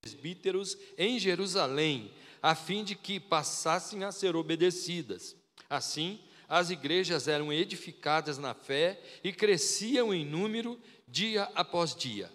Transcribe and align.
presbíteros 0.00 0.78
em 0.96 1.18
Jerusalém, 1.18 2.10
a 2.42 2.54
fim 2.54 2.82
de 2.82 2.94
que 2.94 3.20
passassem 3.20 4.02
a 4.02 4.10
ser 4.10 4.34
obedecidas. 4.34 5.36
Assim, 5.68 6.20
as 6.48 6.70
igrejas 6.70 7.28
eram 7.28 7.52
edificadas 7.52 8.38
na 8.38 8.54
fé 8.54 9.00
e 9.22 9.32
cresciam 9.32 10.12
em 10.12 10.24
número 10.24 10.80
dia 11.06 11.44
após 11.54 11.94
dia. 11.94 12.30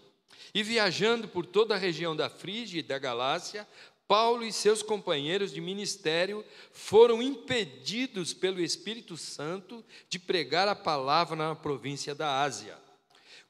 E 0.53 0.61
viajando 0.61 1.27
por 1.27 1.45
toda 1.45 1.75
a 1.75 1.77
região 1.77 2.15
da 2.15 2.29
Frígia 2.29 2.79
e 2.79 2.83
da 2.83 2.99
Galácia, 2.99 3.67
Paulo 4.07 4.45
e 4.45 4.53
seus 4.53 4.83
companheiros 4.83 5.51
de 5.51 5.59
ministério 5.59 6.45
foram 6.71 7.21
impedidos 7.21 8.33
pelo 8.33 8.61
Espírito 8.61 9.17
Santo 9.17 9.83
de 10.07 10.19
pregar 10.19 10.67
a 10.67 10.75
palavra 10.75 11.35
na 11.35 11.55
província 11.55 12.13
da 12.13 12.41
Ásia. 12.41 12.77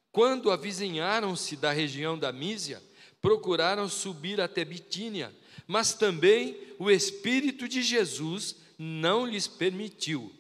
Quando 0.10 0.50
avizinharam-se 0.50 1.58
da 1.58 1.74
região 1.74 2.18
da 2.18 2.32
Mísia, 2.32 2.82
procuraram 3.26 3.90
subir 3.90 4.40
até 4.40 4.64
Bitínia, 4.64 5.36
mas 5.66 5.96
também 5.96 6.56
o 6.78 6.92
Espírito 6.92 7.68
de 7.68 7.82
Jesus 7.82 8.56
não 8.78 9.26
lhes 9.26 9.48
permitiu. 9.48 10.32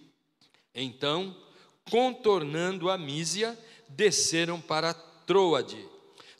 Então, 0.72 1.36
contornando 1.90 2.88
a 2.91 2.96
Mísia, 2.96 3.58
desceram 3.90 4.62
para 4.62 4.94
Troade. 4.94 5.84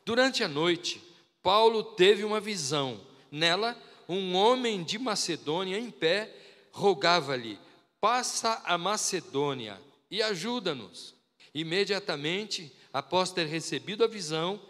Durante 0.06 0.44
a 0.44 0.48
noite, 0.48 1.02
Paulo 1.42 1.84
teve 1.84 2.24
uma 2.24 2.40
visão. 2.40 3.02
Nela, 3.32 3.76
um 4.08 4.36
homem 4.36 4.84
de 4.84 5.00
Macedônia 5.00 5.80
em 5.80 5.90
pé 5.90 6.32
rogava-lhe: 6.72 7.58
Passa 8.00 8.62
a 8.66 8.78
Macedônia 8.78 9.82
e 10.12 10.22
ajuda-nos. 10.22 11.16
Imediatamente, 11.56 12.72
após 12.94 13.32
ter 13.32 13.48
recebido 13.48 14.04
a 14.04 14.08
visão, 14.08 14.62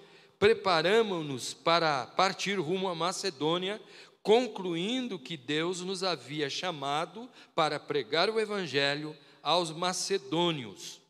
preparamos-nos 0.45 1.55
para 1.55 2.05
partir 2.05 2.59
rumo 2.59 2.87
à 2.87 2.93
Macedônia, 2.93 3.81
concluindo 4.21 5.17
que 5.17 5.35
Deus 5.35 5.81
nos 5.81 6.03
havia 6.03 6.51
chamado 6.51 7.27
para 7.55 7.79
pregar 7.79 8.29
o 8.29 8.39
Evangelho 8.39 9.17
aos 9.41 9.71
macedônios. 9.71 11.01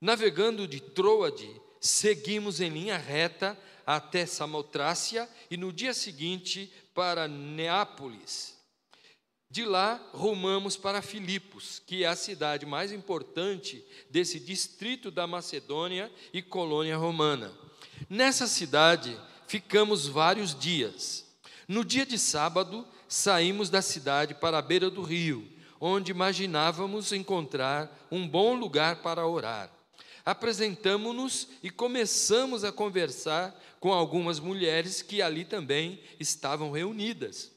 Navegando 0.00 0.66
de 0.66 0.80
Troade, 0.80 1.48
seguimos 1.80 2.60
em 2.60 2.68
linha 2.68 2.96
reta 2.96 3.56
até 3.86 4.26
Samotrácia 4.26 5.28
e 5.48 5.56
no 5.56 5.72
dia 5.72 5.94
seguinte 5.94 6.68
para 6.92 7.28
Neápolis. 7.28 8.58
De 9.48 9.64
lá, 9.64 10.04
rumamos 10.12 10.76
para 10.76 11.00
Filipos, 11.00 11.80
que 11.86 12.02
é 12.02 12.08
a 12.08 12.16
cidade 12.16 12.66
mais 12.66 12.90
importante 12.90 13.86
desse 14.10 14.40
distrito 14.40 15.12
da 15.12 15.28
Macedônia 15.28 16.10
e 16.32 16.42
colônia 16.42 16.96
romana. 16.96 17.67
Nessa 18.08 18.46
cidade, 18.46 19.18
ficamos 19.46 20.06
vários 20.06 20.58
dias. 20.58 21.26
No 21.66 21.84
dia 21.84 22.06
de 22.06 22.18
sábado, 22.18 22.86
saímos 23.08 23.70
da 23.70 23.82
cidade 23.82 24.34
para 24.34 24.58
a 24.58 24.62
beira 24.62 24.90
do 24.90 25.02
rio, 25.02 25.48
onde 25.80 26.10
imaginávamos 26.10 27.12
encontrar 27.12 28.06
um 28.10 28.26
bom 28.26 28.54
lugar 28.54 28.96
para 28.96 29.26
orar. 29.26 29.70
Apresentamos-nos 30.24 31.48
e 31.62 31.70
começamos 31.70 32.64
a 32.64 32.70
conversar 32.70 33.58
com 33.80 33.92
algumas 33.92 34.38
mulheres 34.38 35.00
que 35.00 35.22
ali 35.22 35.44
também 35.44 36.00
estavam 36.20 36.70
reunidas. 36.70 37.50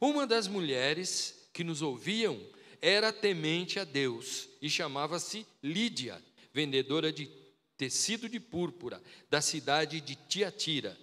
Uma 0.00 0.26
das 0.26 0.46
mulheres 0.46 1.48
que 1.52 1.64
nos 1.64 1.82
ouviam 1.82 2.40
era 2.80 3.12
temente 3.12 3.80
a 3.80 3.84
Deus 3.84 4.48
e 4.60 4.68
chamava-se 4.68 5.46
Lídia, 5.62 6.22
vendedora 6.52 7.12
de 7.12 7.26
tecido 7.76 8.28
de 8.28 8.38
púrpura, 8.40 9.02
da 9.30 9.40
cidade 9.40 10.00
de 10.00 10.14
Tiatira. 10.14 10.96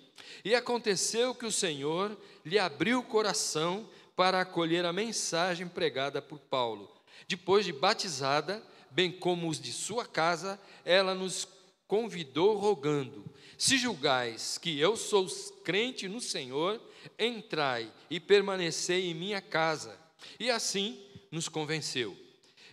E 0.44 0.56
aconteceu 0.56 1.36
que 1.36 1.46
o 1.46 1.52
Senhor 1.52 2.18
lhe 2.46 2.58
abriu 2.58 3.00
o 3.00 3.04
coração 3.04 3.88
para 4.16 4.42
acolher 4.42 4.86
a 4.86 4.94
mensagem 4.94 5.68
pregada 5.68 6.22
por 6.22 6.40
Paulo. 6.40 6.92
Depois 7.28 7.66
de 7.66 7.74
batizada, 7.74 8.64
bem 8.90 9.12
como 9.12 9.48
os 9.48 9.60
de 9.60 9.72
sua 9.72 10.06
casa, 10.06 10.60
ela 10.84 11.14
nos 11.14 11.48
convidou 11.88 12.58
rogando: 12.58 13.26
Se 13.58 13.78
julgais 13.78 14.58
que 14.58 14.80
eu 14.80 14.96
sou 14.96 15.28
crente 15.64 16.08
no 16.08 16.22
Senhor, 16.22 16.82
entrai 17.18 17.92
e 18.10 18.20
permanecei 18.20 19.10
em 19.10 19.14
minha 19.14 19.42
casa. 19.42 19.98
E 20.40 20.50
assim 20.50 21.00
nos 21.32 21.48
convenceu. 21.50 22.18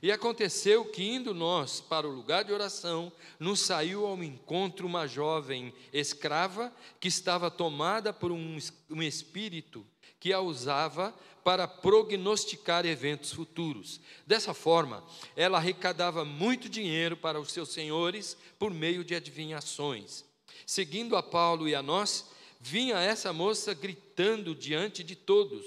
E 0.03 0.13
aconteceu 0.13 0.85
que, 0.85 1.03
indo 1.03 1.35
nós 1.35 1.81
para 1.81 2.07
o 2.07 2.13
lugar 2.13 2.45
de 2.45 2.53
oração, 2.53 3.13
nos 3.39 3.61
saiu 3.61 4.07
ao 4.07 4.23
encontro 4.23 4.87
uma 4.87 5.07
jovem 5.07 5.73
escrava 5.93 6.73
que 7.01 7.09
estava 7.09 7.51
tomada 7.51 8.13
por 8.13 8.31
um, 8.31 8.59
um 8.91 9.03
espírito 9.03 9.85
que 10.21 10.33
a 10.33 10.41
usava 10.41 11.15
para 11.45 11.67
prognosticar 11.67 12.85
eventos 12.85 13.33
futuros. 13.33 14.01
Dessa 14.27 14.53
forma, 14.53 15.03
ela 15.35 15.59
arrecadava 15.59 16.25
muito 16.25 16.69
dinheiro 16.69 17.17
para 17.17 17.41
os 17.41 17.53
seus 17.53 17.71
senhores 17.71 18.37
por 18.59 18.73
meio 18.73 19.03
de 19.03 19.15
adivinhações. 19.15 20.25
Seguindo 20.67 21.17
a 21.17 21.23
Paulo 21.23 21.69
e 21.69 21.75
a 21.75 21.83
nós, 21.83 22.27
vinha 22.61 22.99
essa 22.99 23.33
moça 23.33 23.73
gritando 23.73 24.55
diante 24.55 25.03
de 25.03 25.17
todos: 25.17 25.65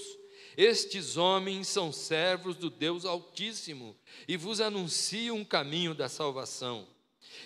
Estes 0.58 1.18
homens 1.18 1.68
são 1.68 1.92
servos 1.92 2.56
do 2.56 2.70
Deus 2.70 3.06
Altíssimo 3.06 3.96
e 4.28 4.36
vos 4.36 4.60
anunciam 4.60 5.38
um 5.38 5.46
caminho 5.46 5.94
da 5.94 6.10
salvação. 6.10 6.88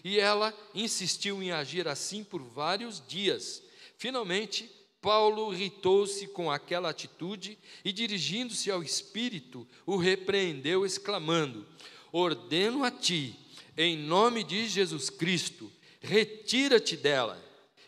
E 0.03 0.19
ela 0.19 0.53
insistiu 0.73 1.41
em 1.41 1.51
agir 1.51 1.87
assim 1.87 2.23
por 2.23 2.41
vários 2.41 3.01
dias. 3.07 3.61
Finalmente, 3.97 4.69
Paulo 5.01 5.53
irritou-se 5.53 6.27
com 6.27 6.49
aquela 6.51 6.89
atitude 6.89 7.59
e, 7.83 7.93
dirigindo-se 7.93 8.71
ao 8.71 8.81
espírito, 8.81 9.67
o 9.85 9.97
repreendeu, 9.97 10.83
exclamando: 10.83 11.65
Ordeno 12.11 12.83
a 12.83 12.89
ti, 12.89 13.35
em 13.77 13.95
nome 13.95 14.43
de 14.43 14.67
Jesus 14.67 15.11
Cristo, 15.11 15.71
retira-te 16.01 16.97
dela. 16.97 17.39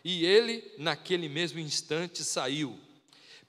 E 0.04 0.24
ele, 0.24 0.64
naquele 0.78 1.28
mesmo 1.28 1.58
instante, 1.58 2.22
saiu. 2.22 2.78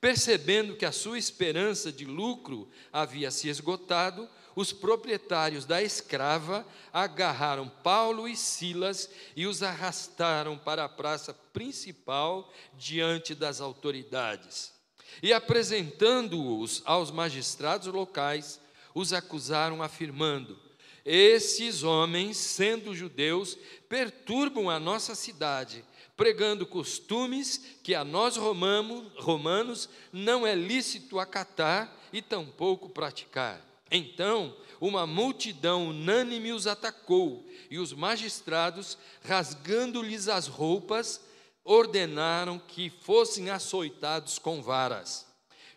Percebendo 0.01 0.77
que 0.77 0.85
a 0.85 0.91
sua 0.91 1.17
esperança 1.17 1.91
de 1.91 2.05
lucro 2.05 2.69
havia 2.91 3.29
se 3.31 3.49
esgotado, 3.49 4.29
os 4.55 4.71
proprietários 4.71 5.65
da 5.65 5.81
escrava 5.81 6.65
agarraram 6.91 7.67
Paulo 7.67 8.27
e 8.27 8.35
Silas 8.35 9.09
e 9.35 9.45
os 9.45 9.61
arrastaram 9.61 10.57
para 10.57 10.85
a 10.85 10.89
praça 10.89 11.33
principal 11.33 12.51
diante 12.77 13.35
das 13.35 13.61
autoridades. 13.61 14.73
E 15.21 15.33
apresentando-os 15.33 16.81
aos 16.85 17.11
magistrados 17.11 17.87
locais, 17.87 18.59
os 18.93 19.11
acusaram, 19.11 19.83
afirmando: 19.83 20.57
Esses 21.05 21.83
homens, 21.83 22.37
sendo 22.37 22.95
judeus, 22.95 23.57
perturbam 23.87 24.69
a 24.69 24.79
nossa 24.79 25.16
cidade, 25.16 25.83
pregando 26.19 26.66
costumes 26.66 27.78
que 27.81 27.96
a 27.96 28.03
nós 28.03 28.35
romanos 28.35 29.88
não 30.12 30.46
é 30.46 30.53
lícito 30.53 31.18
acatar 31.18 31.90
e 32.12 32.22
tampouco 32.22 32.90
praticar. 32.90 33.66
Então, 33.90 34.53
uma 34.81 35.08
multidão 35.08 35.88
unânime 35.88 36.52
os 36.52 36.68
atacou, 36.68 37.47
e 37.72 37.79
os 37.79 37.94
magistrados, 37.94 38.97
rasgando-lhes 39.24 40.28
as 40.28 40.47
roupas, 40.47 41.22
ordenaram 41.63 42.59
que 42.59 42.90
fossem 42.90 43.50
açoitados 43.50 44.38
com 44.38 44.62
varas. 44.62 45.25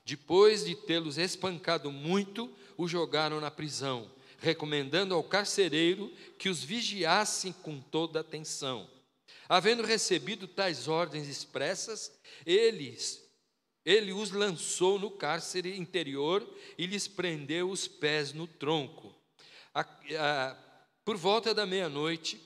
Depois 0.04 0.64
de 0.64 0.74
tê-los 0.74 1.18
espancado 1.18 1.92
muito, 1.92 2.50
os 2.76 2.90
jogaram 2.90 3.40
na 3.40 3.50
prisão, 3.52 4.10
recomendando 4.40 5.14
ao 5.14 5.22
carcereiro 5.22 6.12
que 6.36 6.48
os 6.48 6.64
vigiassem 6.64 7.52
com 7.62 7.78
toda 7.78 8.18
atenção. 8.18 8.90
Havendo 9.48 9.82
recebido 9.82 10.46
tais 10.46 10.88
ordens 10.88 11.28
expressas, 11.28 12.12
eles 12.46 13.22
ele 13.84 14.12
os 14.12 14.30
lançou 14.30 14.98
no 14.98 15.10
cárcere 15.10 15.76
interior 15.76 16.46
e 16.78 16.86
lhes 16.86 17.08
prendeu 17.08 17.68
os 17.68 17.88
pés 17.88 18.32
no 18.32 18.46
tronco. 18.46 19.12
A, 19.74 19.80
a, 19.80 20.56
por 21.04 21.16
volta 21.16 21.52
da 21.52 21.66
meia-noite, 21.66 22.40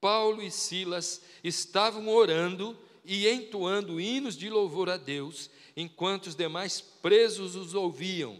Paulo 0.00 0.42
e 0.42 0.50
Silas 0.50 1.22
estavam 1.42 2.08
orando 2.08 2.78
e 3.04 3.26
entoando 3.28 4.00
hinos 4.00 4.36
de 4.36 4.50
louvor 4.50 4.90
a 4.90 4.96
Deus, 4.96 5.50
enquanto 5.74 6.26
os 6.26 6.34
demais 6.34 6.80
presos 6.80 7.56
os 7.56 7.72
ouviam. 7.74 8.38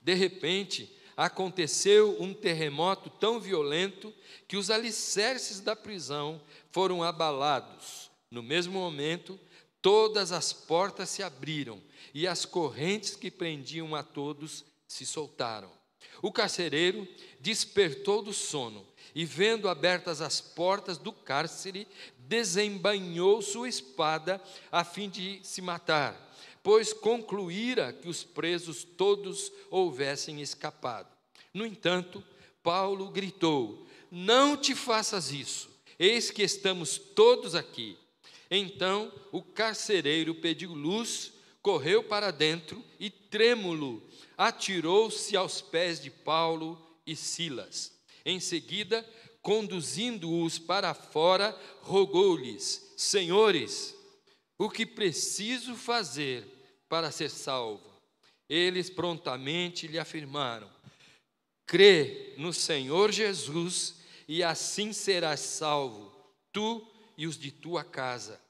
De 0.00 0.14
repente, 0.14 0.90
aconteceu 1.14 2.16
um 2.18 2.32
terremoto 2.32 3.10
tão 3.10 3.38
violento 3.38 4.12
que 4.48 4.56
os 4.56 4.70
alicerces 4.70 5.60
da 5.60 5.76
prisão 5.76 6.40
foram 6.72 7.02
abalados. 7.02 8.10
No 8.30 8.42
mesmo 8.42 8.72
momento, 8.72 9.38
todas 9.80 10.32
as 10.32 10.52
portas 10.52 11.10
se 11.10 11.22
abriram 11.22 11.80
e 12.14 12.26
as 12.26 12.44
correntes 12.44 13.14
que 13.14 13.30
prendiam 13.30 13.94
a 13.94 14.02
todos 14.02 14.64
se 14.88 15.04
soltaram. 15.06 15.70
O 16.20 16.32
carcereiro 16.32 17.06
despertou 17.40 18.22
do 18.22 18.32
sono 18.32 18.86
e, 19.14 19.24
vendo 19.24 19.68
abertas 19.68 20.20
as 20.20 20.40
portas 20.40 20.98
do 20.98 21.12
cárcere, 21.12 21.86
desembainhou 22.18 23.42
sua 23.42 23.68
espada 23.68 24.40
a 24.70 24.84
fim 24.84 25.08
de 25.08 25.40
se 25.42 25.60
matar. 25.60 26.30
pois 26.62 26.92
concluíra 26.92 27.92
que 27.92 28.08
os 28.08 28.22
presos 28.22 28.84
todos 28.84 29.50
houvessem 29.68 30.40
escapado. 30.40 31.08
No 31.52 31.66
entanto, 31.66 32.22
Paulo 32.62 33.10
gritou: 33.10 33.84
Não 34.10 34.56
te 34.56 34.72
faças 34.72 35.32
isso, 35.32 35.68
eis 35.98 36.30
que 36.30 36.42
estamos 36.42 36.98
todos 36.98 37.54
aqui. 37.54 37.96
Então 38.50 39.12
o 39.30 39.42
carcereiro 39.42 40.34
pediu 40.34 40.72
luz, 40.74 41.32
correu 41.62 42.04
para 42.04 42.30
dentro 42.30 42.84
e, 42.98 43.08
trêmulo, 43.08 44.02
atirou-se 44.36 45.36
aos 45.36 45.62
pés 45.62 46.02
de 46.02 46.10
Paulo 46.10 46.78
e 47.06 47.16
Silas. 47.16 47.92
Em 48.24 48.38
seguida, 48.40 49.08
conduzindo-os 49.40 50.58
para 50.58 50.94
fora, 50.94 51.58
rogou-lhes: 51.80 52.92
Senhores, 52.96 53.96
o 54.58 54.68
que 54.70 54.86
preciso 54.86 55.74
fazer 55.74 56.46
para 56.88 57.10
ser 57.10 57.30
salvo? 57.30 57.90
Eles 58.48 58.90
prontamente 58.90 59.86
lhe 59.86 59.98
afirmaram: 59.98 60.70
Crê 61.66 62.34
no 62.36 62.52
Senhor 62.52 63.10
Jesus 63.10 64.01
e 64.28 64.42
assim 64.42 64.92
serás 64.92 65.40
salvo, 65.40 66.12
tu 66.52 66.86
e 67.16 67.26
os 67.26 67.36
de 67.36 67.50
tua 67.50 67.84
casa. 67.84 68.40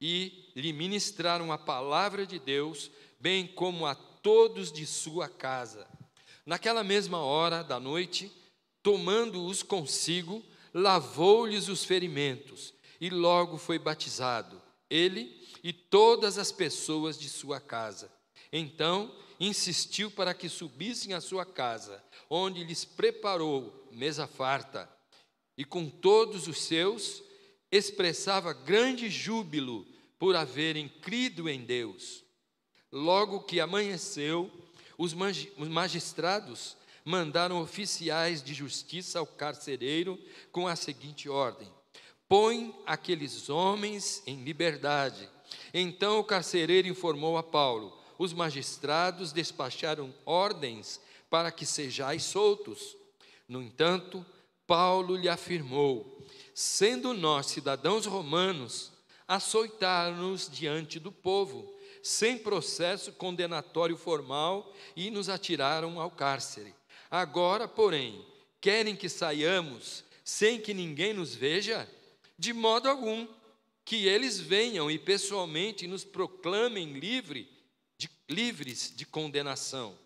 E 0.00 0.52
lhe 0.54 0.72
ministraram 0.72 1.50
a 1.50 1.58
palavra 1.58 2.26
de 2.26 2.38
Deus, 2.38 2.90
bem 3.18 3.46
como 3.46 3.86
a 3.86 3.94
todos 3.94 4.70
de 4.70 4.86
sua 4.86 5.28
casa. 5.28 5.86
Naquela 6.44 6.84
mesma 6.84 7.18
hora 7.18 7.62
da 7.62 7.80
noite, 7.80 8.30
tomando-os 8.82 9.62
consigo, 9.62 10.44
lavou-lhes 10.72 11.68
os 11.68 11.84
ferimentos 11.84 12.74
e 13.00 13.10
logo 13.10 13.58
foi 13.58 13.78
batizado, 13.78 14.60
ele 14.88 15.44
e 15.64 15.72
todas 15.72 16.38
as 16.38 16.52
pessoas 16.52 17.18
de 17.18 17.28
sua 17.28 17.60
casa. 17.60 18.12
Então 18.52 19.12
insistiu 19.40 20.10
para 20.10 20.32
que 20.34 20.48
subissem 20.48 21.12
à 21.12 21.20
sua 21.20 21.44
casa, 21.44 22.02
onde 22.30 22.64
lhes 22.64 22.84
preparou 22.84 23.88
mesa 23.90 24.26
farta, 24.26 24.88
e 25.56 25.64
com 25.64 25.88
todos 25.88 26.46
os 26.46 26.62
seus 26.62 27.22
expressava 27.70 28.52
grande 28.52 29.08
júbilo 29.08 29.86
por 30.18 30.36
haverem 30.36 30.88
crido 30.88 31.48
em 31.48 31.64
Deus. 31.64 32.24
Logo 32.92 33.40
que 33.40 33.60
amanheceu, 33.60 34.50
os 34.96 35.12
magistrados 35.68 36.76
mandaram 37.04 37.60
oficiais 37.60 38.42
de 38.42 38.54
justiça 38.54 39.18
ao 39.18 39.26
carcereiro 39.26 40.18
com 40.50 40.66
a 40.66 40.76
seguinte 40.76 41.28
ordem: 41.28 41.68
Põe 42.28 42.74
aqueles 42.86 43.48
homens 43.48 44.22
em 44.26 44.42
liberdade. 44.42 45.28
Então 45.72 46.18
o 46.18 46.24
carcereiro 46.24 46.88
informou 46.88 47.36
a 47.36 47.42
Paulo: 47.42 47.96
Os 48.18 48.32
magistrados 48.32 49.32
despacharam 49.32 50.12
ordens 50.24 51.00
para 51.28 51.50
que 51.50 51.66
sejais 51.66 52.22
soltos. 52.22 52.96
No 53.48 53.62
entanto, 53.62 54.24
Paulo 54.66 55.16
lhe 55.16 55.28
afirmou: 55.28 56.24
Sendo 56.54 57.14
nós 57.14 57.46
cidadãos 57.46 58.06
romanos, 58.06 58.92
açoitaram-nos 59.28 60.48
diante 60.50 60.98
do 60.98 61.12
povo, 61.12 61.72
sem 62.02 62.38
processo 62.38 63.12
condenatório 63.12 63.96
formal, 63.96 64.72
e 64.94 65.10
nos 65.10 65.28
atiraram 65.28 66.00
ao 66.00 66.10
cárcere. 66.10 66.74
Agora, 67.10 67.68
porém, 67.68 68.24
querem 68.60 68.96
que 68.96 69.08
saiamos 69.08 70.04
sem 70.24 70.60
que 70.60 70.74
ninguém 70.74 71.14
nos 71.14 71.34
veja? 71.34 71.88
De 72.38 72.52
modo 72.52 72.88
algum, 72.88 73.26
que 73.84 74.06
eles 74.08 74.40
venham 74.40 74.90
e 74.90 74.98
pessoalmente 74.98 75.86
nos 75.86 76.04
proclamem 76.04 76.98
livre 76.98 77.48
de, 77.96 78.10
livres 78.28 78.92
de 78.94 79.06
condenação. 79.06 79.96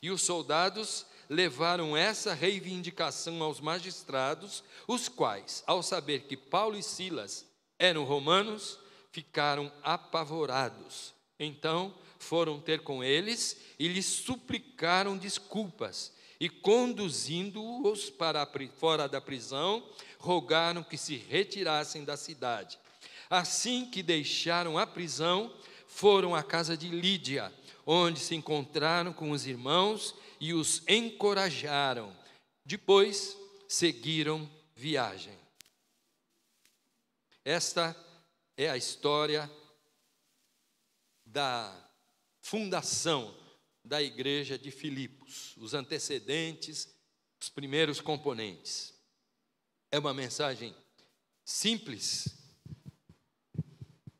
E 0.00 0.10
os 0.10 0.22
soldados 0.22 1.04
levaram 1.28 1.96
essa 1.96 2.34
reivindicação 2.34 3.42
aos 3.42 3.60
magistrados, 3.60 4.62
os 4.86 5.08
quais, 5.08 5.62
ao 5.66 5.82
saber 5.82 6.22
que 6.22 6.36
Paulo 6.36 6.76
e 6.76 6.82
Silas 6.82 7.46
eram 7.78 8.04
romanos, 8.04 8.78
ficaram 9.10 9.72
apavorados. 9.82 11.14
Então 11.38 11.94
foram 12.18 12.60
ter 12.60 12.80
com 12.80 13.02
eles 13.02 13.56
e 13.78 13.88
lhes 13.88 14.06
suplicaram 14.06 15.16
desculpas 15.16 16.12
e 16.38 16.48
conduzindo-os 16.48 18.10
para 18.10 18.46
fora 18.78 19.08
da 19.08 19.20
prisão, 19.20 19.82
rogaram 20.18 20.82
que 20.82 20.98
se 20.98 21.16
retirassem 21.16 22.04
da 22.04 22.16
cidade. 22.16 22.78
Assim 23.28 23.86
que 23.86 24.02
deixaram 24.02 24.78
a 24.78 24.86
prisão, 24.86 25.52
foram 25.86 26.34
à 26.34 26.42
casa 26.42 26.76
de 26.76 26.88
Lídia, 26.88 27.52
onde 27.86 28.20
se 28.20 28.34
encontraram 28.34 29.12
com 29.12 29.30
os 29.30 29.46
irmãos 29.46 30.14
e 30.40 30.52
os 30.52 30.82
encorajaram. 30.88 32.16
Depois 32.64 33.36
seguiram 33.68 34.50
viagem. 34.74 35.36
Esta 37.44 37.96
é 38.56 38.68
a 38.68 38.76
história 38.76 39.50
da 41.24 41.72
fundação 42.40 43.36
da 43.84 44.02
igreja 44.02 44.58
de 44.58 44.70
Filipos, 44.70 45.56
os 45.56 45.74
antecedentes, 45.74 46.88
os 47.40 47.48
primeiros 47.48 48.00
componentes. 48.00 48.94
É 49.90 49.98
uma 49.98 50.12
mensagem 50.12 50.74
simples, 51.44 52.28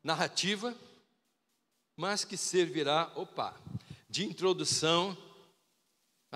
narrativa, 0.02 0.76
mas 1.96 2.24
que 2.24 2.36
servirá, 2.36 3.10
opa, 3.16 3.58
de 4.08 4.24
introdução 4.24 5.16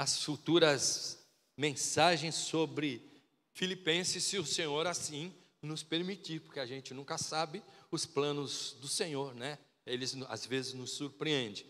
às 0.01 0.23
futuras 0.23 1.19
mensagens 1.57 2.35
sobre 2.35 3.03
Filipenses, 3.53 4.25
se 4.25 4.39
o 4.39 4.47
Senhor 4.47 4.87
assim 4.87 5.35
nos 5.61 5.83
permitir, 5.83 6.41
porque 6.41 6.61
a 6.61 6.67
gente 6.67 6.95
nunca 6.95 7.19
sabe 7.19 7.63
os 7.91 8.07
planos 8.07 8.77
do 8.81 8.89
Senhor, 8.89 9.35
né? 9.35 9.59
Eles 9.85 10.17
às 10.29 10.47
vezes 10.47 10.73
nos 10.75 10.93
surpreendem 10.93 11.67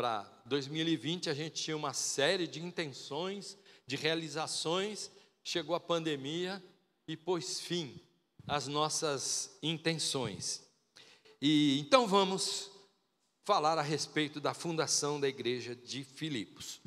para 0.00 0.22
2020 0.46 1.28
a 1.28 1.34
gente 1.34 1.62
tinha 1.62 1.76
uma 1.76 1.92
série 1.92 2.46
de 2.46 2.58
intenções, 2.58 3.58
de 3.86 3.96
realizações, 3.96 5.10
chegou 5.44 5.76
a 5.76 5.80
pandemia 5.80 6.64
e 7.06 7.18
pôs 7.18 7.60
fim 7.60 8.00
às 8.48 8.66
nossas 8.66 9.58
intenções. 9.62 10.62
E 11.38 11.78
então 11.80 12.08
vamos 12.08 12.70
falar 13.44 13.76
a 13.76 13.82
respeito 13.82 14.40
da 14.40 14.54
fundação 14.54 15.20
da 15.20 15.28
igreja 15.28 15.76
de 15.76 16.02
Filipos. 16.02 16.80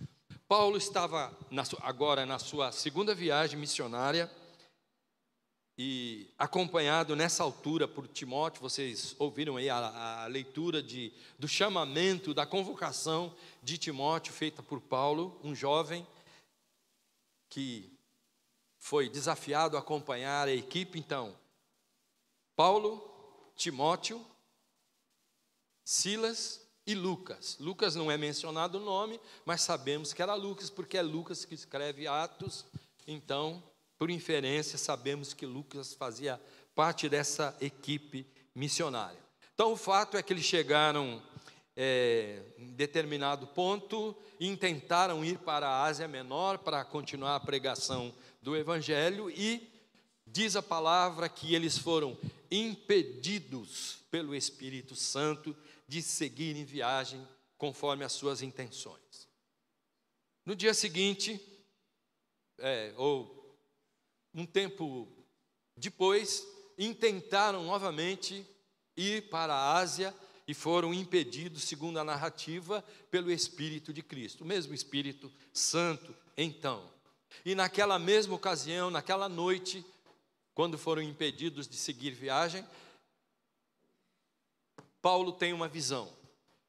Paulo 0.47 0.77
estava 0.77 1.35
na, 1.49 1.63
agora 1.81 2.25
na 2.25 2.37
sua 2.37 2.71
segunda 2.71 3.15
viagem 3.15 3.57
missionária 3.57 4.29
e 5.77 6.29
acompanhado 6.37 7.15
nessa 7.15 7.41
altura 7.41 7.87
por 7.87 8.07
Timóteo, 8.07 8.61
vocês 8.61 9.15
ouviram 9.17 9.57
aí 9.57 9.69
a, 9.69 10.23
a, 10.23 10.27
leitura 10.27 10.83
de, 10.83 11.11
do 11.39 11.47
chamamento, 11.47 12.33
da 12.33 12.45
convocação 12.45 13.35
de 13.63 13.77
Timóteo, 13.77 14.33
feita 14.33 14.61
por 14.61 14.79
Paulo, 14.79 15.39
um 15.43 15.55
jovem 15.55 16.05
que 17.49 17.91
foi 18.77 19.09
desafiado 19.09 19.75
a 19.75 19.79
acompanhar 19.79 20.47
a 20.47 20.53
equipe. 20.53 20.99
Então, 20.99 21.35
Paulo, 22.55 23.01
Timóteo, 23.55 24.23
Silas 25.83 26.62
e 26.85 26.93
Lucas. 26.93 27.57
Lucas 27.59 27.95
não 27.95 28.11
é 28.11 28.17
mencionado 28.17 28.77
o 28.77 28.83
nome, 28.83 29.19
mas 29.45 29.61
sabemos 29.61 30.13
que 30.13 30.21
era 30.21 30.35
Lucas, 30.35 30.69
porque 30.69 30.97
é 30.97 31.01
Lucas 31.01 31.45
que 31.45 31.55
escreve 31.55 32.07
Atos. 32.07 32.65
Então, 33.07 33.63
por 33.97 34.09
inferência, 34.09 34.77
sabemos 34.77 35.33
que 35.33 35.45
Lucas 35.45 35.93
fazia 35.93 36.41
parte 36.75 37.07
dessa 37.07 37.55
equipe 37.61 38.25
missionária. 38.53 39.19
Então, 39.53 39.71
o 39.71 39.77
fato 39.77 40.17
é 40.17 40.23
que 40.23 40.33
eles 40.33 40.45
chegaram 40.45 41.21
é, 41.75 42.41
em 42.57 42.73
determinado 42.73 43.47
ponto 43.47 44.15
e 44.39 44.55
tentaram 44.55 45.23
ir 45.23 45.37
para 45.39 45.67
a 45.67 45.83
Ásia 45.83 46.07
Menor 46.07 46.59
para 46.59 46.83
continuar 46.83 47.35
a 47.35 47.39
pregação 47.39 48.13
do 48.41 48.55
Evangelho 48.55 49.29
e 49.29 49.71
diz 50.25 50.55
a 50.55 50.61
palavra 50.61 51.29
que 51.29 51.53
eles 51.55 51.77
foram 51.77 52.17
impedidos 52.51 53.99
pelo 54.11 54.35
Espírito 54.35 54.95
Santo 54.95 55.55
de 55.87 56.01
seguir 56.01 56.55
em 56.55 56.65
viagem 56.65 57.25
conforme 57.57 58.03
as 58.03 58.11
suas 58.13 58.41
intenções. 58.41 59.27
No 60.45 60.55
dia 60.55 60.73
seguinte, 60.73 61.39
é, 62.57 62.93
ou 62.97 63.57
um 64.33 64.45
tempo 64.45 65.07
depois, 65.75 66.45
intentaram 66.77 67.63
novamente 67.63 68.45
ir 68.95 69.29
para 69.29 69.53
a 69.53 69.77
Ásia 69.77 70.13
e 70.47 70.53
foram 70.53 70.93
impedidos, 70.93 71.63
segundo 71.63 71.99
a 71.99 72.03
narrativa, 72.03 72.83
pelo 73.09 73.31
Espírito 73.31 73.93
de 73.93 74.01
Cristo, 74.01 74.43
o 74.43 74.47
mesmo 74.47 74.73
Espírito 74.73 75.31
Santo, 75.51 76.15
então. 76.37 76.91
E 77.45 77.55
naquela 77.55 77.97
mesma 77.97 78.35
ocasião, 78.35 78.91
naquela 78.91 79.29
noite, 79.29 79.85
quando 80.53 80.77
foram 80.77 81.01
impedidos 81.01 81.67
de 81.67 81.75
seguir 81.75 82.11
viagem, 82.11 82.65
Paulo 85.03 85.33
tem 85.33 85.51
uma 85.51 85.67
visão. 85.67 86.09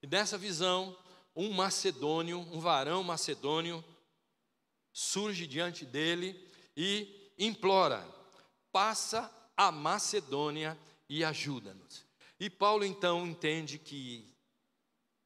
E 0.02 0.08
nessa 0.08 0.36
visão, 0.36 0.98
um 1.36 1.52
macedônio, 1.52 2.40
um 2.40 2.58
varão 2.58 3.04
macedônio, 3.04 3.82
surge 4.92 5.46
diante 5.46 5.84
dele 5.84 6.36
e 6.76 7.30
implora: 7.38 8.04
passa 8.72 9.32
a 9.56 9.70
Macedônia 9.70 10.76
e 11.08 11.22
ajuda-nos. 11.22 12.04
E 12.40 12.50
Paulo 12.50 12.84
então 12.84 13.24
entende 13.24 13.78
que, 13.78 14.28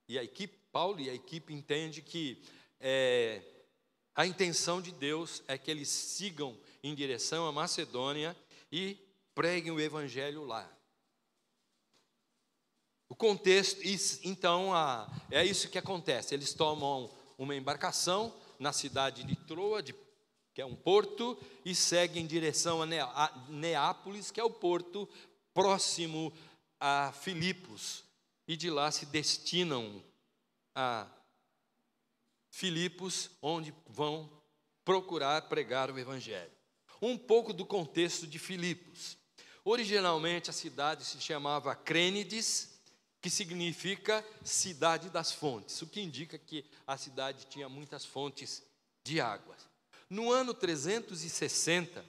e 0.07 0.19
a 0.19 0.23
equipe, 0.23 0.59
Paulo 0.71 1.01
e 1.01 1.09
a 1.09 1.15
equipe 1.15 1.55
entende 1.55 2.03
que 2.03 2.43
é, 2.79 3.43
a 4.15 4.27
intenção 4.27 4.83
de 4.83 4.93
Deus 4.93 5.43
é 5.49 5.57
que 5.57 5.71
eles 5.71 5.89
sigam 5.89 6.55
em 6.83 6.95
direção 6.95 7.47
à 7.49 7.53
Macedônia 7.53 8.37
e 8.71 8.99
preguem 9.35 9.73
o 9.73 9.81
evangelho 9.81 10.45
lá. 10.45 10.71
O 13.09 13.17
contexto, 13.17 13.81
então, 14.23 14.71
é 15.31 15.45
isso 15.45 15.71
que 15.71 15.79
acontece. 15.79 16.35
Eles 16.35 16.53
tomam 16.53 17.11
uma 17.39 17.57
embarcação 17.57 18.35
na 18.59 18.73
cidade 18.73 19.25
de 19.25 19.35
Troa, 19.35 19.83
de, 19.83 19.95
que 20.53 20.61
é 20.61 20.67
um 20.67 20.77
porto, 20.77 21.39
e 21.65 21.75
seguem 21.75 22.25
em 22.25 22.27
direção 22.27 22.83
a 22.83 23.47
Neápolis, 23.49 24.31
que 24.31 24.41
é 24.41 24.45
o 24.45 24.51
porto 24.51 25.09
próximo 25.55 26.33
a 26.79 27.13
Filipos. 27.13 28.05
E 28.47 28.57
de 28.57 28.71
lá 28.71 28.91
se 28.91 29.07
destinam 29.07 30.03
a 30.75 31.07
Filipos, 32.51 33.31
onde 33.41 33.75
vão 33.87 34.31
procurar 34.85 35.43
pregar 35.43 35.91
o 35.91 35.99
Evangelho. 35.99 36.53
Um 37.01 37.17
pouco 37.17 37.53
do 37.53 37.65
contexto 37.65 38.27
de 38.27 38.39
Filipos. 38.39 39.17
Originalmente 39.65 40.51
a 40.51 40.53
cidade 40.53 41.05
se 41.05 41.21
chamava 41.21 41.75
Crênides, 41.75 42.78
que 43.29 43.31
significa 43.31 44.25
cidade 44.43 45.11
das 45.11 45.31
fontes, 45.31 45.83
o 45.83 45.87
que 45.87 46.01
indica 46.01 46.39
que 46.39 46.65
a 46.87 46.97
cidade 46.97 47.45
tinha 47.45 47.69
muitas 47.69 48.03
fontes 48.03 48.63
de 49.05 49.21
águas. 49.21 49.69
No 50.09 50.33
ano 50.33 50.55
360, 50.55 52.03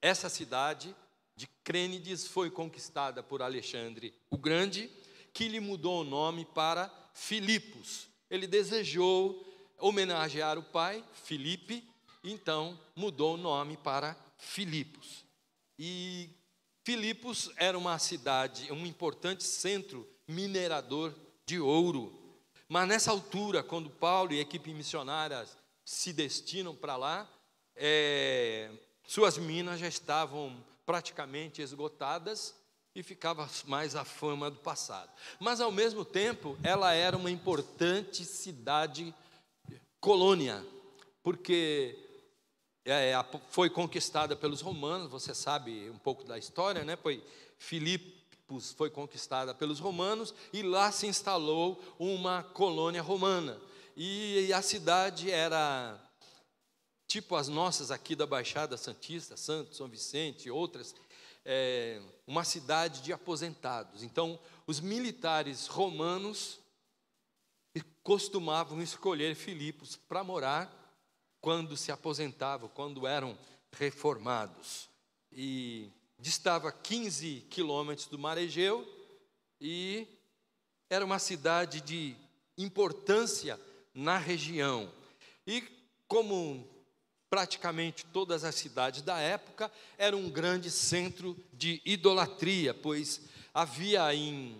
essa 0.00 0.28
cidade 0.28 0.94
de 1.34 1.48
Crênides 1.64 2.28
foi 2.28 2.48
conquistada 2.48 3.24
por 3.24 3.42
Alexandre 3.42 4.14
o 4.30 4.38
Grande, 4.38 4.88
que 5.34 5.48
lhe 5.48 5.58
mudou 5.58 6.02
o 6.02 6.04
nome 6.04 6.44
para 6.44 6.94
Filipos. 7.12 8.06
Ele 8.30 8.46
desejou 8.46 9.44
homenagear 9.80 10.56
o 10.56 10.62
pai, 10.62 11.04
Filipe, 11.24 11.82
então 12.22 12.78
mudou 12.94 13.34
o 13.34 13.36
nome 13.36 13.76
para 13.76 14.16
Filipos. 14.38 15.24
E 15.76 16.30
Filipos 16.84 17.50
era 17.56 17.76
uma 17.76 17.98
cidade, 17.98 18.70
um 18.70 18.86
importante 18.86 19.42
centro 19.42 20.08
minerador 20.26 21.14
de 21.44 21.60
ouro. 21.60 22.12
Mas 22.68 22.88
nessa 22.88 23.10
altura, 23.10 23.62
quando 23.62 23.88
Paulo 23.88 24.32
e 24.32 24.38
a 24.38 24.42
equipe 24.42 24.72
missionária 24.74 25.46
se 25.84 26.12
destinam 26.12 26.74
para 26.74 26.96
lá, 26.96 27.28
é, 27.76 28.70
suas 29.06 29.38
minas 29.38 29.78
já 29.78 29.86
estavam 29.86 30.56
praticamente 30.84 31.62
esgotadas 31.62 32.54
e 32.94 33.02
ficava 33.02 33.48
mais 33.66 33.94
a 33.94 34.04
fama 34.04 34.50
do 34.50 34.58
passado. 34.58 35.10
Mas 35.38 35.60
ao 35.60 35.70
mesmo 35.70 36.04
tempo, 36.04 36.58
ela 36.62 36.92
era 36.92 37.16
uma 37.16 37.30
importante 37.30 38.24
cidade 38.24 39.14
colônia, 40.00 40.64
porque 41.22 41.96
é, 42.84 43.12
foi 43.50 43.68
conquistada 43.68 44.34
pelos 44.34 44.60
romanos, 44.60 45.10
você 45.10 45.34
sabe 45.34 45.90
um 45.90 45.98
pouco 45.98 46.24
da 46.24 46.38
história, 46.38 46.84
né? 46.84 46.96
Foi 46.96 47.22
Filipe 47.58 48.15
foi 48.76 48.90
conquistada 48.90 49.54
pelos 49.54 49.78
romanos 49.78 50.34
e 50.52 50.62
lá 50.62 50.92
se 50.92 51.06
instalou 51.06 51.82
uma 51.98 52.42
colônia 52.42 53.02
romana. 53.02 53.60
E 53.96 54.52
a 54.52 54.62
cidade 54.62 55.30
era 55.30 55.98
tipo 57.06 57.36
as 57.36 57.48
nossas 57.48 57.90
aqui 57.90 58.14
da 58.14 58.26
Baixada 58.26 58.76
Santista, 58.76 59.36
Santos, 59.36 59.76
São 59.76 59.88
Vicente, 59.88 60.50
outras, 60.50 60.94
é, 61.44 62.00
uma 62.26 62.44
cidade 62.44 63.02
de 63.02 63.12
aposentados. 63.12 64.02
Então, 64.02 64.38
os 64.66 64.80
militares 64.80 65.66
romanos 65.66 66.58
costumavam 68.02 68.80
escolher 68.80 69.34
Filipos 69.34 69.96
para 69.96 70.22
morar 70.22 70.72
quando 71.40 71.76
se 71.76 71.90
aposentavam, 71.90 72.68
quando 72.68 73.06
eram 73.06 73.36
reformados. 73.72 74.88
E 75.32 75.90
distava 76.18 76.72
15 76.72 77.46
quilômetros 77.50 78.06
do 78.06 78.18
mar 78.18 78.38
Egeu 78.38 78.86
e 79.60 80.06
era 80.88 81.04
uma 81.04 81.18
cidade 81.18 81.80
de 81.80 82.16
importância 82.56 83.60
na 83.94 84.18
região. 84.18 84.90
E 85.46 85.62
como 86.08 86.66
praticamente 87.28 88.06
todas 88.06 88.44
as 88.44 88.54
cidades 88.54 89.02
da 89.02 89.18
época, 89.18 89.70
era 89.98 90.16
um 90.16 90.30
grande 90.30 90.70
centro 90.70 91.36
de 91.52 91.82
idolatria, 91.84 92.72
pois 92.72 93.20
havia 93.52 94.14
em 94.14 94.56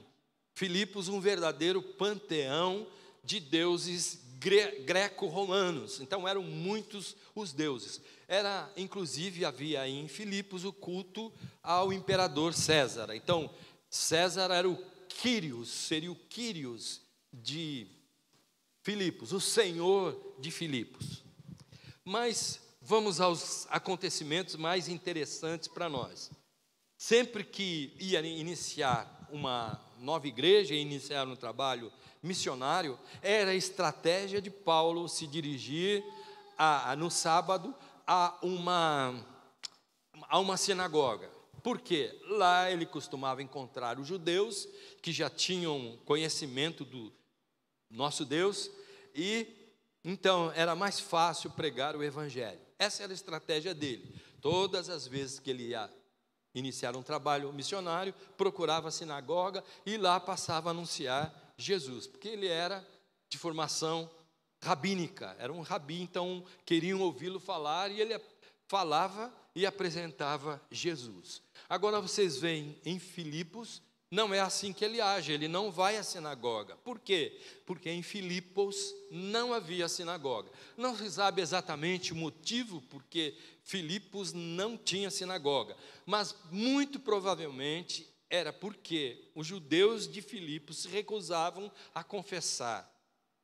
Filipos 0.55 1.09
um 1.09 1.21
verdadeiro 1.21 1.83
panteão 1.83 2.87
de 3.23 3.39
deuses 3.41 4.21
greco-romanos. 4.38 6.00
Então 6.00 6.26
eram 6.26 6.43
muitos 6.43 7.16
os 7.35 7.52
deuses. 7.52 8.00
Era, 8.28 8.71
inclusive, 8.76 9.45
havia 9.45 9.88
em 9.88 10.09
Filipos 10.09 10.64
o 10.64 10.73
culto 10.73 11.33
ao 11.62 11.93
imperador 11.93 12.52
César. 12.52 13.14
Então, 13.14 13.50
César 13.88 14.50
era 14.52 14.69
o 14.69 14.76
Quírios, 15.09 15.69
seria 15.71 16.11
o 16.12 16.16
Quírios 16.16 17.00
de 17.33 17.87
Filipos, 18.83 19.33
o 19.33 19.40
senhor 19.40 20.37
de 20.38 20.50
Filipos. 20.50 21.25
Mas 22.05 22.61
vamos 22.81 23.21
aos 23.21 23.66
acontecimentos 23.71 24.57
mais 24.57 24.88
interessantes 24.88 25.69
para 25.69 25.88
nós. 25.88 26.31
Sempre 26.99 27.45
que 27.45 27.95
ia 27.99 28.21
iniciar 28.21 29.28
uma 29.31 29.81
nova 29.99 30.26
igreja, 30.26 30.75
iniciar 30.75 31.26
um 31.26 31.37
trabalho 31.37 31.93
missionário, 32.26 32.99
era 33.23 33.52
a 33.52 33.54
estratégia 33.54 34.42
de 34.42 34.50
Paulo 34.50 35.09
se 35.09 35.26
dirigir 35.26 36.04
a, 36.59 36.92
a, 36.92 36.97
no 36.97 37.11
sábado 37.11 37.75
a 38.06 38.37
uma, 38.42 39.25
a 40.28 40.38
uma 40.38 40.56
sinagoga. 40.56 41.30
Por 41.62 41.80
quê? 41.80 42.21
Lá 42.28 42.71
ele 42.71 42.87
costumava 42.87 43.42
encontrar 43.42 43.99
os 43.99 44.06
judeus 44.06 44.68
que 45.02 45.12
já 45.12 45.30
tinham 45.30 45.99
conhecimento 46.04 46.85
do 46.85 47.12
nosso 47.90 48.25
Deus 48.25 48.71
e 49.14 49.47
então 50.04 50.52
era 50.54 50.76
mais 50.76 51.00
fácil 51.00 51.50
pregar 51.50 51.97
o 51.97 52.04
evangelho. 52.04 52.61
Essa 52.78 53.02
era 53.02 53.12
a 53.12 53.14
estratégia 53.14 53.75
dele. 53.75 54.14
Todas 54.40 54.88
as 54.88 55.06
vezes 55.06 55.40
que 55.40 55.50
ele 55.50 55.68
ia 55.71 55.90
iniciar 56.54 56.97
um 56.97 57.02
trabalho 57.02 57.52
missionário, 57.52 58.14
procurava 58.37 58.88
a 58.88 58.92
sinagoga 58.92 59.62
e 59.85 59.97
lá 59.97 60.18
passava 60.18 60.71
a 60.71 60.73
anunciar 60.73 61.46
Jesus, 61.57 62.07
porque 62.07 62.29
ele 62.29 62.47
era 62.47 62.87
de 63.29 63.39
formação 63.39 64.11
rabínica, 64.61 65.37
era 65.39 65.53
um 65.53 65.61
rabi, 65.61 66.01
então 66.01 66.45
queriam 66.65 67.01
ouvi-lo 67.01 67.39
falar 67.39 67.91
e 67.91 68.01
ele 68.01 68.21
falava 68.67 69.33
e 69.55 69.65
apresentava 69.65 70.61
Jesus. 70.71 71.43
Agora 71.69 72.01
vocês 72.01 72.37
veem 72.37 72.79
em 72.85 72.99
Filipos, 72.99 73.83
não 74.11 74.33
é 74.33 74.41
assim 74.41 74.73
que 74.73 74.85
ele 74.85 75.01
age, 75.01 75.33
ele 75.33 75.49
não 75.49 75.71
vai 75.71 75.97
à 75.97 76.03
sinagoga. 76.03 76.77
Por 76.77 76.99
quê? 76.99 77.41
Porque 77.65 77.91
em 77.91 78.03
Filipos 78.03 78.95
não 79.11 79.53
havia 79.53 79.89
sinagoga. 79.89 80.51
Não 80.77 80.97
se 80.97 81.11
sabe 81.11 81.43
exatamente 81.43 82.13
o 82.13 82.17
motivo 82.17 82.81
porque 82.83 83.37
Filipos 83.65 84.33
não 84.33 84.77
tinha 84.77 85.11
sinagoga, 85.11 85.77
mas 86.05 86.37
muito 86.51 87.01
provavelmente 87.01 88.09
era 88.28 88.52
porque 88.52 89.30
os 89.35 89.47
judeus 89.47 90.09
de 90.09 90.21
Filipos 90.21 90.78
se 90.78 90.88
recusavam 90.88 91.71
a 91.95 92.02
confessar 92.02 92.92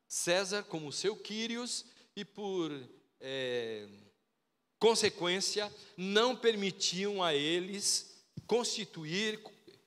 César 0.09 0.63
como 0.65 0.93
seu 0.93 1.17
Quírios 1.17 1.87
e, 2.15 2.25
por 2.25 2.71
é, 3.21 3.89
consequência, 4.79 5.73
não 5.97 6.37
permitiam 6.37 7.23
a 7.23 7.35
eles 7.35 8.23
constituir 8.47 9.41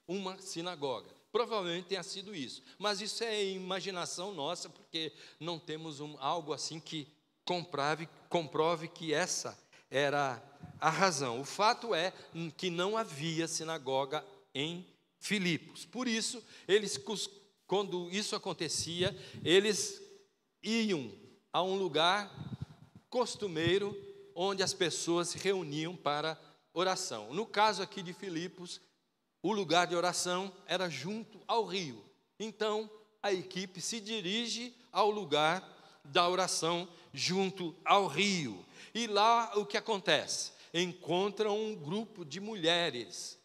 uma 0.08 0.38
sinagoga. 0.40 1.14
Provavelmente 1.32 1.90
tenha 1.90 2.02
sido 2.02 2.34
isso, 2.34 2.64
mas 2.80 3.02
isso 3.02 3.24
é 3.24 3.44
imaginação 3.44 4.34
nossa, 4.34 4.70
porque 4.70 5.12
não 5.40 5.60
temos 5.60 6.00
um, 6.00 6.16
algo 6.20 6.54
assim 6.54 6.80
que 6.80 7.08
comprove, 7.44 8.08
comprove 8.30 8.88
que 8.88 9.14
essa 9.14 9.58
era 9.92 10.42
a 10.80 10.90
razão. 10.90 11.42
O 11.42 11.46
fato 11.46 11.94
é 11.94 12.14
que 12.58 12.70
não 12.70 12.98
havia 12.98 13.48
sinagoga 13.48 14.26
em 14.56 14.88
Filipos. 15.20 15.86
Por 15.86 16.08
isso, 16.08 16.42
eles, 16.68 17.00
quando 17.68 18.10
isso 18.10 18.36
acontecia, 18.36 19.16
eles 19.44 20.02
iam 20.64 21.12
a 21.54 21.62
um 21.62 21.76
lugar 21.76 22.32
costumeiro 23.10 23.96
onde 24.34 24.64
as 24.64 24.74
pessoas 24.74 25.30
se 25.30 25.38
reuniam 25.38 25.96
para 25.96 26.40
oração. 26.74 27.34
No 27.34 27.46
caso 27.46 27.84
aqui 27.84 28.02
de 28.02 28.14
Filipos, 28.14 28.82
o 29.44 29.54
lugar 29.54 29.88
de 29.88 29.96
oração 29.96 30.52
era 30.66 30.90
junto 30.90 31.40
ao 31.48 31.66
rio. 31.66 32.04
Então, 32.40 32.90
a 33.22 33.32
equipe 33.32 33.80
se 33.80 34.00
dirige 34.00 34.76
ao 34.92 35.10
lugar 35.10 35.64
da 36.04 36.28
oração 36.28 36.88
junto 37.14 37.76
ao 37.86 38.08
rio. 38.08 38.64
E 38.94 39.08
lá 39.08 39.52
o 39.56 39.66
que 39.66 39.78
acontece? 39.78 40.52
Encontram 40.74 41.58
um 41.58 41.76
grupo 41.76 42.26
de 42.26 42.40
mulheres. 42.40 43.40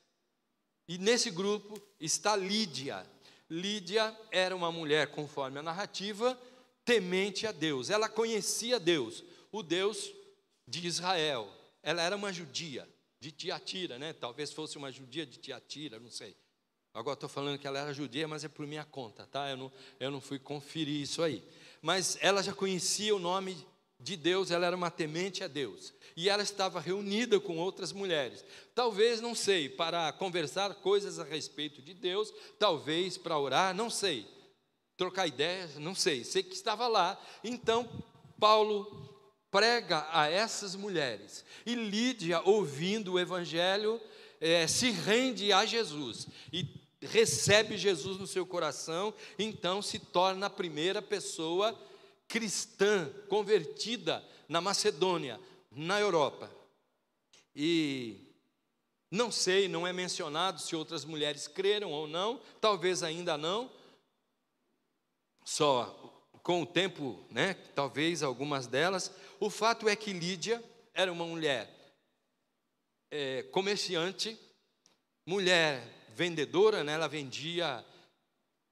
E 0.91 0.99
nesse 0.99 1.31
grupo 1.31 1.81
está 2.01 2.35
Lídia. 2.35 3.07
Lídia 3.49 4.13
era 4.29 4.57
uma 4.57 4.73
mulher, 4.73 5.07
conforme 5.13 5.61
a 5.61 5.63
narrativa, 5.63 6.37
temente 6.85 7.47
a 7.47 7.53
Deus. 7.53 7.91
Ela 7.91 8.09
conhecia 8.09 8.81
Deus, 8.81 9.23
o 9.53 9.63
Deus 9.63 10.13
de 10.67 10.85
Israel. 10.85 11.49
Ela 11.81 12.03
era 12.03 12.17
uma 12.17 12.33
judia 12.33 12.89
de 13.21 13.31
Tiatira, 13.31 14.01
né? 14.01 14.13
Talvez 14.13 14.53
fosse 14.53 14.79
uma 14.79 14.91
judia 14.91 15.25
de 15.25 15.39
Tiatira, 15.39 16.01
não 16.01 16.11
sei. 16.11 16.37
Agora 16.93 17.15
estou 17.15 17.29
falando 17.29 17.57
que 17.57 17.69
ela 17.69 17.79
era 17.79 17.95
judia, 17.95 18.27
mas 18.27 18.43
é 18.43 18.49
por 18.49 18.67
minha 18.67 18.85
conta, 18.85 19.29
tá? 19.29 19.49
Eu 19.49 19.57
não, 19.57 19.73
eu 20.01 20.11
não 20.11 20.21
fui 20.21 20.41
conferir 20.41 21.03
isso 21.03 21.23
aí. 21.23 21.41
Mas 21.81 22.19
ela 22.21 22.43
já 22.43 22.53
conhecia 22.53 23.15
o 23.15 23.21
nome 23.21 23.65
de 24.01 24.17
Deus, 24.17 24.51
ela 24.51 24.67
era 24.67 24.77
uma 24.77 24.91
temente 24.91 25.45
a 25.45 25.49
Deus. 25.49 25.93
E 26.17 26.29
ela 26.29 26.43
estava 26.43 26.81
reunida 26.81 27.39
com 27.39 27.59
outras 27.59 27.93
mulheres. 27.93 28.45
Talvez, 28.75 29.21
não 29.21 29.35
sei, 29.35 29.69
para 29.69 30.13
conversar 30.13 30.75
coisas 30.77 31.19
a 31.19 31.25
respeito 31.25 31.81
de 31.81 31.95
Deus, 31.95 32.33
talvez 32.59 33.17
para 33.17 33.39
orar, 33.39 33.75
não 33.75 33.89
sei. 33.89 34.27
Trocar 34.97 35.27
ideias, 35.27 35.77
não 35.77 35.95
sei. 35.95 36.25
Sei 36.25 36.43
que 36.43 36.55
estava 36.55 36.87
lá. 36.89 37.21
Então, 37.45 37.89
Paulo 38.39 39.09
prega 39.51 40.07
a 40.13 40.29
essas 40.29 40.75
mulheres. 40.75 41.45
E 41.65 41.75
Lídia, 41.75 42.41
ouvindo 42.45 43.13
o 43.13 43.19
evangelho, 43.19 44.01
é, 44.41 44.67
se 44.67 44.91
rende 44.91 45.53
a 45.53 45.65
Jesus 45.67 46.27
e 46.53 46.67
recebe 47.03 47.77
Jesus 47.77 48.19
no 48.19 48.27
seu 48.27 48.45
coração, 48.45 49.13
então 49.39 49.81
se 49.81 49.99
torna 49.99 50.47
a 50.47 50.51
primeira 50.51 51.01
pessoa 51.01 51.79
cristã 52.31 53.13
convertida 53.29 54.25
na 54.49 54.61
Macedônia, 54.61 55.39
na 55.69 56.01
Europa. 56.01 56.49
E 57.55 58.33
não 59.11 59.33
sei, 59.33 59.67
não 59.67 59.85
é 59.85 59.93
mencionado 59.93 60.61
se 60.61 60.77
outras 60.77 61.05
mulheres 61.05 61.49
creram 61.49 61.91
ou 61.91 62.07
não, 62.07 62.41
talvez 62.61 63.03
ainda 63.03 63.37
não. 63.37 63.71
Só 65.45 65.85
com 66.45 66.63
o 66.63 66.67
tempo, 66.67 67.27
né, 67.31 67.55
talvez 67.75 68.23
algumas 68.23 68.69
delas. 68.69 69.13
O 69.41 69.51
fato 69.51 69.89
é 69.89 69.97
que 69.97 70.13
Lídia 70.13 70.63
era 70.95 71.13
uma 71.13 71.27
mulher 71.27 71.69
é, 73.11 73.43
comerciante, 73.45 74.39
mulher 75.27 75.83
vendedora, 76.15 76.85
né, 76.85 76.93
ela 76.93 77.09
vendia, 77.09 77.85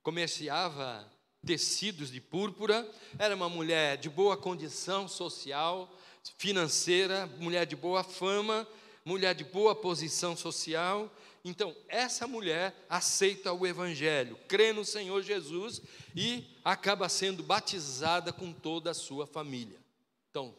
comerciava 0.00 1.17
tecidos 1.48 2.12
de 2.12 2.20
púrpura, 2.20 2.86
era 3.18 3.34
uma 3.34 3.48
mulher 3.48 3.96
de 3.96 4.10
boa 4.10 4.36
condição 4.36 5.08
social, 5.08 5.90
financeira, 6.36 7.26
mulher 7.38 7.64
de 7.64 7.74
boa 7.74 8.04
fama, 8.04 8.68
mulher 9.02 9.34
de 9.34 9.44
boa 9.44 9.74
posição 9.74 10.36
social. 10.36 11.10
Então, 11.42 11.74
essa 11.88 12.26
mulher 12.26 12.76
aceita 12.86 13.50
o 13.50 13.66
Evangelho, 13.66 14.38
crê 14.46 14.74
no 14.74 14.84
Senhor 14.84 15.22
Jesus 15.22 15.80
e 16.14 16.44
acaba 16.62 17.08
sendo 17.08 17.42
batizada 17.42 18.30
com 18.30 18.52
toda 18.52 18.90
a 18.90 18.94
sua 18.94 19.26
família. 19.26 19.80
Então, 20.28 20.54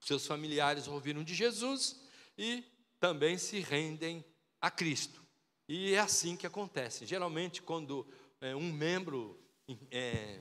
seus 0.00 0.26
familiares 0.26 0.86
ouviram 0.86 1.24
de 1.24 1.34
Jesus 1.34 1.98
e 2.36 2.62
também 3.00 3.38
se 3.38 3.60
rendem 3.60 4.22
a 4.60 4.70
Cristo. 4.70 5.24
E 5.66 5.94
é 5.94 5.98
assim 5.98 6.36
que 6.36 6.46
acontece. 6.46 7.06
Geralmente, 7.06 7.62
quando 7.62 8.06
é, 8.38 8.54
um 8.54 8.70
membro 8.70 9.39
é, 9.90 10.40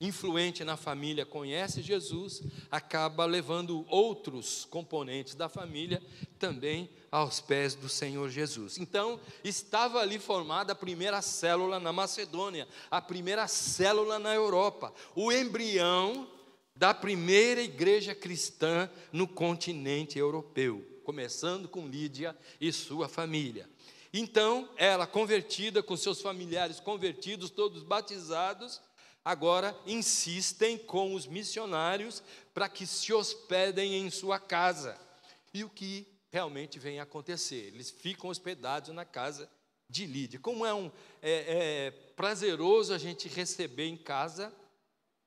influente 0.00 0.64
na 0.64 0.76
família 0.76 1.24
conhece 1.24 1.82
Jesus, 1.82 2.42
acaba 2.70 3.24
levando 3.24 3.86
outros 3.88 4.64
componentes 4.64 5.34
da 5.34 5.48
família 5.48 6.02
também 6.38 6.90
aos 7.10 7.40
pés 7.40 7.74
do 7.74 7.88
Senhor 7.88 8.28
Jesus. 8.28 8.78
Então, 8.78 9.20
estava 9.42 10.00
ali 10.00 10.18
formada 10.18 10.72
a 10.72 10.76
primeira 10.76 11.22
célula 11.22 11.78
na 11.78 11.92
Macedônia, 11.92 12.68
a 12.90 13.00
primeira 13.00 13.46
célula 13.46 14.18
na 14.18 14.34
Europa, 14.34 14.92
o 15.14 15.32
embrião 15.32 16.28
da 16.76 16.92
primeira 16.92 17.62
igreja 17.62 18.14
cristã 18.14 18.90
no 19.12 19.28
continente 19.28 20.18
europeu, 20.18 20.84
começando 21.04 21.68
com 21.68 21.86
Lídia 21.86 22.36
e 22.60 22.72
sua 22.72 23.08
família. 23.08 23.68
Então, 24.16 24.70
ela 24.76 25.08
convertida, 25.08 25.82
com 25.82 25.96
seus 25.96 26.20
familiares 26.20 26.78
convertidos, 26.78 27.50
todos 27.50 27.82
batizados, 27.82 28.80
agora 29.24 29.76
insistem 29.84 30.78
com 30.78 31.16
os 31.16 31.26
missionários 31.26 32.22
para 32.54 32.68
que 32.68 32.86
se 32.86 33.12
hospedem 33.12 33.96
em 33.96 34.08
sua 34.10 34.38
casa. 34.38 34.96
E 35.52 35.64
o 35.64 35.68
que 35.68 36.06
realmente 36.30 36.78
vem 36.78 37.00
acontecer? 37.00 37.72
Eles 37.74 37.90
ficam 37.90 38.30
hospedados 38.30 38.94
na 38.94 39.04
casa 39.04 39.50
de 39.90 40.06
Lídia. 40.06 40.38
Como 40.38 40.64
é, 40.64 40.72
um, 40.72 40.92
é, 41.20 41.86
é 41.86 41.90
prazeroso 42.14 42.94
a 42.94 42.98
gente 42.98 43.26
receber 43.26 43.86
em 43.86 43.96
casa 43.96 44.54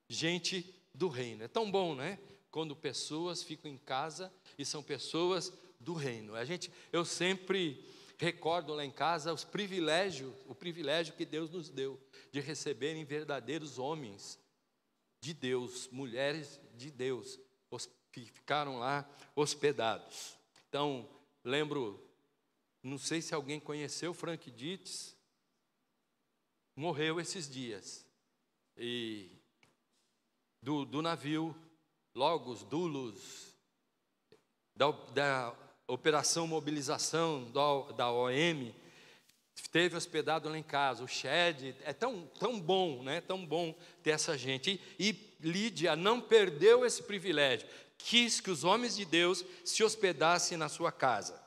gente 0.07 0.73
do 0.95 1.09
reino. 1.09 1.43
É 1.43 1.49
tão 1.49 1.69
bom, 1.69 1.93
né? 1.93 2.17
Quando 2.49 2.73
pessoas 2.73 3.43
ficam 3.43 3.69
em 3.69 3.77
casa 3.77 4.31
e 4.57 4.63
são 4.63 4.81
pessoas 4.81 5.51
do 5.77 5.93
reino. 5.93 6.35
A 6.35 6.45
gente, 6.45 6.71
eu 6.93 7.03
sempre 7.03 7.85
recordo 8.17 8.73
lá 8.73 8.83
em 8.83 8.91
casa 8.91 9.33
os 9.33 9.43
privilégios, 9.43 10.33
o 10.47 10.55
privilégio 10.55 11.15
que 11.15 11.25
Deus 11.25 11.49
nos 11.49 11.69
deu 11.69 11.99
de 12.31 12.39
receberem 12.39 13.05
verdadeiros 13.05 13.77
homens 13.77 14.39
de 15.21 15.33
Deus, 15.33 15.87
mulheres 15.89 16.59
de 16.75 16.91
Deus, 16.91 17.39
que 18.11 18.25
ficaram 18.25 18.79
lá 18.79 19.07
hospedados. 19.35 20.37
Então, 20.67 21.07
lembro, 21.43 22.03
não 22.81 22.97
sei 22.97 23.21
se 23.21 23.35
alguém 23.35 23.59
conheceu 23.59 24.13
Frank 24.13 24.49
Dietz, 24.49 25.15
morreu 26.75 27.19
esses 27.19 27.49
dias. 27.49 28.05
E 28.75 29.31
do, 30.61 30.85
do 30.85 31.01
navio, 31.01 31.55
Logos, 32.15 32.63
Dulos, 32.63 33.55
da, 34.75 34.91
da 35.13 35.66
operação 35.87 36.45
mobilização 36.45 37.49
da, 37.51 37.93
da 37.93 38.11
OM, 38.11 38.73
esteve 39.55 39.95
hospedado 39.95 40.49
lá 40.49 40.57
em 40.57 40.63
casa, 40.63 41.03
o 41.03 41.07
Shed, 41.07 41.75
é 41.83 41.93
tão, 41.93 42.27
tão 42.39 42.59
bom, 42.59 43.01
né? 43.03 43.21
tão 43.21 43.45
bom 43.45 43.73
ter 44.03 44.11
essa 44.11 44.37
gente. 44.37 44.81
E, 44.99 45.09
e 45.09 45.47
Lídia 45.47 45.95
não 45.95 46.19
perdeu 46.19 46.85
esse 46.85 47.01
privilégio, 47.01 47.67
quis 47.97 48.39
que 48.39 48.51
os 48.51 48.63
homens 48.63 48.95
de 48.95 49.05
Deus 49.05 49.43
se 49.63 49.83
hospedassem 49.83 50.57
na 50.57 50.69
sua 50.69 50.91
casa. 50.91 51.41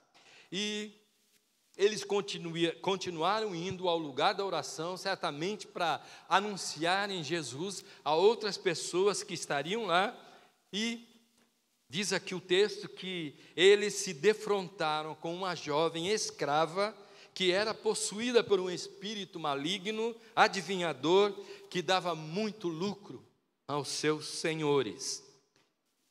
E 0.51 0.93
eles 1.77 2.05
continuaram 2.83 3.55
indo 3.55 3.89
ao 3.89 3.97
lugar 3.97 4.35
da 4.35 4.45
oração, 4.45 4.97
certamente 4.97 5.67
para 5.67 6.03
anunciarem 6.29 7.25
Jesus 7.25 7.85
a 8.05 8.15
outras 8.15 8.59
pessoas 8.59 9.23
que 9.23 9.35
estariam 9.35 9.87
lá, 9.87 10.15
e 10.73 11.10
Diz 11.91 12.13
aqui 12.13 12.37
o 12.37 12.41
texto 12.41 12.89
que 12.89 13.35
eles 13.57 13.95
se 13.95 14.15
defrontaram 14.15 15.13
com 15.17 15.35
uma 15.35 15.57
jovem 15.57 16.07
escrava 16.07 16.97
que 17.35 17.51
era 17.51 17.75
possuída 17.75 18.45
por 18.45 18.61
um 18.61 18.71
espírito 18.71 19.41
maligno, 19.41 20.15
adivinhador, 20.37 21.33
que 21.69 21.83
dava 21.83 22.15
muito 22.15 22.69
lucro 22.69 23.27
aos 23.67 23.89
seus 23.89 24.29
senhores. 24.29 25.21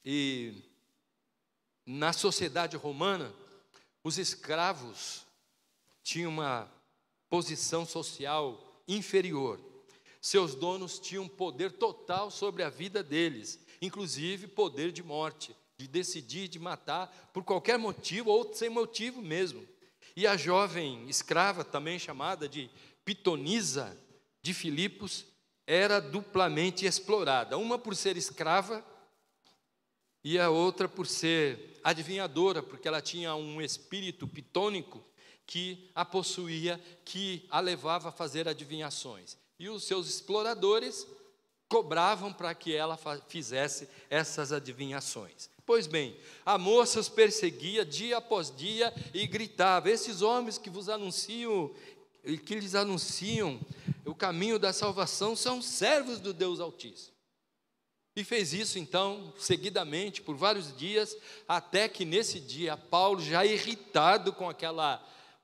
E 0.04 0.54
na 1.86 2.12
sociedade 2.12 2.76
romana, 2.76 3.34
os 4.04 4.18
escravos 4.18 5.26
tinham 6.04 6.30
uma 6.30 6.70
posição 7.30 7.86
social 7.86 8.82
inferior. 8.86 9.62
Seus 10.20 10.56
donos 10.56 11.00
tinham 11.00 11.26
poder 11.26 11.72
total 11.72 12.30
sobre 12.30 12.64
a 12.64 12.70
vida 12.70 13.02
deles, 13.02 13.58
inclusive 13.82 14.46
poder 14.46 14.92
de 14.92 15.02
morte 15.02 15.56
de 15.80 15.88
decidir 15.88 16.50
de 16.50 16.60
matar 16.60 17.08
por 17.32 17.42
qualquer 17.42 17.80
motivo 17.80 18.30
ou 18.30 18.54
sem 18.54 18.70
motivo 18.70 19.22
mesmo. 19.22 19.66
E 20.14 20.28
a 20.28 20.36
jovem 20.36 21.08
escrava, 21.08 21.64
também 21.64 21.98
chamada 21.98 22.50
de 22.50 22.70
Pitonisa 23.06 23.98
de 24.42 24.54
Filipos, 24.54 25.26
era 25.66 26.02
duplamente 26.02 26.86
explorada, 26.86 27.58
uma 27.58 27.80
por 27.80 27.96
ser 27.96 28.18
escrava 28.18 28.84
e 30.22 30.38
a 30.38 30.50
outra 30.50 30.90
por 30.90 31.08
ser 31.08 31.80
adivinhadora, 31.82 32.62
porque 32.62 32.88
ela 32.88 33.02
tinha 33.02 33.34
um 33.34 33.62
espírito 33.62 34.28
pitônico 34.28 35.02
que 35.46 35.90
a 35.96 36.04
possuía, 36.04 36.78
que 37.06 37.48
a 37.50 37.62
levava 37.62 38.10
a 38.10 38.12
fazer 38.12 38.50
adivinhações. 38.50 39.38
E 39.58 39.70
os 39.70 39.86
seus 39.86 40.10
exploradores 40.10 41.08
cobravam 41.70 42.34
para 42.34 42.54
que 42.54 42.76
ela 42.76 43.00
fizesse 43.30 43.88
essas 44.10 44.52
adivinhações. 44.52 45.50
Pois 45.70 45.86
bem, 45.86 46.18
a 46.44 46.58
moça 46.58 47.00
os 47.00 47.10
perseguia 47.10 47.86
dia 47.86 48.18
após 48.18 48.50
dia 48.50 48.92
e 49.14 49.28
gritava: 49.28 49.88
Esses 49.88 50.24
homens 50.24 50.58
que 50.58 50.68
vos 50.68 50.90
anunciam, 50.90 51.72
que 52.44 52.56
lhes 52.56 52.74
anunciam 52.74 53.62
o 54.04 54.16
caminho 54.16 54.58
da 54.58 54.74
salvação 54.74 55.36
são 55.36 55.62
servos 55.62 56.20
do 56.20 56.34
Deus 56.34 56.60
Altíssimo. 56.60 57.14
E 58.16 58.24
fez 58.24 58.52
isso 58.52 58.80
então, 58.80 59.32
seguidamente, 59.38 60.24
por 60.24 60.36
vários 60.36 60.76
dias, 60.76 61.16
até 61.48 61.88
que 61.88 62.04
nesse 62.04 62.40
dia, 62.40 62.76
Paulo, 62.76 63.22
já 63.22 63.46
irritado 63.46 64.34
com 64.34 64.50
aquela 64.50 64.98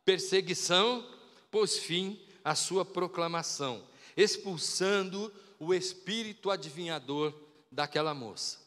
perseguição, 0.04 1.08
pôs 1.52 1.78
fim 1.78 2.20
à 2.44 2.56
sua 2.56 2.84
proclamação, 2.84 3.84
expulsando 4.18 5.32
o 5.60 5.72
espírito 5.72 6.50
adivinhador 6.50 7.32
daquela 7.72 8.16
moça. 8.16 8.65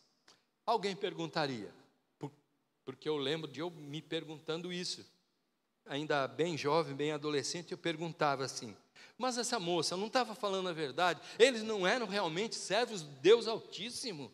Alguém 0.69 0.95
perguntaria, 0.95 1.73
porque 2.85 3.09
eu 3.09 3.17
lembro 3.17 3.51
de 3.51 3.61
eu 3.61 3.71
me 3.71 4.03
perguntando 4.03 4.71
isso, 4.71 5.03
ainda 5.87 6.29
bem 6.29 6.59
jovem, 6.59 6.95
bem 6.95 7.11
adolescente, 7.11 7.73
eu 7.73 7.79
perguntava 7.79 8.45
assim: 8.45 8.77
mas 9.17 9.39
essa 9.39 9.59
moça 9.59 9.97
não 9.97 10.09
estava 10.09 10.35
falando 10.35 10.69
a 10.69 10.73
verdade, 10.75 11.23
eles 11.39 11.63
não 11.63 11.87
eram 11.87 12.07
realmente 12.07 12.55
servos 12.55 13.01
de 13.01 13.09
Deus 13.21 13.49
Altíssimo. 13.49 14.31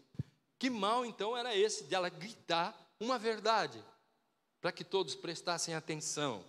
Que 0.58 0.68
mal 0.68 1.06
então 1.06 1.36
era 1.36 1.56
esse 1.56 1.84
de 1.84 1.94
ela 1.94 2.08
gritar 2.08 2.76
uma 2.98 3.16
verdade, 3.16 3.80
para 4.60 4.72
que 4.72 4.82
todos 4.82 5.14
prestassem 5.14 5.72
atenção. 5.72 6.44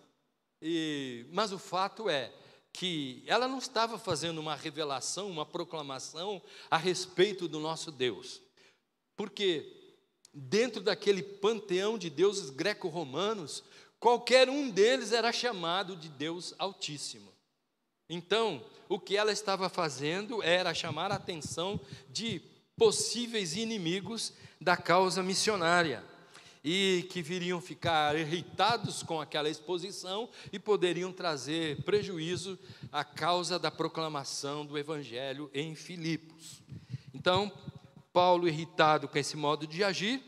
E, 0.60 1.28
mas 1.32 1.52
o 1.52 1.60
fato 1.60 2.10
é 2.10 2.34
que 2.74 3.24
ela 3.28 3.48
não 3.48 3.60
estava 3.60 4.00
fazendo 4.00 4.40
uma 4.40 4.56
revelação, 4.56 5.30
uma 5.30 5.46
proclamação 5.46 6.42
a 6.72 6.78
respeito 6.78 7.48
do 7.48 7.60
nosso 7.60 7.92
Deus, 7.92 8.42
porque 9.16 9.75
dentro 10.36 10.82
daquele 10.82 11.24
panteão 11.24 11.98
de 11.98 12.10
deuses 12.10 12.50
greco-romanos, 12.50 13.64
qualquer 13.98 14.50
um 14.50 14.70
deles 14.70 15.14
era 15.14 15.32
chamado 15.32 15.96
de 15.96 16.10
Deus 16.10 16.54
Altíssimo. 16.60 17.32
Então, 18.10 18.64
o 18.90 19.00
que 19.00 19.16
ela 19.16 19.32
estava 19.32 19.70
fazendo 19.70 20.44
era 20.44 20.74
chamar 20.74 21.12
a 21.12 21.16
atenção 21.16 21.80
de 22.10 22.42
possíveis 22.78 23.56
inimigos 23.56 24.34
da 24.60 24.76
causa 24.76 25.24
missionária 25.24 26.04
e 26.64 27.08
que 27.12 27.22
viriam 27.22 27.62
ficar 27.62 28.18
irritados 28.18 29.04
com 29.04 29.22
aquela 29.22 29.50
exposição 29.50 30.28
e 30.52 30.60
poderiam 30.60 31.14
trazer 31.14 31.82
prejuízo 31.84 32.60
à 32.92 33.04
causa 33.04 33.58
da 33.58 33.72
proclamação 33.72 34.66
do 34.66 34.78
evangelho 34.78 35.50
em 35.54 35.76
Filipos. 35.76 36.62
Então, 37.14 37.52
Paulo, 38.16 38.48
irritado 38.48 39.10
com 39.10 39.18
esse 39.18 39.36
modo 39.36 39.68
de 39.68 39.84
agir, 39.84 40.24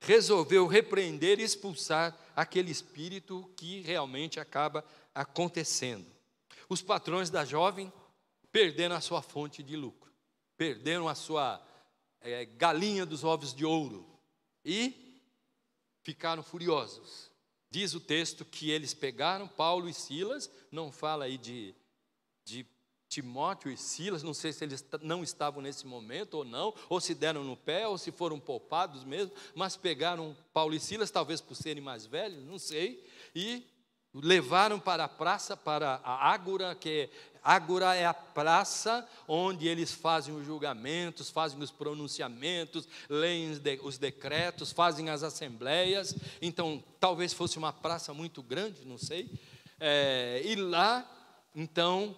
resolveu 0.00 0.66
repreender 0.66 1.38
e 1.38 1.44
expulsar 1.44 2.18
aquele 2.34 2.72
espírito 2.72 3.48
que 3.56 3.80
realmente 3.82 4.40
acaba 4.40 4.84
acontecendo. 5.14 6.04
Os 6.68 6.82
patrões 6.82 7.30
da 7.30 7.44
jovem 7.44 7.92
perderam 8.50 8.96
a 8.96 9.00
sua 9.00 9.22
fonte 9.22 9.62
de 9.62 9.76
lucro, 9.76 10.12
perderam 10.56 11.06
a 11.06 11.14
sua 11.14 11.64
é, 12.20 12.44
galinha 12.44 13.06
dos 13.06 13.22
ovos 13.22 13.54
de 13.54 13.64
ouro 13.64 14.04
e 14.64 15.22
ficaram 16.02 16.42
furiosos. 16.42 17.30
Diz 17.70 17.94
o 17.94 18.00
texto 18.00 18.44
que 18.44 18.68
eles 18.68 18.94
pegaram 18.94 19.46
Paulo 19.46 19.88
e 19.88 19.94
Silas, 19.94 20.50
não 20.72 20.90
fala 20.90 21.26
aí 21.26 21.38
de, 21.38 21.72
de 22.44 22.66
Timóteo 23.08 23.70
e 23.70 23.76
Silas, 23.76 24.22
não 24.22 24.34
sei 24.34 24.52
se 24.52 24.64
eles 24.64 24.84
não 25.00 25.22
estavam 25.22 25.62
nesse 25.62 25.86
momento 25.86 26.34
ou 26.34 26.44
não, 26.44 26.74
ou 26.88 27.00
se 27.00 27.14
deram 27.14 27.44
no 27.44 27.56
pé, 27.56 27.86
ou 27.86 27.96
se 27.96 28.10
foram 28.10 28.38
poupados 28.38 29.04
mesmo, 29.04 29.32
mas 29.54 29.76
pegaram 29.76 30.36
Paulo 30.52 30.74
e 30.74 30.80
Silas, 30.80 31.10
talvez 31.10 31.40
por 31.40 31.54
serem 31.54 31.82
mais 31.82 32.04
velhos, 32.04 32.44
não 32.44 32.58
sei, 32.58 33.04
e 33.34 33.64
levaram 34.12 34.80
para 34.80 35.04
a 35.04 35.08
praça, 35.08 35.56
para 35.56 36.00
a 36.02 36.30
Ágora, 36.30 36.74
que 36.74 37.08
Ágora 37.42 37.94
é 37.94 38.04
a 38.04 38.12
praça 38.12 39.06
onde 39.28 39.68
eles 39.68 39.92
fazem 39.92 40.34
os 40.34 40.44
julgamentos, 40.44 41.30
fazem 41.30 41.60
os 41.62 41.70
pronunciamentos, 41.70 42.88
leem 43.08 43.52
os 43.84 43.98
decretos, 43.98 44.72
fazem 44.72 45.10
as 45.10 45.22
assembleias. 45.22 46.12
Então, 46.42 46.82
talvez 46.98 47.32
fosse 47.32 47.56
uma 47.56 47.72
praça 47.72 48.12
muito 48.12 48.42
grande, 48.42 48.84
não 48.84 48.98
sei. 48.98 49.30
É, 49.78 50.42
e 50.44 50.56
lá, 50.56 51.08
então, 51.54 52.16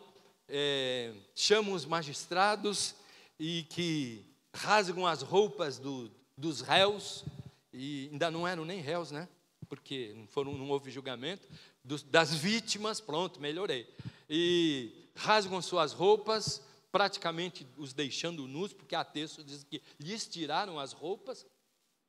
é, 0.48 1.12
chamam 1.34 1.74
os 1.74 1.84
magistrados 1.84 2.94
e 3.38 3.64
que 3.64 4.24
rasgam 4.54 5.06
as 5.06 5.22
roupas 5.22 5.78
do, 5.78 6.11
dos 6.37 6.61
réus, 6.61 7.24
e 7.72 8.08
ainda 8.11 8.30
não 8.30 8.48
eram 8.48 8.64
nem 8.64 8.80
réus, 8.80 9.11
né? 9.11 9.28
Porque 9.68 10.14
não, 10.16 10.26
foram, 10.26 10.52
não 10.56 10.70
houve 10.70 10.90
julgamento, 10.90 11.46
dos, 11.84 12.02
das 12.02 12.32
vítimas, 12.34 13.00
pronto, 13.00 13.40
melhorei. 13.40 13.87
E 14.28 15.11
rasgam 15.14 15.61
suas 15.61 15.92
roupas, 15.92 16.62
praticamente 16.90 17.66
os 17.76 17.92
deixando 17.92 18.48
nus, 18.48 18.72
porque 18.72 18.94
a 18.94 19.04
texto 19.04 19.44
diz 19.44 19.62
que 19.62 19.82
lhes 20.00 20.26
tiraram 20.26 20.78
as 20.78 20.92
roupas 20.92 21.46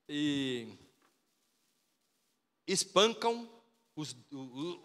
e 0.07 0.67
espancam 2.65 3.49
os, 3.99 4.15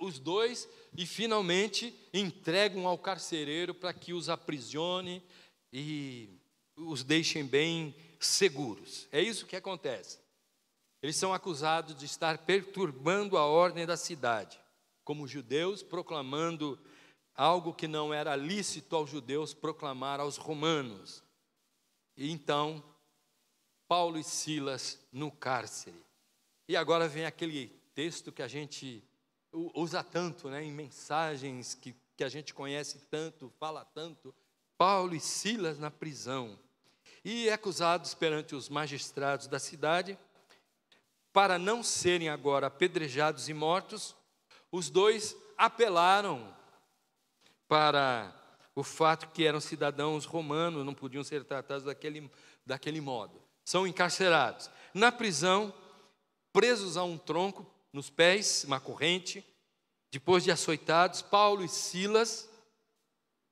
os 0.00 0.18
dois 0.18 0.68
e 0.96 1.06
finalmente 1.06 1.94
entregam 2.12 2.86
ao 2.86 2.98
carcereiro 2.98 3.74
para 3.74 3.92
que 3.92 4.12
os 4.12 4.28
aprisione 4.28 5.22
e 5.72 6.28
os 6.76 7.04
deixem 7.04 7.44
bem 7.44 7.94
seguros. 8.18 9.06
É 9.12 9.20
isso 9.20 9.46
que 9.46 9.56
acontece. 9.56 10.18
Eles 11.02 11.16
são 11.16 11.32
acusados 11.32 11.94
de 11.94 12.06
estar 12.06 12.38
perturbando 12.38 13.36
a 13.36 13.44
ordem 13.44 13.86
da 13.86 13.96
cidade 13.96 14.58
como 15.04 15.28
judeus, 15.28 15.82
proclamando 15.82 16.78
algo 17.34 17.74
que 17.74 17.86
não 17.86 18.12
era 18.12 18.34
lícito 18.34 18.96
aos 18.96 19.10
judeus 19.10 19.52
proclamar 19.52 20.18
aos 20.18 20.36
romanos. 20.36 21.22
E 22.16 22.30
então, 22.30 22.82
Paulo 23.86 24.18
e 24.18 24.24
Silas 24.24 24.98
no 25.12 25.30
cárcere. 25.30 26.02
E 26.66 26.76
agora 26.76 27.06
vem 27.06 27.26
aquele 27.26 27.70
texto 27.94 28.32
que 28.32 28.42
a 28.42 28.48
gente 28.48 29.02
usa 29.52 30.02
tanto, 30.02 30.48
né, 30.48 30.64
em 30.64 30.72
mensagens 30.72 31.74
que, 31.74 31.94
que 32.16 32.24
a 32.24 32.28
gente 32.28 32.52
conhece 32.52 32.98
tanto, 33.10 33.52
fala 33.58 33.84
tanto. 33.84 34.34
Paulo 34.76 35.14
e 35.14 35.20
Silas 35.20 35.78
na 35.78 35.90
prisão. 35.90 36.58
E 37.24 37.48
acusados 37.48 38.12
perante 38.14 38.54
os 38.54 38.68
magistrados 38.68 39.46
da 39.46 39.58
cidade, 39.58 40.18
para 41.32 41.58
não 41.58 41.82
serem 41.82 42.28
agora 42.28 42.66
apedrejados 42.66 43.48
e 43.48 43.54
mortos, 43.54 44.14
os 44.70 44.90
dois 44.90 45.36
apelaram 45.56 46.54
para 47.68 48.34
o 48.74 48.82
fato 48.82 49.28
que 49.28 49.46
eram 49.46 49.60
cidadãos 49.60 50.24
romanos, 50.24 50.84
não 50.84 50.94
podiam 50.94 51.22
ser 51.22 51.44
tratados 51.44 51.84
daquele, 51.84 52.30
daquele 52.66 53.00
modo. 53.00 53.40
São 53.64 53.86
encarcerados. 53.86 54.68
Na 54.92 55.10
prisão, 55.10 55.72
presos 56.52 56.96
a 56.96 57.04
um 57.04 57.16
tronco 57.16 57.73
nos 57.94 58.10
pés, 58.10 58.64
uma 58.64 58.80
corrente, 58.80 59.46
depois 60.10 60.42
de 60.42 60.50
açoitados, 60.50 61.22
Paulo 61.22 61.64
e 61.64 61.68
Silas 61.68 62.50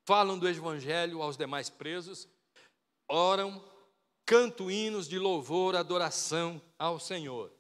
falam 0.05 0.37
do 0.37 0.48
evangelho 0.48 1.22
aos 1.22 1.37
demais 1.37 1.70
presos, 1.70 2.28
oram, 3.09 3.64
cantam 4.26 4.68
hinos 4.68 5.09
de 5.09 5.16
louvor, 5.16 5.76
adoração 5.76 6.61
ao 6.76 6.98
Senhor. 6.98 7.52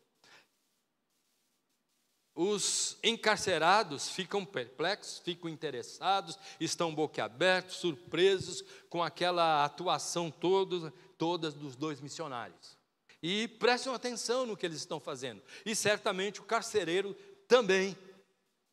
Os 2.34 2.98
encarcerados 3.00 4.08
ficam 4.08 4.44
perplexos, 4.44 5.18
ficam 5.20 5.48
interessados, 5.48 6.36
estão 6.58 6.92
boquiabertos, 6.92 7.76
surpresos 7.76 8.64
com 8.90 9.04
aquela 9.04 9.64
atuação 9.64 10.32
todo, 10.32 10.90
todas 11.16 11.54
dos 11.54 11.76
dois 11.76 12.00
missionários. 12.00 12.81
E 13.22 13.46
prestam 13.46 13.94
atenção 13.94 14.44
no 14.44 14.56
que 14.56 14.66
eles 14.66 14.78
estão 14.78 14.98
fazendo. 14.98 15.42
E 15.64 15.76
certamente 15.76 16.40
o 16.40 16.44
carcereiro 16.44 17.14
também 17.46 17.96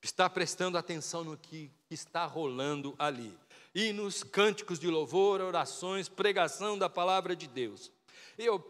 está 0.01 0.29
prestando 0.29 0.77
atenção 0.77 1.23
no 1.23 1.37
que 1.37 1.71
está 1.89 2.25
rolando 2.25 2.95
ali. 2.97 3.37
E 3.75 3.93
nos 3.93 4.23
cânticos 4.23 4.79
de 4.79 4.87
louvor, 4.87 5.41
orações, 5.41 6.09
pregação 6.09 6.77
da 6.77 6.89
palavra 6.89 7.35
de 7.35 7.47
Deus. 7.47 7.91
Eu, 8.37 8.63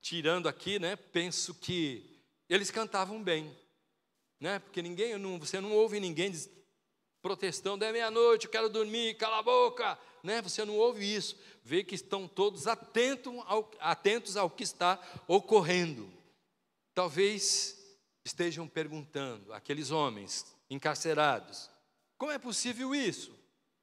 tirando 0.00 0.48
aqui, 0.48 0.78
né, 0.78 0.96
penso 0.96 1.54
que 1.54 2.20
eles 2.48 2.70
cantavam 2.70 3.22
bem, 3.22 3.56
né? 4.38 4.58
Porque 4.58 4.82
ninguém, 4.82 5.16
você 5.38 5.60
não 5.60 5.72
ouve 5.72 5.98
ninguém 5.98 6.32
protestando, 7.22 7.84
é 7.84 7.92
meia-noite, 7.92 8.48
quero 8.48 8.68
dormir, 8.68 9.14
cala 9.14 9.38
a 9.38 9.42
boca, 9.42 9.98
né? 10.22 10.40
Você 10.42 10.64
não 10.64 10.76
ouve 10.76 11.04
isso. 11.04 11.36
Vê 11.64 11.82
que 11.82 11.94
estão 11.94 12.28
todos 12.28 12.66
atentos 12.66 13.34
ao, 13.46 13.70
atentos 13.80 14.36
ao 14.36 14.50
que 14.50 14.62
está 14.62 15.00
ocorrendo. 15.26 16.10
Talvez 16.94 17.78
estejam 18.24 18.68
perguntando, 18.68 19.52
aqueles 19.52 19.90
homens 19.90 20.46
encarcerados, 20.70 21.68
como 22.16 22.30
é 22.30 22.38
possível 22.38 22.94
isso? 22.94 23.34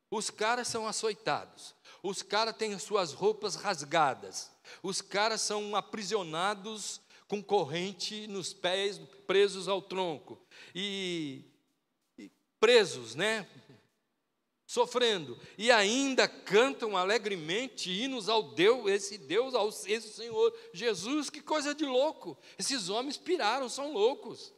Os 0.10 0.30
caras 0.30 0.67
são 0.67 0.88
açoitados, 0.88 1.75
os 2.02 2.21
caras 2.21 2.56
têm 2.56 2.78
suas 2.80 3.12
roupas 3.12 3.56
rasgadas, 3.56 4.49
os 4.82 5.02
caras 5.02 5.41
são 5.41 5.75
aprisionados 5.75 7.02
com 7.28 7.43
corrente 7.43 8.28
nos 8.28 8.54
pés, 8.54 8.99
presos 9.28 9.67
ao 9.67 9.82
tronco. 9.82 10.41
E, 10.73 11.43
e 12.17 12.32
presos, 12.60 13.13
né? 13.13 13.47
Sofrendo, 14.69 15.36
e 15.58 15.71
ainda 15.71 16.27
cantam 16.27 16.95
alegremente 16.95 17.89
hinos 17.89 18.29
ao 18.29 18.53
Deus, 18.53 18.86
esse 18.91 19.17
Deus, 19.17 19.55
ao 19.55 19.69
esse 19.69 20.13
Senhor 20.13 20.55
Jesus, 20.71 21.27
que 21.27 21.41
coisa 21.41 21.73
de 21.73 21.86
louco. 21.86 22.38
Esses 22.55 22.88
homens 22.88 23.17
piraram, 23.17 23.67
são 23.67 23.91
loucos. 23.91 24.53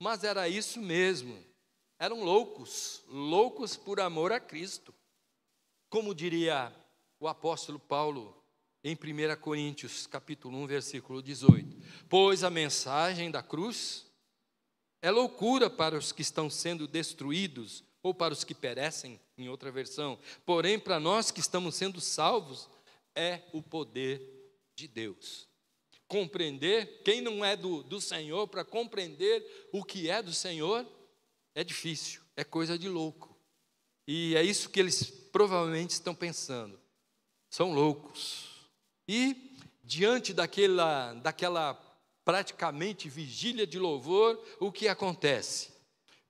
Mas 0.00 0.24
era 0.24 0.48
isso 0.48 0.80
mesmo. 0.80 1.40
Eram 2.00 2.24
loucos, 2.24 3.04
loucos 3.06 3.76
por 3.76 4.00
amor 4.00 4.32
a 4.32 4.40
Cristo. 4.40 4.92
Como 5.88 6.12
diria 6.12 6.74
o 7.20 7.28
apóstolo 7.28 7.78
Paulo 7.78 8.36
em 8.82 8.96
1 8.96 9.40
Coríntios, 9.40 10.04
capítulo 10.04 10.58
1, 10.58 10.66
versículo 10.66 11.22
18: 11.22 11.76
Pois 12.08 12.42
a 12.42 12.50
mensagem 12.50 13.30
da 13.30 13.40
cruz 13.40 14.04
é 15.00 15.12
loucura 15.12 15.70
para 15.70 15.96
os 15.96 16.10
que 16.10 16.22
estão 16.22 16.50
sendo 16.50 16.88
destruídos 16.88 17.84
ou 18.04 18.12
para 18.12 18.34
os 18.34 18.44
que 18.44 18.54
perecem, 18.54 19.18
em 19.38 19.48
outra 19.48 19.72
versão. 19.72 20.18
Porém, 20.44 20.78
para 20.78 21.00
nós 21.00 21.30
que 21.30 21.40
estamos 21.40 21.74
sendo 21.74 22.02
salvos, 22.02 22.68
é 23.14 23.40
o 23.50 23.62
poder 23.62 24.20
de 24.76 24.86
Deus. 24.86 25.48
Compreender, 26.06 27.00
quem 27.02 27.22
não 27.22 27.42
é 27.42 27.56
do, 27.56 27.82
do 27.82 28.02
Senhor, 28.02 28.46
para 28.46 28.62
compreender 28.62 29.68
o 29.72 29.82
que 29.82 30.10
é 30.10 30.22
do 30.22 30.34
Senhor, 30.34 30.86
é 31.54 31.64
difícil, 31.64 32.20
é 32.36 32.44
coisa 32.44 32.78
de 32.78 32.90
louco. 32.90 33.34
E 34.06 34.36
é 34.36 34.42
isso 34.42 34.68
que 34.68 34.80
eles 34.80 35.10
provavelmente 35.32 35.92
estão 35.92 36.14
pensando. 36.14 36.78
São 37.48 37.72
loucos. 37.72 38.68
E, 39.08 39.56
diante 39.82 40.34
daquela, 40.34 41.14
daquela 41.14 41.72
praticamente 42.22 43.08
vigília 43.08 43.66
de 43.66 43.78
louvor, 43.78 44.38
o 44.60 44.70
que 44.70 44.88
acontece? 44.88 45.73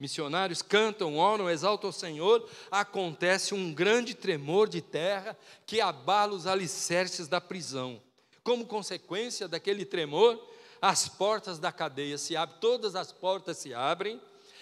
Missionários 0.05 0.61
cantam, 0.61 1.17
oram, 1.17 1.49
exaltam 1.49 1.89
o 1.89 1.93
Senhor, 1.93 2.47
acontece 2.71 3.55
um 3.55 3.73
grande 3.73 4.15
tremor 4.15 4.69
de 4.69 4.83
terra 4.83 5.35
que 5.65 5.81
abala 5.81 6.35
os 6.35 6.47
alicerces 6.47 7.27
da 7.27 7.41
prisão. 7.41 8.03
Como 8.43 8.67
consequência 8.67 9.49
daquele 9.49 9.87
tremor, 9.87 10.39
as 10.81 11.09
portas 11.09 11.59
da 11.59 11.73
cadeia 11.73 12.19
se 12.19 12.37
abrem, 12.37 12.59
todas 12.61 12.95
as 12.95 13.11
portas 13.13 13.57
se 13.57 13.73
abrem 13.73 14.21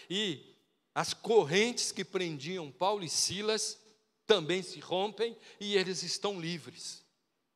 e 0.09 0.55
as 0.95 1.13
correntes 1.13 1.91
que 1.91 2.05
prendiam 2.05 2.71
Paulo 2.71 3.03
e 3.03 3.09
Silas 3.09 3.77
também 4.25 4.63
se 4.63 4.79
rompem 4.79 5.37
e 5.59 5.77
eles 5.77 6.05
estão 6.05 6.41
livres. 6.41 7.03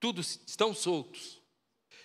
Todos 0.01 0.41
estão 0.45 0.75
soltos. 0.75 1.41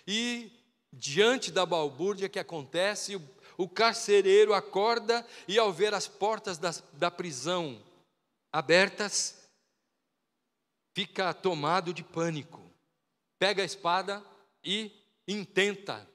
E 0.06 0.52
diante 0.92 1.50
da 1.50 1.66
balbúrdia 1.66 2.28
que 2.28 2.38
acontece, 2.38 3.20
o 3.56 3.68
carcereiro 3.68 4.54
acorda 4.54 5.26
e, 5.46 5.58
ao 5.58 5.72
ver 5.72 5.94
as 5.94 6.08
portas 6.08 6.58
da, 6.58 6.70
da 6.94 7.10
prisão 7.10 7.82
abertas, 8.52 9.48
fica 10.94 11.32
tomado 11.32 11.92
de 11.92 12.02
pânico. 12.02 12.60
Pega 13.38 13.62
a 13.62 13.66
espada 13.66 14.24
e 14.62 14.92
intenta 15.26 16.08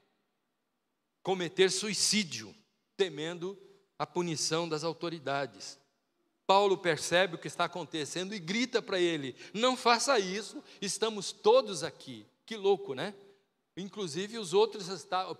cometer 1.23 1.69
suicídio, 1.69 2.56
temendo 2.95 3.58
a 4.00 4.06
punição 4.06 4.67
das 4.67 4.84
autoridades. 4.84 5.80
Paulo 6.45 6.78
percebe 6.78 7.36
o 7.36 7.38
que 7.38 7.47
está 7.47 7.65
acontecendo 7.65 8.34
e 8.34 8.39
grita 8.39 8.82
para 8.82 9.00
ele: 9.00 9.36
Não 9.54 9.76
faça 9.76 10.17
isso, 10.17 10.63
estamos 10.82 11.32
todos 11.32 11.84
aqui. 11.84 12.26
Que 12.45 12.56
louco, 12.56 12.93
né? 12.93 13.13
Inclusive, 13.76 14.38
os 14.38 14.54
outros 14.54 14.88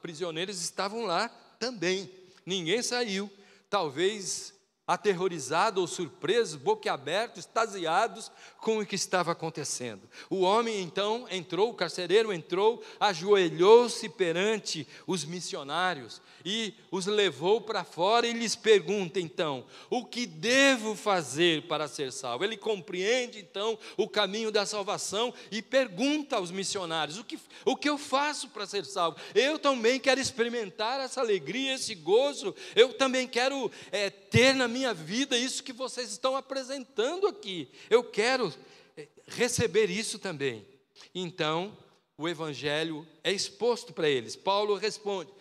prisioneiros 0.02 0.62
estavam 0.62 1.06
lá 1.06 1.32
também. 1.60 2.10
Ninguém 2.46 2.82
saiu. 2.82 3.30
Talvez 3.70 4.54
aterrorizado 4.88 5.82
ou 5.82 5.88
surpreso, 5.88 6.58
boquiabertos, 6.58 7.40
extasiados 7.40 8.32
com 8.58 8.80
o 8.80 8.86
que 8.86 8.96
estava 8.96 9.34
acontecendo. 9.34 10.10
O 10.30 10.42
homem 10.42 10.82
então 10.82 11.28
entrou, 11.30 11.70
o 11.70 11.74
carcereiro 11.74 12.32
entrou, 12.32 12.82
ajoelhou-se 13.00 14.08
perante 14.10 14.88
os 15.06 15.26
missionários 15.26 16.22
e 16.46 16.74
os 16.90 17.06
levou 17.06 17.60
para 17.60 17.84
fora 17.84 18.26
e 18.26 18.32
lhes 18.32 18.56
pergunta 18.56 19.20
então: 19.20 19.66
o 19.90 20.06
que 20.06 20.26
devo 20.26 20.96
fazer 20.96 21.64
para 21.64 21.88
ser 21.90 22.14
salvo? 22.14 22.46
Ele 22.46 22.56
compreende 22.56 23.40
então 23.40 23.78
o 23.98 24.08
caminho 24.08 24.52
da 24.52 24.66
salvação 24.66 25.34
e 25.52 25.62
pergunta 25.62 26.38
aos 26.38 26.50
missionários: 26.50 27.18
o 27.18 27.24
que, 27.26 27.38
o 27.66 27.76
que 27.76 27.90
eu 27.90 27.98
faço 27.98 28.48
para 28.50 28.66
ser 28.66 28.86
salvo? 28.86 29.18
Eu 29.36 29.60
também 29.60 30.00
quero 30.00 30.22
experimentar 30.22 31.02
essa 31.02 31.20
alegria, 31.20 31.76
esse 31.76 31.94
gozo, 31.94 32.56
eu 32.76 32.94
também 32.94 33.28
quero 33.28 33.70
é, 33.92 34.10
ter 34.30 34.54
na 34.54 34.68
minha 34.68 34.94
vida 34.94 35.38
isso 35.38 35.64
que 35.64 35.74
vocês 35.74 36.12
estão 36.12 36.36
apresentando 36.36 37.28
aqui, 37.28 37.70
eu 37.90 38.04
quero 38.04 38.54
é, 38.96 39.08
receber 39.28 39.90
isso 39.90 40.20
também. 40.20 40.66
Então, 41.14 41.78
o 42.18 42.28
evangelho 42.28 43.08
é 43.24 43.32
exposto 43.32 43.94
para 43.94 44.10
eles. 44.10 44.36
Paulo 44.36 44.76
responde: 44.76 45.32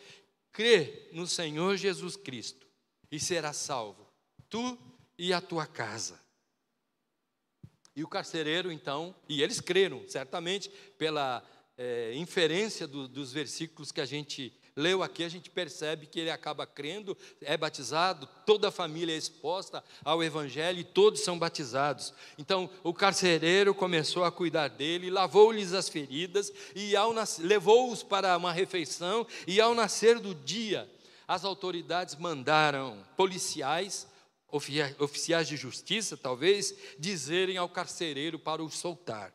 crê 0.52 1.08
no 1.12 1.26
Senhor 1.26 1.76
Jesus 1.76 2.16
Cristo 2.16 2.66
e 3.10 3.18
serás 3.18 3.56
salvo, 3.56 4.06
tu 4.48 4.78
e 5.18 5.32
a 5.32 5.40
tua 5.40 5.66
casa. 5.66 6.20
E 7.94 8.04
o 8.04 8.08
carcereiro, 8.08 8.70
então, 8.70 9.14
e 9.26 9.42
eles 9.42 9.58
creram, 9.58 10.06
certamente, 10.06 10.68
pela 10.98 11.42
é, 11.78 12.12
inferência 12.14 12.86
do, 12.86 13.08
dos 13.08 13.32
versículos 13.32 13.90
que 13.90 14.02
a 14.02 14.06
gente 14.06 14.52
leu 14.76 15.02
aqui, 15.02 15.24
a 15.24 15.28
gente 15.28 15.48
percebe 15.48 16.06
que 16.06 16.20
ele 16.20 16.30
acaba 16.30 16.66
crendo, 16.66 17.16
é 17.40 17.56
batizado, 17.56 18.28
toda 18.44 18.68
a 18.68 18.70
família 18.70 19.14
é 19.14 19.16
exposta 19.16 19.82
ao 20.04 20.22
Evangelho 20.22 20.78
e 20.78 20.84
todos 20.84 21.22
são 21.22 21.38
batizados. 21.38 22.12
Então, 22.36 22.68
o 22.84 22.92
carcereiro 22.92 23.74
começou 23.74 24.22
a 24.22 24.30
cuidar 24.30 24.68
dele, 24.68 25.08
lavou-lhes 25.08 25.72
as 25.72 25.88
feridas, 25.88 26.52
e 26.74 26.92
levou-os 27.38 28.02
para 28.02 28.36
uma 28.36 28.52
refeição, 28.52 29.26
e 29.46 29.60
ao 29.60 29.74
nascer 29.74 30.18
do 30.18 30.34
dia, 30.34 30.88
as 31.26 31.44
autoridades 31.44 32.14
mandaram 32.14 33.02
policiais, 33.16 34.06
oficiais 34.98 35.48
de 35.48 35.56
justiça, 35.56 36.18
talvez, 36.18 36.74
dizerem 36.98 37.56
ao 37.56 37.68
carcereiro 37.68 38.38
para 38.38 38.62
o 38.62 38.70
soltar. 38.70 39.32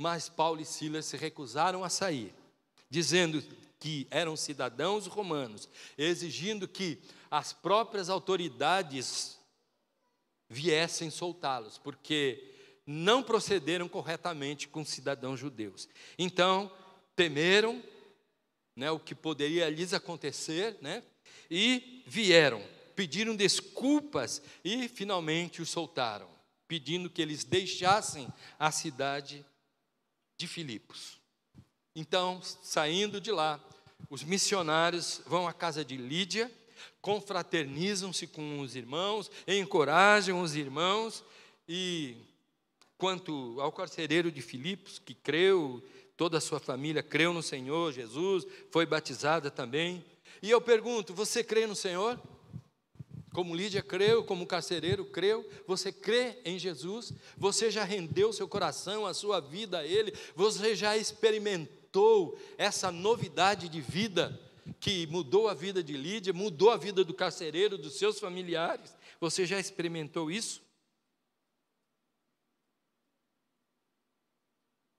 Mas 0.00 0.28
Paulo 0.28 0.60
e 0.60 0.64
Silas 0.64 1.04
se 1.04 1.16
recusaram 1.16 1.84
a 1.84 1.88
sair 1.90 2.34
dizendo 2.94 3.42
que 3.80 4.06
eram 4.08 4.36
cidadãos 4.36 5.08
romanos, 5.08 5.68
exigindo 5.98 6.68
que 6.68 7.00
as 7.28 7.52
próprias 7.52 8.08
autoridades 8.08 9.36
viessem 10.48 11.10
soltá-los, 11.10 11.76
porque 11.76 12.54
não 12.86 13.20
procederam 13.20 13.88
corretamente 13.88 14.68
com 14.68 14.84
cidadãos 14.84 15.40
judeus. 15.40 15.88
Então, 16.16 16.70
temeram 17.16 17.82
né, 18.76 18.92
o 18.92 19.00
que 19.00 19.12
poderia 19.12 19.68
lhes 19.68 19.92
acontecer, 19.92 20.78
né, 20.80 21.02
e 21.50 22.04
vieram, 22.06 22.64
pediram 22.94 23.34
desculpas 23.34 24.40
e 24.64 24.86
finalmente 24.86 25.60
os 25.60 25.68
soltaram, 25.68 26.30
pedindo 26.68 27.10
que 27.10 27.20
eles 27.20 27.42
deixassem 27.42 28.28
a 28.56 28.70
cidade 28.70 29.44
de 30.38 30.46
Filipos. 30.46 31.23
Então, 31.96 32.40
saindo 32.42 33.20
de 33.20 33.30
lá, 33.30 33.60
os 34.10 34.24
missionários 34.24 35.20
vão 35.26 35.46
à 35.46 35.52
casa 35.52 35.84
de 35.84 35.96
Lídia, 35.96 36.50
confraternizam-se 37.00 38.26
com 38.26 38.60
os 38.60 38.74
irmãos, 38.74 39.30
encorajam 39.46 40.40
os 40.40 40.56
irmãos 40.56 41.22
e 41.68 42.16
quanto 42.98 43.60
ao 43.60 43.70
carcereiro 43.70 44.32
de 44.32 44.42
Filipos, 44.42 44.98
que 44.98 45.14
creu, 45.14 45.82
toda 46.16 46.38
a 46.38 46.40
sua 46.40 46.58
família 46.58 47.02
creu 47.02 47.32
no 47.32 47.42
Senhor 47.42 47.92
Jesus, 47.92 48.44
foi 48.72 48.86
batizada 48.86 49.50
também. 49.50 50.04
E 50.42 50.50
eu 50.50 50.60
pergunto: 50.60 51.14
você 51.14 51.44
crê 51.44 51.66
no 51.66 51.76
Senhor? 51.76 52.20
Como 53.32 53.54
Lídia 53.54 53.82
creu, 53.82 54.22
como 54.24 54.46
carcereiro 54.46 55.04
creu, 55.04 55.48
você 55.66 55.92
crê 55.92 56.38
em 56.44 56.56
Jesus? 56.58 57.12
Você 57.36 57.68
já 57.68 57.82
rendeu 57.82 58.32
seu 58.32 58.46
coração, 58.46 59.06
a 59.06 59.14
sua 59.14 59.40
vida 59.40 59.78
a 59.78 59.86
Ele? 59.86 60.12
Você 60.36 60.74
já 60.76 60.96
experimentou? 60.96 61.83
Essa 62.56 62.90
novidade 62.90 63.68
de 63.68 63.80
vida 63.80 64.40
que 64.80 65.06
mudou 65.06 65.48
a 65.48 65.54
vida 65.54 65.82
de 65.82 65.96
Lídia, 65.96 66.32
mudou 66.32 66.70
a 66.70 66.76
vida 66.76 67.04
do 67.04 67.12
carcereiro, 67.12 67.76
dos 67.76 67.94
seus 67.98 68.18
familiares. 68.18 68.96
Você 69.20 69.44
já 69.46 69.58
experimentou 69.58 70.30
isso? 70.30 70.62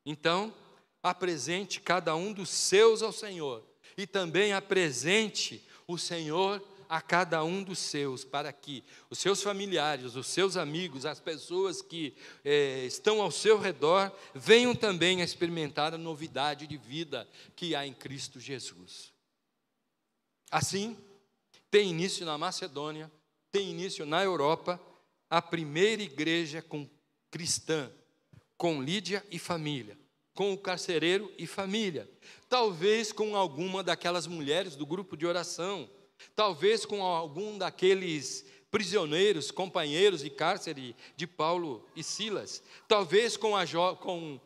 Então, 0.06 0.54
apresente 1.02 1.82
cada 1.82 2.16
um 2.16 2.32
dos 2.32 2.50
seus 2.50 3.02
ao 3.02 3.12
Senhor 3.12 3.64
e 3.98 4.06
também 4.06 4.54
apresente 4.54 5.68
o 5.88 5.98
Senhor 5.98 6.62
a 6.90 7.02
cada 7.02 7.44
um 7.44 7.64
dos 7.64 7.80
seus, 7.80 8.24
para 8.24 8.52
que 8.52 8.84
os 9.10 9.20
seus 9.20 9.42
familiares, 9.42 10.16
os 10.16 10.28
seus 10.28 10.58
amigos, 10.58 11.06
as 11.06 11.20
pessoas 11.20 11.82
que 11.82 12.16
é, 12.44 12.86
estão 12.86 13.22
ao 13.22 13.32
seu 13.32 13.60
redor, 13.60 14.12
venham 14.34 14.76
também 14.76 15.22
a 15.22 15.26
experimentar 15.26 15.94
a 15.94 15.98
novidade 15.98 16.68
de 16.68 16.78
vida 16.78 17.28
que 17.56 17.76
há 17.76 17.86
em 17.86 17.94
Cristo 17.94 18.40
Jesus. 18.40 19.14
Assim, 20.52 20.98
tem 21.70 21.90
início 21.90 22.26
na 22.26 22.38
Macedônia, 22.38 23.12
tem 23.52 23.72
início 23.72 24.06
na 24.06 24.24
Europa, 24.24 24.80
a 25.30 25.42
primeira 25.42 26.02
igreja 26.02 26.62
com 26.62 26.90
cristã, 27.30 27.92
com 28.58 28.82
Lídia 28.82 29.26
e 29.30 29.38
família, 29.38 29.98
com 30.34 30.54
o 30.54 30.58
carcereiro 30.58 31.32
e 31.38 31.46
família, 31.48 32.10
talvez 32.48 33.12
com 33.12 33.36
alguma 33.36 33.84
daquelas 33.84 34.28
mulheres 34.28 34.76
do 34.76 34.86
grupo 34.86 35.18
de 35.18 35.26
oração, 35.26 35.90
talvez 36.36 36.86
com 36.86 37.04
algum 37.04 37.58
daqueles 37.58 38.46
prisioneiros, 38.72 39.52
companheiros 39.52 40.22
de 40.22 40.30
cárcere 40.30 40.96
de 41.16 41.26
Paulo 41.26 41.88
e 41.96 42.04
Silas, 42.04 42.62
talvez 42.88 43.38
com 43.38 43.56
a, 43.56 43.66
jo 43.66 43.96
com, 43.98 44.40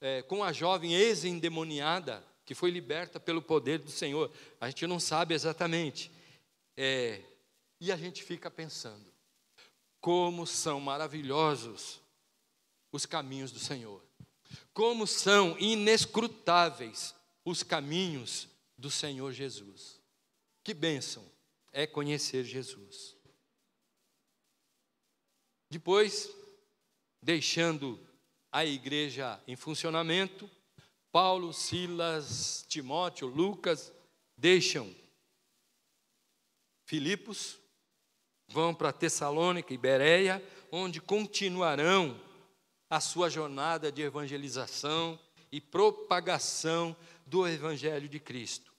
é, 0.00 0.22
com 0.22 0.44
a 0.44 0.52
jovem 0.52 0.94
ex-endemoniada 0.94 2.24
que 2.44 2.54
foi 2.54 2.70
liberta 2.70 3.18
pelo 3.20 3.40
poder 3.40 3.78
do 3.78 3.90
Senhor. 3.90 4.30
A 4.60 4.68
gente 4.68 4.86
não 4.86 5.00
sabe 5.00 5.34
exatamente. 5.34 6.10
É, 6.76 7.22
e 7.80 7.90
a 7.90 7.96
gente 7.96 8.22
fica 8.22 8.50
pensando, 8.50 9.12
como 10.00 10.46
são 10.46 10.80
maravilhosos 10.80 12.00
os 12.90 13.06
caminhos 13.06 13.50
do 13.50 13.58
Senhor, 13.58 14.02
como 14.74 15.06
são 15.06 15.58
inescrutáveis 15.58 17.14
os 17.44 17.62
caminhos 17.62 18.48
do 18.76 18.90
Senhor 18.90 19.32
Jesus. 19.32 20.01
Que 20.64 20.72
bênção 20.72 21.24
é 21.72 21.86
conhecer 21.86 22.44
Jesus. 22.44 23.16
Depois, 25.70 26.30
deixando 27.20 27.98
a 28.50 28.64
igreja 28.64 29.42
em 29.46 29.56
funcionamento, 29.56 30.48
Paulo, 31.10 31.52
Silas, 31.52 32.64
Timóteo, 32.68 33.26
Lucas 33.26 33.92
deixam 34.36 34.94
Filipos, 36.84 37.58
vão 38.48 38.74
para 38.74 38.92
Tessalônica 38.92 39.72
e 39.72 39.78
Bereia, 39.78 40.42
onde 40.70 41.00
continuarão 41.00 42.20
a 42.90 43.00
sua 43.00 43.30
jornada 43.30 43.90
de 43.90 44.02
evangelização 44.02 45.18
e 45.50 45.60
propagação 45.60 46.94
do 47.26 47.46
Evangelho 47.46 48.08
de 48.08 48.20
Cristo. 48.20 48.71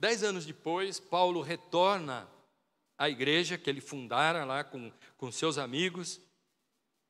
Dez 0.00 0.22
anos 0.22 0.46
depois, 0.46 1.00
Paulo 1.00 1.40
retorna 1.40 2.28
à 2.96 3.08
igreja 3.08 3.58
que 3.58 3.68
ele 3.68 3.80
fundara 3.80 4.44
lá 4.44 4.62
com, 4.62 4.92
com 5.16 5.32
seus 5.32 5.58
amigos, 5.58 6.20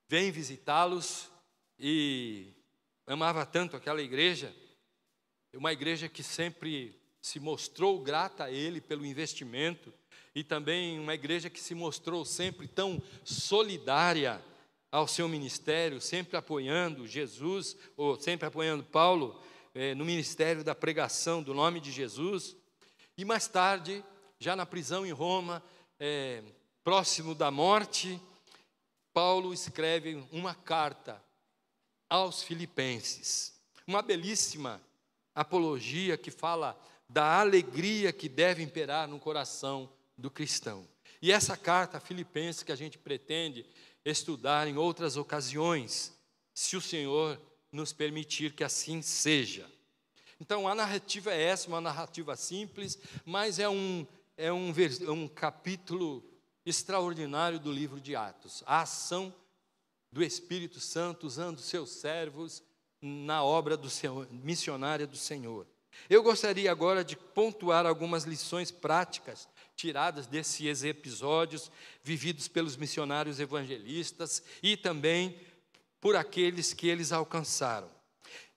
vem 0.09 0.31
visitá-los 0.31 1.31
e 1.79 2.47
amava 3.07 3.45
tanto 3.45 3.77
aquela 3.77 4.01
igreja, 4.01 4.55
uma 5.53 5.71
igreja 5.71 6.09
que 6.09 6.23
sempre 6.23 6.99
se 7.21 7.39
mostrou 7.39 8.01
grata 8.01 8.45
a 8.45 8.51
ele 8.51 8.81
pelo 8.81 9.05
investimento 9.05 9.93
e 10.35 10.43
também 10.43 10.99
uma 10.99 11.15
igreja 11.15 11.51
que 11.51 11.61
se 11.61 11.75
mostrou 11.75 12.25
sempre 12.25 12.67
tão 12.67 13.03
solidária 13.23 14.43
ao 14.91 15.07
seu 15.07 15.29
ministério, 15.29 16.01
sempre 16.01 16.39
apoiando 16.39 17.07
Jesus, 17.07 17.77
ou 17.99 18.19
sempre 18.19 18.47
apoiando 18.47 18.83
Paulo 18.85 19.39
eh, 19.75 19.95
no 19.95 20.07
ministério 20.07 20.65
da 20.65 20.75
pregação 20.75 21.43
do 21.43 21.53
nome 21.53 21.81
de 21.81 21.93
Jesus. 21.93 22.57
E 23.19 23.25
mais 23.25 23.49
tarde, 23.49 24.05
já 24.39 24.55
na 24.55 24.65
prisão 24.65 25.05
em 25.05 25.11
Roma, 25.11 25.61
eh, 25.99 26.41
próximo 26.85 27.35
da 27.35 27.51
morte, 27.51 28.23
Paulo 29.13 29.53
escreve 29.53 30.25
uma 30.31 30.55
carta 30.55 31.21
aos 32.09 32.45
Filipenses. 32.45 33.61
Uma 33.85 34.03
belíssima 34.03 34.81
apologia 35.35 36.17
que 36.17 36.31
fala 36.31 36.81
da 37.09 37.41
alegria 37.41 38.13
que 38.13 38.29
deve 38.29 38.63
imperar 38.63 39.09
no 39.09 39.19
coração 39.19 39.93
do 40.17 40.31
cristão. 40.31 40.87
E 41.21 41.33
essa 41.33 41.57
carta 41.57 41.97
a 41.97 42.01
Filipenses 42.01 42.63
que 42.63 42.71
a 42.71 42.77
gente 42.77 42.99
pretende 42.99 43.67
estudar 44.05 44.69
em 44.69 44.77
outras 44.77 45.17
ocasiões, 45.17 46.17
se 46.55 46.77
o 46.77 46.81
Senhor 46.81 47.37
nos 47.73 47.93
permitir 47.93 48.53
que 48.53 48.63
assim 48.63 49.03
seja. 49.03 49.69
Então 50.41 50.69
a 50.69 50.75
narrativa 50.75 51.33
é 51.33 51.43
essa, 51.43 51.69
uma 51.69 51.81
narrativa 51.81 52.37
simples, 52.37 52.99
mas 53.25 53.59
é 53.59 53.69
um, 53.69 54.07
é 54.37 54.53
um, 54.53 54.73
um 55.09 55.29
capítulo 55.29 56.23
extraordinário 56.65 57.59
do 57.59 57.73
livro 57.73 58.01
de 58.01 58.15
Atos. 58.15 58.63
A 58.67 58.83
ação 58.83 59.35
do 60.13 60.23
Espírito 60.23 60.81
Santo 60.81 61.27
usando 61.27 61.61
seus 61.61 61.91
servos 61.91 62.63
na 63.01 63.43
obra 63.43 63.77
do 63.77 63.91
Senhor, 63.91 64.29
missionária 64.31 65.07
do 65.07 65.17
Senhor. 65.17 65.67
Eu 66.09 66.23
gostaria 66.23 66.71
agora 66.71 67.05
de 67.05 67.17
pontuar 67.17 67.87
algumas 67.87 68.25
lições 68.25 68.71
práticas 68.71 69.49
tiradas 69.75 70.27
desses 70.27 70.83
episódios 70.83 71.71
vividos 72.03 72.49
pelos 72.49 72.77
missionários 72.77 73.41
evangelistas 73.41 74.43
e 74.63 74.77
também 74.77 75.39
por 76.01 76.17
aqueles 76.17 76.73
que 76.73 76.89
eles 76.89 77.13
alcançaram. 77.13 77.98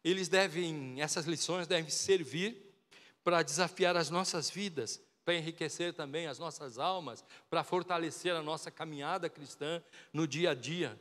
Eles 0.04 0.28
devem, 0.28 1.02
essas 1.02 1.26
lições 1.26 1.68
devem 1.68 1.90
servir 1.90 2.72
para 3.24 3.44
desafiar 3.44 3.96
as 3.96 4.10
nossas 4.10 4.50
vidas, 4.50 5.02
para 5.24 5.36
enriquecer 5.36 5.94
também 5.94 6.28
as 6.28 6.40
nossas 6.40 6.80
almas, 6.80 7.24
para 7.50 7.64
fortalecer 7.64 8.36
a 8.36 8.42
nossa 8.42 8.72
caminhada 8.72 9.30
cristã 9.30 9.82
no 10.12 10.28
dia 10.28 10.52
a 10.52 10.56
dia, 10.56 11.00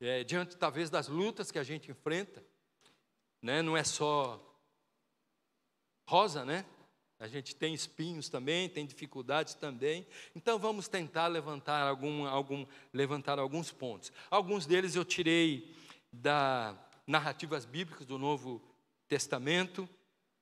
é, 0.00 0.24
diante 0.24 0.56
talvez 0.56 0.90
das 0.90 1.06
lutas 1.06 1.50
que 1.50 1.58
a 1.58 1.62
gente 1.62 1.90
enfrenta, 1.90 2.42
né? 3.40 3.62
não 3.62 3.76
é 3.76 3.84
só 3.84 4.44
rosa, 6.08 6.44
né? 6.44 6.64
A 7.20 7.28
gente 7.28 7.54
tem 7.54 7.74
espinhos 7.74 8.30
também, 8.30 8.66
tem 8.66 8.86
dificuldades 8.86 9.54
também. 9.54 10.06
Então 10.34 10.58
vamos 10.58 10.88
tentar 10.88 11.26
levantar 11.26 11.86
algum, 11.86 12.26
algum, 12.26 12.66
levantar 12.94 13.38
alguns 13.38 13.70
pontos. 13.70 14.10
Alguns 14.30 14.64
deles 14.64 14.96
eu 14.96 15.04
tirei 15.04 15.76
da 16.10 16.74
narrativas 17.10 17.64
bíblicas 17.64 18.06
do 18.06 18.16
Novo 18.16 18.62
Testamento 19.08 19.88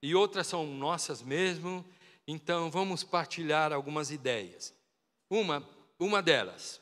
e 0.03 0.15
outras 0.15 0.47
são 0.47 0.67
nossas 0.67 1.23
mesmo. 1.23 1.85
Então 2.27 2.71
vamos 2.71 3.03
partilhar 3.03 3.73
algumas 3.73 4.11
ideias. 4.11 4.75
Uma, 5.31 5.67
uma 5.99 6.23
delas, 6.23 6.81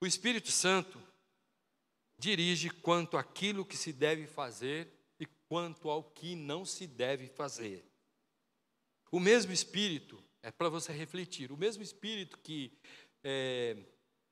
o 0.00 0.06
Espírito 0.06 0.52
Santo 0.52 1.02
dirige 2.18 2.70
quanto 2.70 3.16
àquilo 3.16 3.64
que 3.64 3.76
se 3.76 3.92
deve 3.92 4.26
fazer 4.26 4.88
e 5.18 5.26
quanto 5.48 5.90
ao 5.90 6.02
que 6.02 6.36
não 6.36 6.64
se 6.64 6.86
deve 6.86 7.26
fazer. 7.28 7.84
O 9.10 9.18
mesmo 9.18 9.52
Espírito, 9.52 10.22
é 10.42 10.50
para 10.50 10.68
você 10.68 10.92
refletir, 10.92 11.50
o 11.50 11.56
mesmo 11.56 11.82
Espírito 11.82 12.38
que 12.38 12.72
é, 13.24 13.76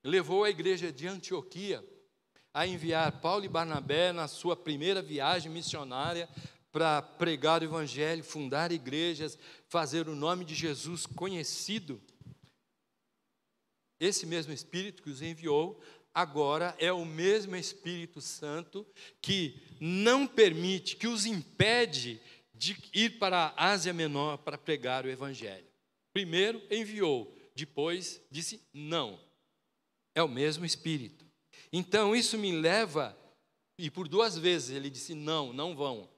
levou 0.05 0.45
a 0.45 0.51
igreja 0.51 0.93
de 0.93 1.09
Antioquia 1.09 1.85
a 2.57 2.67
enviar 2.67 3.21
Paulo 3.21 3.45
e 3.45 3.49
Barnabé 3.49 4.15
na 4.15 4.27
sua 4.27 4.57
primeira 4.57 5.03
viagem 5.03 5.53
missionária 5.53 6.27
para 6.73 7.03
pregar 7.03 7.61
o 7.61 7.67
Evangelho, 7.67 8.25
fundar 8.25 8.73
igrejas, 8.73 9.39
fazer 9.69 10.09
o 10.09 10.17
nome 10.17 10.43
de 10.43 10.55
Jesus 10.55 11.05
conhecido. 11.05 12.01
Esse 14.01 14.25
mesmo 14.25 14.55
Espírito 14.55 15.03
que 15.03 15.11
os 15.11 15.21
enviou 15.21 15.79
agora 16.15 16.75
é 16.79 16.91
o 16.91 17.05
mesmo 17.05 17.55
Espírito 17.57 18.23
Santo 18.23 18.87
que 19.21 19.61
não 19.79 20.27
permite, 20.27 20.97
que 20.97 21.07
os 21.07 21.27
impede 21.27 22.19
de 22.55 22.75
ir 22.95 23.19
para 23.19 23.53
a 23.55 23.67
Ásia 23.67 23.93
Menor 23.93 24.39
para 24.39 24.57
pregar 24.57 25.05
o 25.05 25.11
Evangelho. 25.11 25.67
Primeiro 26.11 26.63
enviou, 26.71 27.37
depois 27.55 28.19
disse 28.31 28.67
não. 28.73 29.21
É 30.15 30.23
o 30.23 30.29
mesmo 30.29 30.65
Espírito. 30.65 31.26
Então 31.73 32.15
isso 32.15 32.39
me 32.39 32.53
leva, 32.53 33.17
e 33.79 33.91
por 33.91 34.09
duas 34.09 34.39
vezes 34.39 34.71
ele 34.71 34.91
disse 34.91 35.15
não, 35.15 35.53
não 35.53 35.75
vão. 35.75 36.09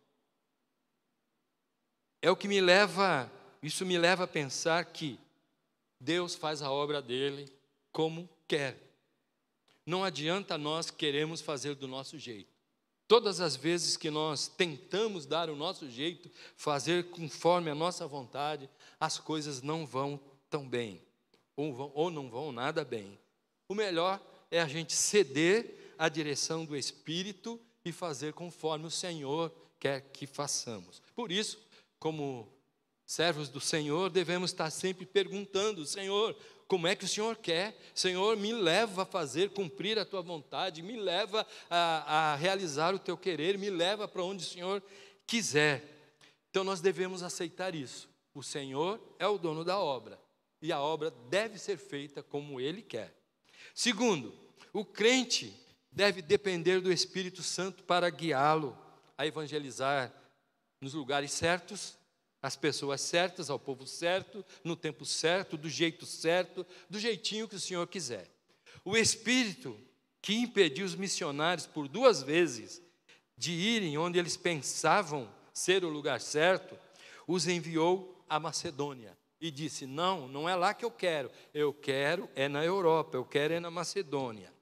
É 2.20 2.30
o 2.30 2.36
que 2.36 2.48
me 2.48 2.60
leva, 2.60 3.30
isso 3.62 3.86
me 3.86 3.96
leva 3.96 4.24
a 4.24 4.28
pensar 4.28 4.84
que 4.84 5.18
Deus 6.00 6.34
faz 6.34 6.62
a 6.62 6.70
obra 6.70 7.00
dele 7.00 7.50
como 7.92 8.28
quer. 8.46 8.76
Não 9.86 10.04
adianta 10.04 10.58
nós 10.58 10.90
queremos 10.90 11.40
fazer 11.40 11.74
do 11.74 11.88
nosso 11.88 12.18
jeito. 12.18 12.58
Todas 13.06 13.40
as 13.40 13.56
vezes 13.56 13.96
que 13.96 14.10
nós 14.10 14.48
tentamos 14.48 15.24
dar 15.24 15.48
o 15.48 15.56
nosso 15.56 15.88
jeito, 15.88 16.30
fazer 16.56 17.08
conforme 17.08 17.70
a 17.70 17.74
nossa 17.74 18.06
vontade, 18.06 18.68
as 19.00 19.16
coisas 19.16 19.62
não 19.62 19.86
vão 19.86 20.20
tão 20.50 20.68
bem, 20.68 21.00
ou, 21.56 21.72
vão, 21.72 21.90
ou 21.94 22.10
não 22.10 22.28
vão 22.28 22.52
nada 22.52 22.84
bem. 22.84 23.18
O 23.66 23.74
melhor 23.74 24.20
é 24.50 24.60
a 24.60 24.66
gente 24.66 24.94
ceder 24.94 25.94
à 25.98 26.08
direção 26.08 26.64
do 26.64 26.76
Espírito 26.76 27.60
e 27.84 27.92
fazer 27.92 28.32
conforme 28.32 28.86
o 28.86 28.90
Senhor 28.90 29.52
quer 29.78 30.00
que 30.12 30.26
façamos. 30.26 31.02
Por 31.14 31.30
isso, 31.30 31.58
como 31.98 32.48
servos 33.06 33.48
do 33.48 33.60
Senhor, 33.60 34.10
devemos 34.10 34.50
estar 34.50 34.70
sempre 34.70 35.06
perguntando: 35.06 35.84
Senhor, 35.84 36.36
como 36.68 36.86
é 36.86 36.94
que 36.94 37.06
o 37.06 37.08
Senhor 37.08 37.36
quer. 37.36 37.76
Senhor, 37.94 38.36
me 38.36 38.52
leva 38.52 39.02
a 39.02 39.06
fazer, 39.06 39.50
cumprir 39.50 39.98
a 39.98 40.04
tua 40.04 40.20
vontade, 40.20 40.82
me 40.82 41.00
leva 41.00 41.46
a, 41.70 42.32
a 42.32 42.36
realizar 42.36 42.94
o 42.94 42.98
teu 42.98 43.16
querer, 43.16 43.58
me 43.58 43.70
leva 43.70 44.06
para 44.06 44.22
onde 44.22 44.44
o 44.44 44.48
Senhor 44.48 44.82
quiser. 45.26 45.82
Então 46.50 46.62
nós 46.62 46.80
devemos 46.80 47.22
aceitar 47.22 47.74
isso. 47.74 48.08
O 48.34 48.42
Senhor 48.42 49.00
é 49.18 49.26
o 49.26 49.38
dono 49.38 49.64
da 49.64 49.78
obra 49.78 50.18
e 50.60 50.72
a 50.72 50.80
obra 50.80 51.10
deve 51.28 51.58
ser 51.58 51.78
feita 51.78 52.22
como 52.22 52.60
Ele 52.60 52.82
quer. 52.82 53.17
Segundo, 53.78 54.34
O 54.72 54.84
crente 54.84 55.54
deve 55.92 56.20
depender 56.20 56.80
do 56.80 56.92
Espírito 56.92 57.44
Santo 57.44 57.84
para 57.84 58.10
guiá-lo 58.10 58.76
a 59.16 59.24
evangelizar 59.24 60.12
nos 60.80 60.94
lugares 60.94 61.30
certos, 61.30 61.96
às 62.42 62.56
pessoas 62.56 63.00
certas, 63.00 63.50
ao 63.50 63.58
povo 63.58 63.86
certo, 63.86 64.44
no 64.64 64.74
tempo 64.74 65.04
certo, 65.06 65.56
do 65.56 65.70
jeito 65.70 66.04
certo, 66.06 66.66
do 66.90 66.98
jeitinho 66.98 67.46
que 67.46 67.54
o 67.54 67.60
Senhor 67.60 67.86
quiser. 67.86 68.28
O 68.84 68.96
Espírito 68.96 69.78
que 70.20 70.34
impediu 70.34 70.84
os 70.84 70.96
missionários 70.96 71.64
por 71.64 71.86
duas 71.86 72.20
vezes 72.20 72.82
de 73.36 73.52
irem 73.52 73.96
onde 73.96 74.18
eles 74.18 74.36
pensavam 74.36 75.32
ser 75.54 75.84
o 75.84 75.88
lugar 75.88 76.20
certo, 76.20 76.76
os 77.28 77.46
enviou 77.46 78.24
à 78.28 78.40
Macedônia 78.40 79.17
e 79.40 79.50
disse: 79.50 79.86
Não, 79.86 80.28
não 80.28 80.48
é 80.48 80.54
lá 80.54 80.74
que 80.74 80.84
eu 80.84 80.90
quero, 80.90 81.30
eu 81.54 81.72
quero 81.72 82.28
é 82.34 82.48
na 82.48 82.64
Europa, 82.64 83.16
eu 83.16 83.24
quero 83.24 83.54
é 83.54 83.60
na 83.60 83.70
Macedônia. 83.70 84.52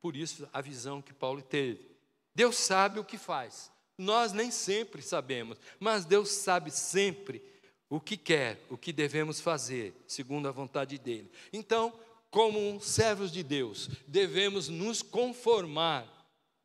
Por 0.00 0.16
isso 0.16 0.48
a 0.52 0.60
visão 0.60 1.00
que 1.00 1.12
Paulo 1.12 1.42
teve. 1.42 1.90
Deus 2.34 2.56
sabe 2.56 2.98
o 2.98 3.04
que 3.04 3.18
faz. 3.18 3.70
Nós 3.96 4.32
nem 4.32 4.50
sempre 4.50 5.02
sabemos, 5.02 5.58
mas 5.78 6.04
Deus 6.04 6.30
sabe 6.30 6.70
sempre 6.70 7.42
o 7.88 8.00
que 8.00 8.16
quer, 8.16 8.58
o 8.70 8.76
que 8.76 8.92
devemos 8.92 9.40
fazer, 9.40 9.94
segundo 10.06 10.48
a 10.48 10.52
vontade 10.52 10.98
dele. 10.98 11.30
Então, 11.52 11.92
como 12.30 12.80
servos 12.80 13.30
de 13.30 13.42
Deus, 13.42 13.90
devemos 14.08 14.68
nos 14.68 15.02
conformar 15.02 16.08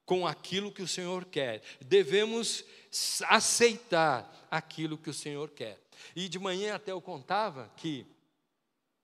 com 0.05 0.25
aquilo 0.25 0.71
que 0.71 0.81
o 0.81 0.87
Senhor 0.87 1.25
quer, 1.25 1.61
devemos 1.81 2.63
aceitar 3.27 4.47
aquilo 4.49 4.97
que 4.97 5.09
o 5.09 5.13
Senhor 5.13 5.49
quer. 5.49 5.77
E 6.15 6.27
de 6.27 6.39
manhã 6.39 6.75
até 6.75 6.91
eu 6.91 7.01
contava 7.01 7.71
que, 7.77 8.05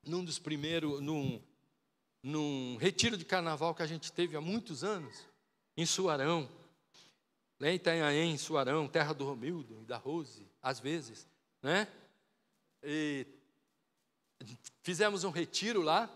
num 0.06 0.24
dos 0.24 0.40
primeiros, 0.40 1.02
num, 1.02 1.42
num 2.22 2.78
retiro 2.78 3.18
de 3.18 3.26
carnaval 3.26 3.76
que 3.76 3.84
a 3.84 3.88
gente 3.88 4.12
teve 4.12 4.36
há 4.36 4.42
muitos 4.42 4.84
anos, 4.84 5.26
em 5.76 5.86
Suarão, 5.86 6.50
lá 7.60 7.70
em 7.70 7.76
Itanhaém, 7.76 8.38
Suarão, 8.38 8.88
terra 8.88 9.14
do 9.14 9.26
Romildo 9.26 9.82
e 9.82 9.86
da 9.86 9.98
Rose, 9.98 10.48
às 10.62 10.80
vezes, 10.80 11.28
né? 11.62 11.88
E 12.84 13.26
fizemos 14.82 15.24
um 15.24 15.32
retiro 15.32 15.82
lá, 15.82 16.10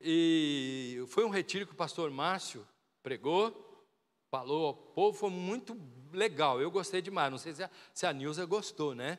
e 0.00 1.04
foi 1.08 1.24
um 1.24 1.30
retiro 1.30 1.66
que 1.66 1.72
o 1.72 1.76
pastor 1.76 2.10
Márcio 2.10 2.66
pregou, 3.02 3.84
falou 4.30 4.66
ao 4.68 4.74
povo, 4.74 5.18
foi 5.18 5.30
muito 5.30 5.76
legal, 6.12 6.60
eu 6.60 6.70
gostei 6.70 7.02
demais. 7.02 7.30
Não 7.30 7.38
sei 7.38 7.54
se 7.54 7.62
a, 7.62 7.70
se 7.92 8.06
a 8.06 8.12
Nilza 8.12 8.44
gostou, 8.46 8.94
né? 8.94 9.18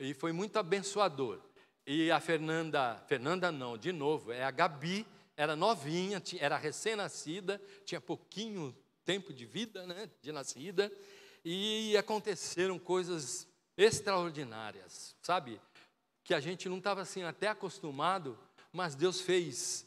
E 0.00 0.14
foi 0.14 0.32
muito 0.32 0.58
abençoador. 0.58 1.38
E 1.86 2.10
a 2.10 2.18
Fernanda, 2.18 2.96
Fernanda 3.06 3.52
não, 3.52 3.76
de 3.76 3.92
novo, 3.92 4.32
é 4.32 4.42
a 4.42 4.50
Gabi, 4.50 5.06
era 5.36 5.54
novinha, 5.54 6.22
era 6.38 6.56
recém-nascida, 6.56 7.60
tinha 7.84 8.00
pouquinho 8.00 8.74
tempo 9.04 9.30
de 9.30 9.44
vida, 9.44 9.86
né, 9.86 10.08
de 10.22 10.32
nascida, 10.32 10.90
e 11.44 11.94
aconteceram 11.98 12.78
coisas 12.78 13.46
extraordinárias, 13.76 15.14
sabe? 15.20 15.60
Que 16.24 16.32
a 16.32 16.40
gente 16.40 16.66
não 16.66 16.78
estava 16.78 17.02
assim 17.02 17.22
até 17.22 17.48
acostumado, 17.48 18.38
mas 18.72 18.94
Deus 18.94 19.20
fez 19.20 19.86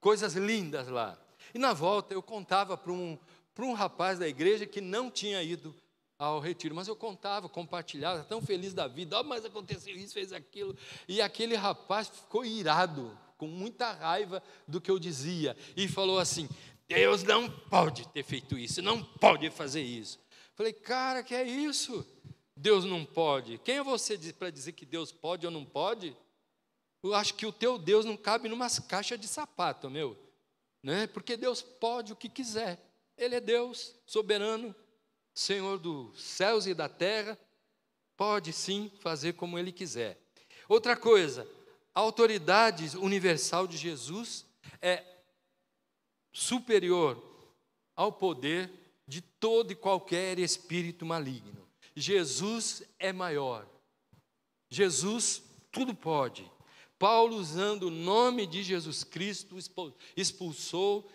coisas 0.00 0.34
lindas 0.34 0.88
lá. 0.88 1.18
E 1.52 1.58
na 1.58 1.74
volta 1.74 2.14
eu 2.14 2.22
contava 2.22 2.78
para 2.78 2.92
um, 2.92 3.18
para 3.54 3.64
um 3.66 3.74
rapaz 3.74 4.18
da 4.18 4.26
igreja 4.26 4.64
que 4.64 4.80
não 4.80 5.10
tinha 5.10 5.42
ido 5.42 5.74
ao 6.22 6.38
retiro, 6.38 6.74
mas 6.74 6.86
eu 6.86 6.94
contava, 6.94 7.48
compartilhava, 7.48 8.22
tão 8.22 8.40
feliz 8.40 8.72
da 8.72 8.86
vida, 8.86 9.18
oh, 9.18 9.24
mas 9.24 9.44
aconteceu 9.44 9.96
isso, 9.96 10.14
fez 10.14 10.32
aquilo, 10.32 10.76
e 11.08 11.20
aquele 11.20 11.56
rapaz 11.56 12.08
ficou 12.08 12.44
irado, 12.44 13.18
com 13.36 13.48
muita 13.48 13.90
raiva 13.92 14.40
do 14.68 14.80
que 14.80 14.90
eu 14.90 15.00
dizia, 15.00 15.56
e 15.76 15.88
falou 15.88 16.20
assim: 16.20 16.48
Deus 16.86 17.24
não 17.24 17.50
pode 17.50 18.06
ter 18.08 18.22
feito 18.22 18.56
isso, 18.56 18.80
não 18.80 19.02
pode 19.02 19.50
fazer 19.50 19.82
isso. 19.82 20.20
Falei, 20.54 20.72
cara, 20.72 21.24
que 21.24 21.34
é 21.34 21.42
isso? 21.42 22.06
Deus 22.56 22.84
não 22.84 23.04
pode. 23.04 23.58
Quem 23.58 23.78
é 23.78 23.82
você 23.82 24.16
para 24.32 24.50
dizer 24.50 24.72
que 24.72 24.86
Deus 24.86 25.10
pode 25.10 25.44
ou 25.44 25.50
não 25.50 25.64
pode? 25.64 26.16
Eu 27.02 27.14
acho 27.14 27.34
que 27.34 27.46
o 27.46 27.52
teu 27.52 27.78
Deus 27.78 28.04
não 28.04 28.16
cabe 28.16 28.48
numa 28.48 28.68
caixa 28.82 29.18
de 29.18 29.26
sapato, 29.26 29.90
meu. 29.90 30.16
Né? 30.82 31.08
Porque 31.08 31.36
Deus 31.36 31.62
pode 31.62 32.12
o 32.12 32.16
que 32.16 32.28
quiser. 32.28 32.78
Ele 33.16 33.34
é 33.34 33.40
Deus, 33.40 33.94
soberano, 34.06 34.72
Senhor 35.34 35.78
dos 35.78 36.20
céus 36.22 36.66
e 36.66 36.74
da 36.74 36.88
terra, 36.88 37.38
pode 38.16 38.52
sim 38.52 38.90
fazer 39.00 39.32
como 39.34 39.58
Ele 39.58 39.72
quiser. 39.72 40.20
Outra 40.68 40.96
coisa, 40.96 41.46
a 41.94 42.00
autoridade 42.00 42.96
universal 42.96 43.66
de 43.66 43.76
Jesus 43.76 44.46
é 44.80 45.04
superior 46.32 47.22
ao 47.94 48.12
poder 48.12 48.70
de 49.06 49.20
todo 49.20 49.72
e 49.72 49.76
qualquer 49.76 50.38
espírito 50.38 51.04
maligno. 51.04 51.68
Jesus 51.94 52.82
é 52.98 53.12
maior. 53.12 53.68
Jesus 54.70 55.42
tudo 55.70 55.94
pode. 55.94 56.50
Paulo, 56.98 57.36
usando 57.36 57.88
o 57.88 57.90
nome 57.90 58.46
de 58.46 58.62
Jesus 58.62 59.02
Cristo, 59.02 59.56
expulsou 60.16 61.10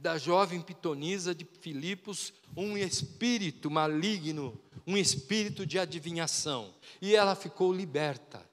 da 0.00 0.16
jovem 0.16 0.62
pitonisa 0.62 1.34
de 1.34 1.46
Filipos 1.60 2.32
um 2.56 2.76
espírito 2.76 3.70
maligno, 3.70 4.58
um 4.86 4.96
espírito 4.96 5.66
de 5.66 5.78
adivinhação, 5.78 6.74
e 7.00 7.14
ela 7.14 7.34
ficou 7.36 7.72
liberta. 7.72 8.48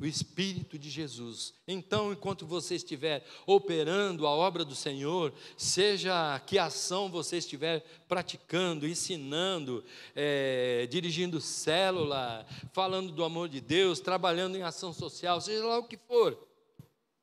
O 0.00 0.06
Espírito 0.06 0.78
de 0.78 0.88
Jesus. 0.88 1.52
Então, 1.66 2.12
enquanto 2.12 2.46
você 2.46 2.76
estiver 2.76 3.26
operando 3.44 4.28
a 4.28 4.30
obra 4.30 4.64
do 4.64 4.72
Senhor, 4.76 5.34
seja 5.56 6.38
que 6.46 6.56
ação 6.56 7.10
você 7.10 7.38
estiver 7.38 7.84
praticando, 8.06 8.86
ensinando, 8.86 9.84
é, 10.14 10.86
dirigindo 10.88 11.40
célula, 11.40 12.46
falando 12.72 13.10
do 13.10 13.24
amor 13.24 13.48
de 13.48 13.60
Deus, 13.60 13.98
trabalhando 13.98 14.56
em 14.56 14.62
ação 14.62 14.92
social, 14.92 15.40
seja 15.40 15.66
lá 15.66 15.78
o 15.78 15.88
que 15.88 15.96
for, 15.96 16.47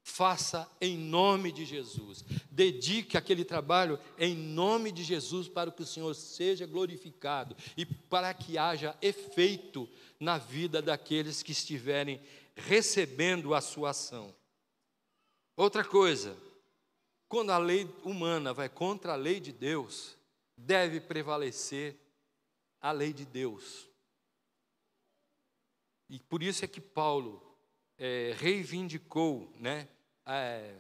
faça 0.08 0.72
em 0.80 0.95
nome 0.95 1.51
de 1.51 1.66
Jesus. 1.66 2.24
Dedique 2.51 3.18
aquele 3.18 3.43
trabalho 3.43 3.99
em 4.20 4.36
nome 4.36 4.91
de 4.91 5.03
Jesus 5.03 5.49
para 5.49 5.72
que 5.72 5.82
o 5.82 5.86
Senhor 5.86 6.14
seja 6.14 6.68
glorificado 6.68 7.58
e 7.76 7.88
para 7.88 8.32
que 8.32 8.56
haja 8.56 8.95
efeito 9.01 9.89
na 10.20 10.38
vida 10.38 10.80
daqueles 10.80 11.41
que 11.41 11.51
estiverem 11.51 12.22
recebendo 12.56 13.56
a 13.56 13.62
sua 13.62 13.89
ação. 13.89 14.34
Outra 15.58 15.84
coisa, 15.84 16.38
quando 17.28 17.49
a 17.49 17.58
lei 17.58 17.89
humana 18.03 18.53
vai 18.53 18.70
contra 18.70 19.14
a 19.14 19.18
lei 19.18 19.39
de 19.39 19.51
Deus, 19.51 20.16
deve 20.56 21.01
prevalecer 21.01 21.97
a 22.80 22.91
lei 22.91 23.12
de 23.12 23.26
Deus. 23.26 23.89
E 26.08 26.20
por 26.20 26.43
isso 26.43 26.64
é 26.64 26.68
que 26.68 26.80
Paulo 26.80 27.41
é, 27.97 28.36
reivindicou 28.38 29.51
né, 29.60 29.88
é, 30.26 30.73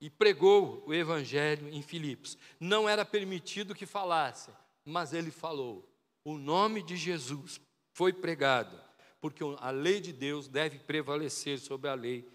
e 0.00 0.08
pregou 0.08 0.82
o 0.86 0.94
evangelho 0.94 1.68
em 1.68 1.82
Filipos. 1.82 2.38
Não 2.58 2.88
era 2.88 3.04
permitido 3.04 3.74
que 3.74 3.86
falasse, 3.86 4.50
mas 4.84 5.12
ele 5.12 5.30
falou. 5.30 5.86
O 6.24 6.38
nome 6.38 6.82
de 6.82 6.96
Jesus 6.96 7.60
foi 7.92 8.12
pregado, 8.12 8.80
porque 9.20 9.42
a 9.58 9.70
lei 9.70 10.00
de 10.00 10.12
Deus 10.12 10.48
deve 10.48 10.78
prevalecer 10.78 11.58
sobre 11.58 11.90
a 11.90 11.94
lei 11.94 12.26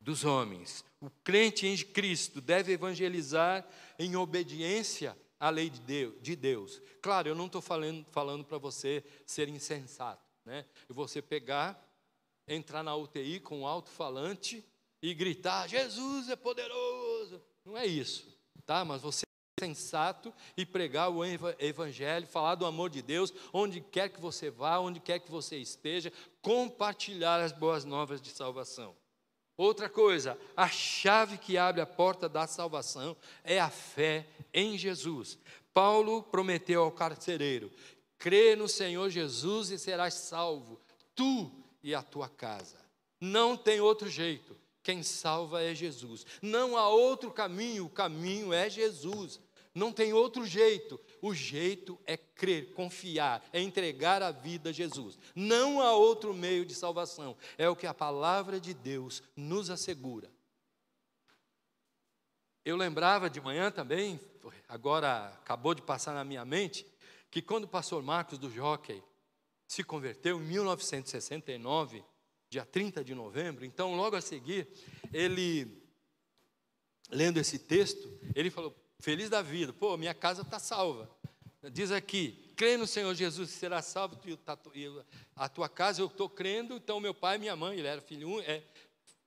dos 0.00 0.24
homens. 0.24 0.84
O 1.00 1.10
crente 1.22 1.66
em 1.66 1.76
Cristo 1.76 2.40
deve 2.40 2.72
evangelizar 2.72 3.66
em 3.98 4.16
obediência 4.16 5.16
à 5.38 5.50
lei 5.50 5.70
de 5.70 6.36
Deus. 6.36 6.80
Claro, 7.00 7.28
eu 7.28 7.34
não 7.34 7.46
estou 7.46 7.60
falando, 7.60 8.04
falando 8.10 8.44
para 8.44 8.58
você 8.58 9.04
ser 9.24 9.48
insensato, 9.48 10.24
né? 10.44 10.64
E 10.88 10.92
você 10.92 11.20
pegar, 11.20 11.80
entrar 12.48 12.82
na 12.82 12.96
UTI 12.96 13.40
com 13.40 13.60
um 13.60 13.66
alto-falante 13.66 14.64
e 15.02 15.14
gritar: 15.14 15.68
Jesus 15.68 16.28
é 16.28 16.36
poderoso. 16.36 17.40
Não 17.64 17.76
é 17.76 17.86
isso, 17.86 18.26
tá? 18.64 18.84
Mas 18.84 19.02
você 19.02 19.24
é 19.24 19.64
sensato 19.64 20.32
e 20.56 20.64
pregar 20.64 21.10
o 21.10 21.24
evangelho, 21.24 22.26
falar 22.26 22.54
do 22.54 22.66
amor 22.66 22.90
de 22.90 23.02
Deus, 23.02 23.32
onde 23.52 23.80
quer 23.80 24.08
que 24.08 24.20
você 24.20 24.50
vá, 24.50 24.78
onde 24.78 25.00
quer 25.00 25.18
que 25.18 25.30
você 25.30 25.56
esteja, 25.56 26.12
compartilhar 26.40 27.40
as 27.40 27.52
boas 27.52 27.84
novas 27.84 28.20
de 28.20 28.30
salvação. 28.30 28.94
Outra 29.56 29.88
coisa, 29.88 30.38
a 30.54 30.68
chave 30.68 31.38
que 31.38 31.56
abre 31.56 31.80
a 31.80 31.86
porta 31.86 32.28
da 32.28 32.46
salvação 32.46 33.16
é 33.42 33.58
a 33.58 33.70
fé 33.70 34.28
em 34.52 34.76
Jesus. 34.76 35.38
Paulo 35.72 36.22
prometeu 36.22 36.82
ao 36.82 36.92
carcereiro: 36.92 37.72
crê 38.18 38.54
no 38.54 38.68
Senhor 38.68 39.08
Jesus 39.08 39.70
e 39.70 39.78
serás 39.78 40.14
salvo, 40.14 40.80
tu 41.14 41.50
e 41.82 41.94
a 41.94 42.02
tua 42.02 42.28
casa. 42.28 42.78
Não 43.18 43.56
tem 43.56 43.80
outro 43.80 44.08
jeito. 44.08 44.56
Quem 44.86 45.02
salva 45.02 45.64
é 45.64 45.74
Jesus. 45.74 46.24
Não 46.40 46.76
há 46.76 46.88
outro 46.88 47.32
caminho, 47.32 47.86
o 47.86 47.90
caminho 47.90 48.52
é 48.52 48.70
Jesus. 48.70 49.40
Não 49.74 49.92
tem 49.92 50.12
outro 50.12 50.46
jeito. 50.46 51.00
O 51.20 51.34
jeito 51.34 51.98
é 52.06 52.16
crer, 52.16 52.72
confiar, 52.72 53.44
é 53.52 53.60
entregar 53.60 54.22
a 54.22 54.30
vida 54.30 54.70
a 54.70 54.72
Jesus. 54.72 55.18
Não 55.34 55.80
há 55.80 55.90
outro 55.90 56.32
meio 56.32 56.64
de 56.64 56.72
salvação. 56.72 57.36
É 57.58 57.68
o 57.68 57.74
que 57.74 57.84
a 57.84 57.92
palavra 57.92 58.60
de 58.60 58.72
Deus 58.72 59.24
nos 59.34 59.70
assegura. 59.70 60.30
eu 62.64 62.76
lembrava 62.76 63.28
de 63.28 63.40
manhã 63.40 63.72
também, 63.72 64.20
agora 64.68 65.26
acabou 65.42 65.74
de 65.74 65.82
passar 65.82 66.14
na 66.14 66.22
minha 66.22 66.44
mente, 66.44 66.86
que 67.28 67.42
quando 67.42 67.64
o 67.64 67.68
pastor 67.68 68.04
Marcos 68.04 68.38
do 68.38 68.48
Jockey 68.48 69.02
se 69.66 69.82
converteu 69.82 70.40
em 70.40 70.44
1969, 70.44 72.04
dia 72.48 72.64
30 72.64 73.04
de 73.04 73.14
novembro, 73.14 73.64
então 73.64 73.96
logo 73.96 74.16
a 74.16 74.20
seguir, 74.20 74.68
ele, 75.12 75.82
lendo 77.10 77.38
esse 77.38 77.58
texto, 77.58 78.08
ele 78.34 78.50
falou: 78.50 78.74
Feliz 78.98 79.28
da 79.28 79.42
vida, 79.42 79.72
pô, 79.72 79.96
minha 79.96 80.14
casa 80.14 80.42
está 80.42 80.58
salva. 80.58 81.10
Diz 81.70 81.90
aqui: 81.90 82.52
crê 82.56 82.76
no 82.76 82.86
Senhor 82.86 83.14
Jesus, 83.14 83.50
será 83.50 83.82
salvo 83.82 84.18
a 85.34 85.48
tua 85.48 85.68
casa. 85.68 86.00
Eu 86.00 86.06
estou 86.06 86.28
crendo, 86.28 86.76
então 86.76 87.00
meu 87.00 87.14
pai 87.14 87.36
e 87.36 87.40
minha 87.40 87.56
mãe, 87.56 87.78
ele 87.78 87.88
era 87.88 88.00
filho, 88.00 88.40
é, 88.40 88.62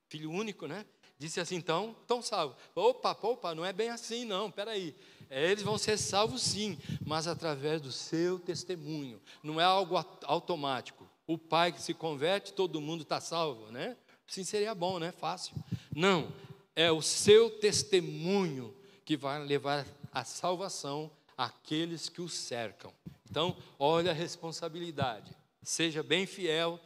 filho 0.08 0.30
único, 0.30 0.66
né? 0.66 0.84
Disse 1.18 1.38
assim, 1.38 1.56
então, 1.56 1.94
estão 2.00 2.22
salvos. 2.22 2.56
Opa, 2.74 3.16
opa, 3.20 3.54
não 3.54 3.62
é 3.62 3.74
bem 3.74 3.90
assim, 3.90 4.24
não, 4.24 4.50
peraí. 4.50 4.96
É, 5.28 5.50
eles 5.50 5.62
vão 5.62 5.76
ser 5.76 5.98
salvos 5.98 6.40
sim, 6.42 6.78
mas 7.06 7.26
através 7.26 7.80
do 7.80 7.92
seu 7.92 8.38
testemunho. 8.38 9.20
Não 9.42 9.60
é 9.60 9.64
algo 9.64 9.96
automático. 10.24 10.99
O 11.30 11.38
pai 11.38 11.70
que 11.70 11.80
se 11.80 11.94
converte, 11.94 12.52
todo 12.52 12.80
mundo 12.80 13.04
está 13.04 13.20
salvo, 13.20 13.70
né? 13.70 13.96
Sim, 14.26 14.42
seria 14.42 14.74
bom, 14.74 14.98
né? 14.98 15.12
Fácil. 15.12 15.54
Não, 15.94 16.34
é 16.74 16.90
o 16.90 17.00
seu 17.00 17.48
testemunho 17.48 18.76
que 19.04 19.16
vai 19.16 19.38
levar 19.44 19.86
à 20.10 20.24
salvação 20.24 21.08
aqueles 21.38 22.08
que 22.08 22.20
o 22.20 22.28
cercam. 22.28 22.92
Então, 23.30 23.56
olha 23.78 24.10
a 24.10 24.12
responsabilidade. 24.12 25.32
Seja 25.62 26.02
bem 26.02 26.26
fiel 26.26 26.80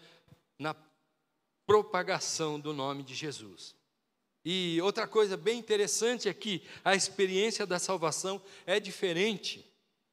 na 0.58 0.76
propagação 1.64 2.60
do 2.60 2.74
nome 2.74 3.02
de 3.02 3.14
Jesus. 3.14 3.74
E 4.44 4.78
outra 4.82 5.08
coisa 5.08 5.38
bem 5.38 5.58
interessante 5.58 6.28
é 6.28 6.34
que 6.34 6.62
a 6.84 6.94
experiência 6.94 7.64
da 7.64 7.78
salvação 7.78 8.42
é 8.66 8.78
diferente 8.78 9.64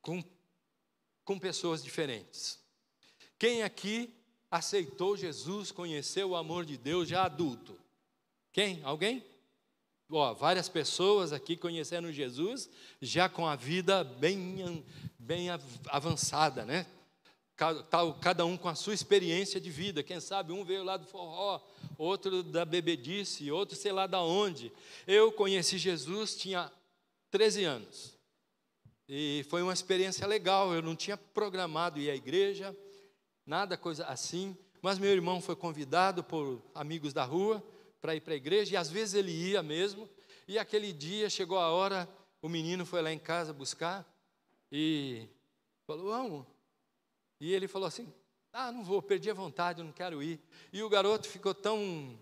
com, 0.01 0.23
com 1.25 1.37
pessoas 1.37 1.83
diferentes. 1.83 2.57
Quem 3.37 3.61
aqui 3.63 4.20
aceitou 4.51 5.15
Jesus, 5.15 5.71
conheceu 5.71 6.31
o 6.31 6.35
amor 6.35 6.65
de 6.65 6.77
Deus 6.77 7.07
já 7.07 7.23
adulto? 7.23 7.79
Quem? 8.51 8.81
Alguém? 8.83 9.25
Várias 10.37 10.67
pessoas 10.67 11.31
aqui 11.31 11.55
conheceram 11.55 12.11
Jesus 12.11 12.69
já 13.01 13.29
com 13.29 13.47
a 13.47 13.55
vida 13.55 14.03
bem, 14.03 14.85
bem 15.17 15.47
avançada, 15.87 16.65
né? 16.65 16.85
cada 18.19 18.45
um 18.45 18.57
com 18.57 18.67
a 18.67 18.75
sua 18.75 18.93
experiência 18.93 19.61
de 19.61 19.69
vida. 19.69 20.03
Quem 20.03 20.19
sabe 20.19 20.51
um 20.51 20.65
veio 20.65 20.83
lá 20.83 20.97
do 20.97 21.05
forró, 21.05 21.61
outro 21.97 22.41
da 22.41 22.65
bebedice, 22.65 23.51
outro 23.51 23.75
sei 23.75 23.91
lá 23.91 24.07
da 24.07 24.21
onde. 24.21 24.71
Eu 25.05 25.31
conheci 25.31 25.77
Jesus, 25.77 26.35
tinha 26.35 26.71
13 27.29 27.63
anos. 27.63 28.17
E 29.07 29.45
foi 29.49 29.61
uma 29.61 29.73
experiência 29.73 30.25
legal. 30.25 30.73
Eu 30.73 30.81
não 30.81 30.95
tinha 30.95 31.15
programado 31.15 31.99
ir 31.99 32.09
à 32.09 32.15
igreja, 32.15 32.75
nada 33.45 33.77
coisa 33.77 34.05
assim. 34.05 34.57
Mas 34.81 34.97
meu 34.97 35.11
irmão 35.11 35.41
foi 35.41 35.55
convidado 35.55 36.23
por 36.23 36.61
amigos 36.73 37.13
da 37.13 37.23
rua 37.23 37.63
para 38.01 38.15
ir 38.15 38.21
para 38.21 38.33
a 38.33 38.37
igreja, 38.37 38.73
e 38.73 38.77
às 38.77 38.89
vezes 38.89 39.13
ele 39.13 39.31
ia 39.31 39.61
mesmo. 39.61 40.09
E 40.47 40.57
aquele 40.57 40.91
dia 40.91 41.29
chegou 41.29 41.59
a 41.59 41.69
hora, 41.69 42.09
o 42.41 42.49
menino 42.49 42.85
foi 42.85 43.01
lá 43.01 43.11
em 43.11 43.19
casa 43.19 43.53
buscar 43.53 44.05
e 44.71 45.27
falou: 45.85 46.07
Vamos, 46.07 46.45
e 47.39 47.53
ele 47.53 47.67
falou 47.67 47.87
assim: 47.87 48.11
Ah, 48.51 48.71
não 48.71 48.83
vou, 48.83 49.01
perdi 49.01 49.29
a 49.29 49.35
vontade, 49.35 49.83
não 49.83 49.91
quero 49.91 50.21
ir. 50.23 50.39
E 50.73 50.81
o 50.81 50.89
garoto 50.89 51.27
ficou 51.27 51.53
tão 51.53 52.17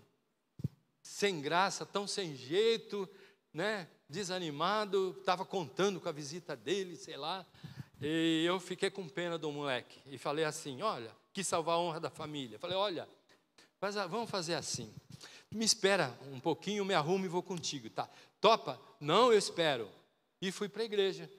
sem 1.02 1.40
graça, 1.40 1.86
tão 1.86 2.06
sem 2.06 2.36
jeito, 2.36 3.08
né? 3.52 3.88
Desanimado, 4.08 5.16
estava 5.18 5.44
contando 5.44 6.00
com 6.00 6.08
a 6.08 6.12
visita 6.12 6.54
dele, 6.54 6.96
sei 6.96 7.16
lá. 7.16 7.46
E 8.00 8.44
eu 8.46 8.58
fiquei 8.58 8.90
com 8.90 9.06
pena 9.08 9.36
do 9.36 9.52
moleque 9.52 10.00
e 10.06 10.16
falei 10.16 10.44
assim: 10.44 10.80
Olha, 10.80 11.14
quis 11.32 11.46
salvar 11.46 11.76
a 11.76 11.78
honra 11.78 12.00
da 12.00 12.10
família. 12.10 12.58
Falei: 12.58 12.76
Olha, 12.76 13.08
mas 13.80 13.94
vamos 13.94 14.30
fazer 14.30 14.54
assim. 14.54 14.92
Me 15.50 15.64
espera 15.64 16.16
um 16.32 16.40
pouquinho, 16.40 16.84
me 16.84 16.94
arrumo 16.94 17.24
e 17.24 17.28
vou 17.28 17.42
contigo, 17.42 17.90
tá? 17.90 18.08
Topa? 18.40 18.80
Não, 19.00 19.32
eu 19.32 19.38
espero. 19.38 19.90
E 20.40 20.50
fui 20.50 20.68
para 20.68 20.82
a 20.82 20.84
igreja. 20.84 21.30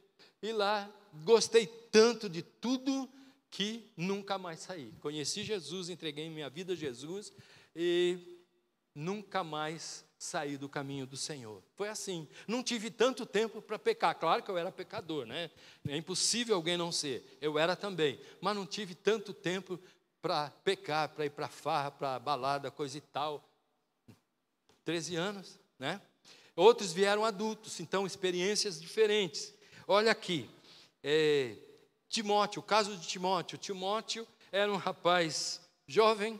E 0.41 0.51
lá 0.51 0.89
gostei 1.23 1.65
tanto 1.65 2.29
de 2.29 2.41
tudo 2.41 3.09
que 3.49 3.89
nunca 3.97 4.37
mais 4.37 4.59
saí. 4.59 4.93
Conheci 5.01 5.43
Jesus, 5.43 5.89
entreguei 5.89 6.29
minha 6.29 6.49
vida 6.49 6.73
a 6.73 6.75
Jesus 6.75 7.31
e 7.75 8.17
nunca 8.93 9.43
mais 9.43 10.05
saí 10.21 10.55
do 10.55 10.69
caminho 10.69 11.07
do 11.07 11.17
Senhor. 11.17 11.63
Foi 11.75 11.89
assim. 11.89 12.27
Não 12.47 12.61
tive 12.61 12.91
tanto 12.91 13.25
tempo 13.25 13.59
para 13.59 13.79
pecar. 13.79 14.13
Claro 14.13 14.43
que 14.43 14.51
eu 14.51 14.57
era 14.57 14.71
pecador, 14.71 15.25
né? 15.25 15.49
É 15.87 15.97
impossível 15.97 16.55
alguém 16.55 16.77
não 16.77 16.91
ser. 16.91 17.39
Eu 17.41 17.57
era 17.57 17.75
também. 17.75 18.21
Mas 18.39 18.55
não 18.55 18.67
tive 18.67 18.93
tanto 18.93 19.33
tempo 19.33 19.79
para 20.21 20.51
pecar, 20.63 21.09
para 21.09 21.25
ir 21.25 21.31
para 21.31 21.47
farra, 21.47 21.89
para 21.89 22.19
balada, 22.19 22.69
coisa 22.69 22.99
e 22.99 23.01
tal. 23.01 23.43
13 24.85 25.15
anos, 25.15 25.59
né? 25.79 25.99
Outros 26.55 26.93
vieram 26.93 27.25
adultos, 27.25 27.79
então 27.79 28.05
experiências 28.05 28.79
diferentes. 28.79 29.51
Olha 29.87 30.11
aqui, 30.11 30.47
é, 31.03 31.55
Timóteo, 32.07 32.59
o 32.59 32.63
caso 32.63 32.95
de 32.95 33.07
Timóteo. 33.07 33.57
Timóteo 33.57 34.27
era 34.51 34.71
um 34.71 34.77
rapaz 34.77 35.59
jovem, 35.87 36.39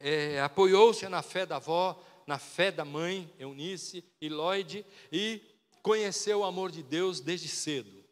é, 0.00 0.40
apoiou-se 0.40 1.06
na 1.08 1.20
fé 1.20 1.44
da 1.44 1.56
avó, 1.56 2.02
na 2.28 2.38
fé 2.38 2.70
da 2.70 2.84
mãe, 2.84 3.32
Eunice 3.38 4.04
e 4.20 4.28
Lloyd, 4.28 4.84
e 5.10 5.40
conheceu 5.82 6.40
o 6.40 6.44
amor 6.44 6.70
de 6.70 6.82
Deus 6.82 7.20
desde 7.20 7.48
cedo. 7.48 8.04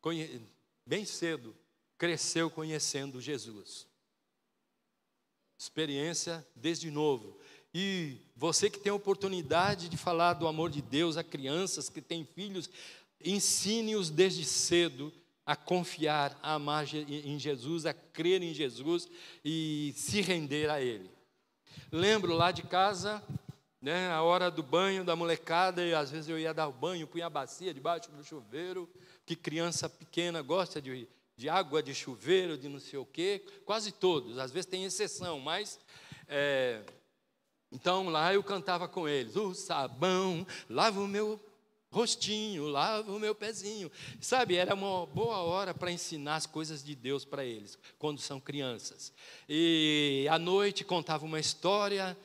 Conhe 0.00 0.40
bem 0.86 1.04
cedo, 1.04 1.52
cresceu 1.98 2.48
conhecendo 2.48 3.20
Jesus. 3.20 3.84
Experiência 5.58 6.46
desde 6.54 6.88
novo. 6.88 7.36
E 7.74 8.16
você 8.36 8.70
que 8.70 8.78
tem 8.78 8.92
a 8.92 8.94
oportunidade 8.94 9.88
de 9.88 9.96
falar 9.96 10.34
do 10.34 10.46
amor 10.46 10.70
de 10.70 10.80
Deus 10.80 11.16
a 11.16 11.24
crianças 11.24 11.88
que 11.88 12.00
têm 12.00 12.24
filhos, 12.24 12.70
ensine-os 13.24 14.08
desde 14.08 14.44
cedo 14.44 15.12
a 15.44 15.56
confiar, 15.56 16.38
a 16.40 16.54
amar 16.54 16.86
em 16.94 17.36
Jesus, 17.40 17.86
a 17.86 17.92
crer 17.92 18.40
em 18.40 18.54
Jesus 18.54 19.08
e 19.44 19.92
se 19.96 20.20
render 20.20 20.70
a 20.70 20.80
Ele. 20.80 21.15
Lembro 21.90 22.34
lá 22.34 22.50
de 22.50 22.62
casa, 22.62 23.22
né, 23.80 24.10
a 24.10 24.22
hora 24.22 24.50
do 24.50 24.62
banho 24.62 25.04
da 25.04 25.14
molecada, 25.14 25.84
e 25.84 25.94
às 25.94 26.10
vezes 26.10 26.28
eu 26.28 26.38
ia 26.38 26.52
dar 26.52 26.68
o 26.68 26.72
banho, 26.72 27.06
punha 27.06 27.26
a 27.26 27.30
bacia 27.30 27.72
debaixo 27.72 28.10
do 28.10 28.24
chuveiro, 28.24 28.88
que 29.24 29.36
criança 29.36 29.88
pequena 29.88 30.42
gosta 30.42 30.80
de, 30.80 31.08
de 31.36 31.48
água 31.48 31.82
de 31.82 31.94
chuveiro, 31.94 32.58
de 32.58 32.68
não 32.68 32.80
sei 32.80 32.98
o 32.98 33.06
quê, 33.06 33.44
quase 33.64 33.92
todos, 33.92 34.38
às 34.38 34.50
vezes 34.50 34.66
tem 34.66 34.84
exceção, 34.84 35.38
mas. 35.38 35.78
É, 36.28 36.82
então 37.70 38.08
lá 38.08 38.32
eu 38.32 38.42
cantava 38.42 38.88
com 38.88 39.08
eles: 39.08 39.36
o 39.36 39.54
sabão 39.54 40.46
lava 40.68 41.00
o 41.00 41.06
meu 41.06 41.38
rostinho, 41.96 42.68
lavo 42.68 43.16
o 43.16 43.18
meu 43.18 43.34
pezinho. 43.34 43.90
Sabe, 44.20 44.56
era 44.56 44.74
uma 44.74 45.06
boa 45.06 45.38
hora 45.38 45.72
para 45.72 45.90
ensinar 45.90 46.36
as 46.36 46.44
coisas 46.44 46.84
de 46.84 46.94
Deus 46.94 47.24
para 47.24 47.42
eles, 47.42 47.78
quando 47.98 48.20
são 48.20 48.38
crianças. 48.38 49.14
E 49.48 50.26
à 50.30 50.38
noite 50.38 50.84
contava 50.84 51.24
uma 51.24 51.40
história 51.40 52.16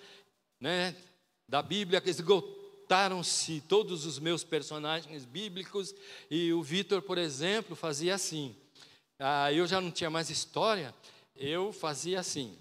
né, 0.60 0.94
da 1.48 1.62
Bíblia, 1.62 2.02
que 2.02 2.10
esgotaram-se 2.10 3.62
todos 3.62 4.06
os 4.06 4.20
meus 4.20 4.44
personagens 4.44 5.24
bíblicos, 5.24 5.96
e 6.30 6.52
o 6.52 6.62
Vitor, 6.62 7.02
por 7.02 7.18
exemplo, 7.18 7.74
fazia 7.74 8.14
assim. 8.14 8.54
Ah, 9.18 9.54
eu 9.54 9.66
já 9.66 9.80
não 9.80 9.90
tinha 9.90 10.10
mais 10.10 10.30
história, 10.30 10.94
eu 11.34 11.72
fazia 11.72 12.20
assim. 12.20 12.58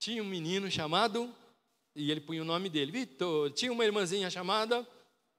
Tinha 0.00 0.20
um 0.20 0.26
menino 0.26 0.68
chamado, 0.68 1.32
e 1.94 2.10
ele 2.10 2.20
punha 2.20 2.42
o 2.42 2.44
nome 2.44 2.68
dele, 2.68 2.90
Vitor. 2.90 3.52
Tinha 3.52 3.70
uma 3.70 3.84
irmãzinha 3.84 4.28
chamada 4.28 4.84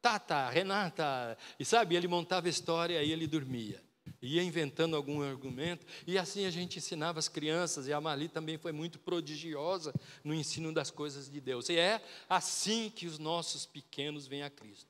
Tata, 0.02 0.50
Renata, 0.50 1.38
e 1.60 1.66
sabe, 1.66 1.96
ele 1.96 2.08
montava 2.08 2.48
história 2.48 3.04
e 3.04 3.12
ele 3.12 3.28
dormia. 3.28 3.84
Ia 4.22 4.44
inventando 4.44 4.96
algum 4.96 5.22
argumento, 5.22 5.86
e 6.06 6.18
assim 6.18 6.46
a 6.46 6.52
gente 6.52 6.80
ensinava 6.80 7.20
as 7.20 7.30
crianças, 7.30 7.88
e 7.88 7.94
a 7.94 8.02
Marli 8.02 8.28
também 8.28 8.58
foi 8.58 8.72
muito 8.72 9.00
prodigiosa 9.00 9.94
no 10.24 10.34
ensino 10.34 10.74
das 10.74 10.90
coisas 10.90 11.30
de 11.30 11.40
Deus. 11.40 11.70
E 11.70 11.78
é 11.78 12.02
assim 12.28 12.90
que 12.90 13.06
os 13.06 13.20
nossos 13.20 13.66
pequenos 13.66 14.28
vêm 14.28 14.44
a 14.44 14.50
Cristo. 14.50 14.90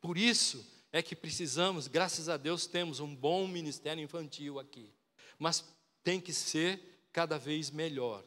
Por 0.00 0.18
isso 0.18 0.64
é 0.92 1.02
que 1.02 1.16
precisamos, 1.16 1.88
graças 1.88 2.28
a 2.28 2.36
Deus, 2.36 2.66
temos 2.66 3.00
um 3.00 3.14
bom 3.14 3.46
ministério 3.46 4.02
infantil 4.02 4.58
aqui, 4.58 4.92
mas 5.38 5.64
tem 6.04 6.20
que 6.20 6.32
ser 6.32 6.80
cada 7.12 7.38
vez 7.38 7.70
melhor, 7.70 8.24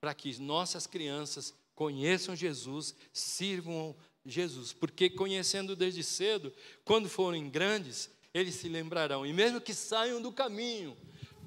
para 0.00 0.14
que 0.14 0.38
nossas 0.40 0.86
crianças 0.86 1.54
conheçam 1.74 2.34
Jesus, 2.34 2.94
sirvam 3.12 3.96
Jesus, 4.26 4.72
porque 4.72 5.08
conhecendo 5.08 5.76
desde 5.76 6.02
cedo, 6.02 6.52
quando 6.84 7.08
forem 7.08 7.48
grandes, 7.48 8.10
eles 8.34 8.54
se 8.56 8.68
lembrarão, 8.68 9.24
e 9.24 9.32
mesmo 9.32 9.60
que 9.60 9.72
saiam 9.72 10.20
do 10.20 10.32
caminho, 10.32 10.96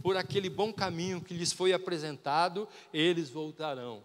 por 0.02 0.16
aquele 0.16 0.50
bom 0.50 0.72
caminho 0.72 1.22
que 1.22 1.34
lhes 1.34 1.52
foi 1.52 1.74
apresentado, 1.74 2.68
eles 2.94 3.30
voltarão. 3.30 4.04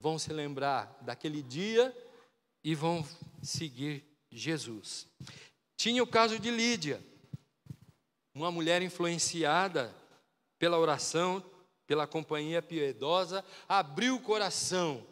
Vão 0.00 0.18
se 0.18 0.32
lembrar 0.32 0.98
daquele 1.02 1.42
dia 1.42 1.94
e 2.64 2.74
vão 2.74 3.06
seguir 3.42 4.04
Jesus. 4.30 5.06
Tinha 5.76 6.02
o 6.02 6.06
caso 6.06 6.38
de 6.38 6.50
Lídia, 6.50 7.00
uma 8.34 8.50
mulher 8.50 8.82
influenciada 8.82 9.94
pela 10.58 10.78
oração, 10.78 11.44
pela 11.86 12.06
companhia 12.06 12.60
piedosa, 12.60 13.44
abriu 13.68 14.16
o 14.16 14.20
coração, 14.20 15.06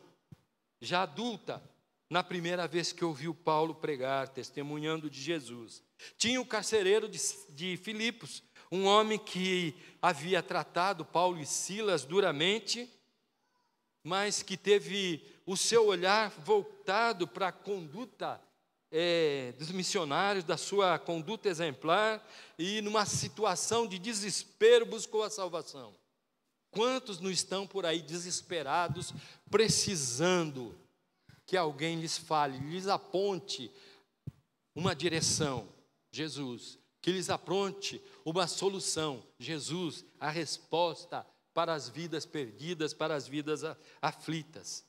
já 0.80 1.02
adulta, 1.02 1.62
na 2.08 2.22
primeira 2.22 2.68
vez 2.68 2.92
que 2.92 3.04
ouviu 3.04 3.34
Paulo 3.34 3.74
pregar, 3.74 4.28
testemunhando 4.28 5.10
de 5.10 5.20
Jesus. 5.20 5.82
Tinha 6.16 6.40
o 6.40 6.46
carcereiro 6.46 7.08
de, 7.08 7.18
de 7.50 7.76
Filipos, 7.76 8.42
um 8.70 8.84
homem 8.86 9.18
que 9.18 9.74
havia 10.00 10.42
tratado 10.42 11.04
Paulo 11.04 11.40
e 11.40 11.46
Silas 11.46 12.04
duramente, 12.04 12.88
mas 14.02 14.42
que 14.42 14.56
teve 14.56 15.24
o 15.44 15.56
seu 15.56 15.86
olhar 15.86 16.30
voltado 16.30 17.26
para 17.26 17.48
a 17.48 17.52
conduta 17.52 18.40
é, 18.90 19.52
dos 19.58 19.70
missionários, 19.70 20.44
da 20.44 20.56
sua 20.56 20.98
conduta 20.98 21.48
exemplar, 21.48 22.24
e 22.58 22.80
numa 22.82 23.04
situação 23.04 23.86
de 23.86 23.98
desespero 23.98 24.86
buscou 24.86 25.24
a 25.24 25.30
salvação. 25.30 25.94
Quantos 26.70 27.20
não 27.20 27.30
estão 27.30 27.66
por 27.66 27.84
aí 27.84 28.00
desesperados, 28.00 29.12
precisando 29.50 30.74
que 31.46 31.56
alguém 31.56 32.00
lhes 32.00 32.18
fale, 32.18 32.58
lhes 32.58 32.88
aponte 32.88 33.72
uma 34.74 34.94
direção, 34.94 35.68
Jesus, 36.10 36.78
que 37.00 37.12
lhes 37.12 37.30
apronte 37.30 38.02
uma 38.24 38.48
solução, 38.48 39.24
Jesus, 39.38 40.04
a 40.18 40.28
resposta 40.28 41.24
para 41.54 41.72
as 41.72 41.88
vidas 41.88 42.26
perdidas, 42.26 42.92
para 42.92 43.14
as 43.14 43.28
vidas 43.28 43.62
aflitas. 44.02 44.84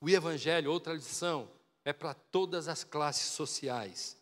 O 0.00 0.10
Evangelho, 0.10 0.70
outra 0.70 0.92
lição, 0.92 1.48
é 1.84 1.92
para 1.92 2.12
todas 2.12 2.68
as 2.68 2.84
classes 2.84 3.30
sociais. 3.30 4.20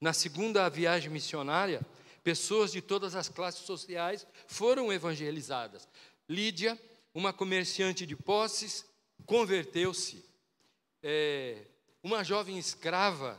Na 0.00 0.12
segunda 0.12 0.68
viagem 0.68 1.10
missionária, 1.10 1.84
pessoas 2.22 2.70
de 2.70 2.82
todas 2.82 3.16
as 3.16 3.28
classes 3.28 3.64
sociais 3.64 4.26
foram 4.46 4.92
evangelizadas. 4.92 5.88
Lídia, 6.28 6.78
uma 7.14 7.32
comerciante 7.32 8.04
de 8.04 8.14
posses, 8.14 8.84
converteu-se. 9.26 10.24
É, 11.02 11.66
uma 12.02 12.22
jovem 12.22 12.58
escrava, 12.58 13.38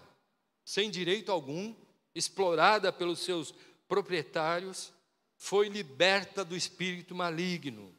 sem 0.64 0.92
direito 0.92 1.32
algum, 1.32 1.74
explorada 2.14 2.92
pelos 2.92 3.20
seus 3.20 3.54
proprietários, 3.88 4.92
foi 5.38 5.70
liberta 5.70 6.44
do 6.44 6.56
espírito 6.56 7.16
maligno. 7.16 7.96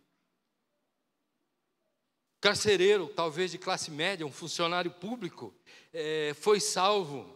Carcereiro, 2.41 3.09
talvez 3.09 3.51
de 3.51 3.59
classe 3.59 3.91
média, 3.91 4.26
um 4.26 4.32
funcionário 4.32 4.91
público, 4.91 5.55
é, 5.93 6.34
foi 6.34 6.61
salvo. 6.61 7.26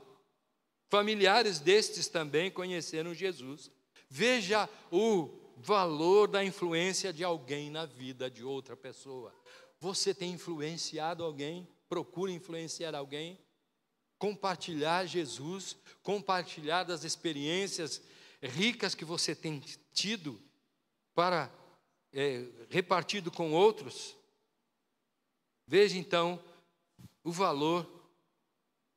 Familiares 0.89 1.59
destes 1.59 2.07
também 2.07 2.51
conheceram 2.51 3.15
Jesus. 3.15 3.71
Veja 4.09 4.69
o 4.91 5.31
valor 5.57 6.29
da 6.29 6.45
influência 6.45 7.13
de 7.13 7.25
alguém 7.25 7.71
na 7.71 7.87
vida 7.87 8.31
de 8.31 8.45
outra 8.45 8.77
pessoa. 8.77 9.35
Você 9.83 10.15
tem 10.15 10.35
influenciado 10.35 11.25
alguém? 11.25 11.67
Procura 11.89 12.31
influenciar 12.31 12.95
alguém? 12.95 13.37
Compartilhar 14.17 15.07
Jesus, 15.07 15.77
compartilhar 16.05 16.85
das 16.85 17.03
experiências 17.03 18.01
ricas 18.41 18.95
que 18.95 19.05
você 19.05 19.35
tem 19.35 19.61
tido 19.93 20.41
para 21.17 21.53
é, 22.13 22.47
repartido 22.71 23.29
com 23.29 23.51
outros. 23.51 24.17
Veja 25.67 25.99
então 25.99 26.41
o 27.25 27.33
valor 27.33 27.85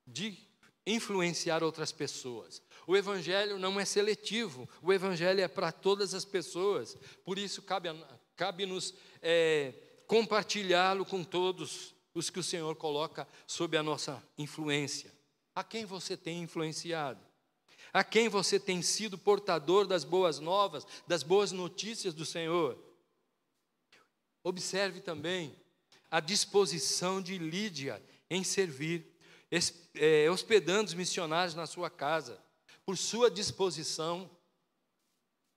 de 0.05 0.37
influenciar 0.85 1.63
outras 1.63 1.91
pessoas. 1.91 2.61
O 2.85 2.95
Evangelho 2.95 3.57
não 3.57 3.79
é 3.79 3.85
seletivo, 3.85 4.69
o 4.83 4.93
Evangelho 4.93 5.41
é 5.41 5.47
para 5.47 5.71
todas 5.71 6.13
as 6.13 6.25
pessoas, 6.25 6.95
por 7.23 7.39
isso 7.39 7.63
cabe-nos 7.63 8.05
cabe 8.35 8.65
é, 9.19 9.73
compartilhá-lo 10.07 11.05
com 11.05 11.23
todos 11.23 11.95
os 12.13 12.29
que 12.29 12.39
o 12.39 12.43
Senhor 12.43 12.75
coloca 12.75 13.27
sob 13.45 13.77
a 13.77 13.83
nossa 13.83 14.23
influência. 14.37 15.11
A 15.53 15.63
quem 15.63 15.85
você 15.85 16.15
tem 16.15 16.41
influenciado? 16.41 17.19
A 17.93 18.03
quem 18.03 18.27
você 18.27 18.59
tem 18.59 18.81
sido 18.81 19.17
portador 19.17 19.87
das 19.87 20.03
boas 20.03 20.39
novas, 20.39 20.85
das 21.07 21.23
boas 21.23 21.51
notícias 21.51 22.13
do 22.13 22.25
Senhor? 22.25 22.77
Observe 24.43 25.01
também 25.01 25.55
a 26.11 26.19
disposição 26.19 27.21
de 27.21 27.37
Lídia 27.37 28.03
em 28.29 28.43
servir, 28.43 29.05
é, 29.95 30.29
hospedando 30.29 30.89
os 30.89 30.93
missionários 30.93 31.55
na 31.55 31.65
sua 31.65 31.89
casa. 31.89 32.41
Por 32.85 32.97
sua 32.97 33.31
disposição, 33.31 34.29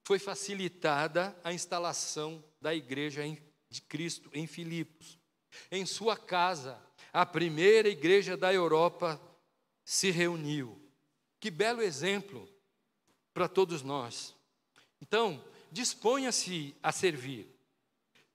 foi 0.05 0.19
facilitada 0.19 1.39
a 1.45 1.53
instalação 1.53 2.43
da 2.61 2.75
igreja 2.75 3.27
em 3.27 3.37
de 3.69 3.83
Cristo 3.83 4.31
em 4.33 4.47
Filipos. 4.47 5.19
Em 5.71 5.85
sua 5.85 6.17
casa, 6.17 6.81
a 7.13 7.25
primeira 7.27 7.89
igreja 7.89 8.37
da 8.37 8.53
Europa 8.53 9.21
se 9.85 10.11
reuniu. 10.11 10.81
Que 11.41 11.51
belo 11.51 11.83
exemplo 11.83 12.49
para 13.33 13.49
todos 13.49 13.83
nós. 13.83 14.35
Então, 15.01 15.43
disponha-se 15.71 16.75
a 16.83 16.93
servir. 16.93 17.47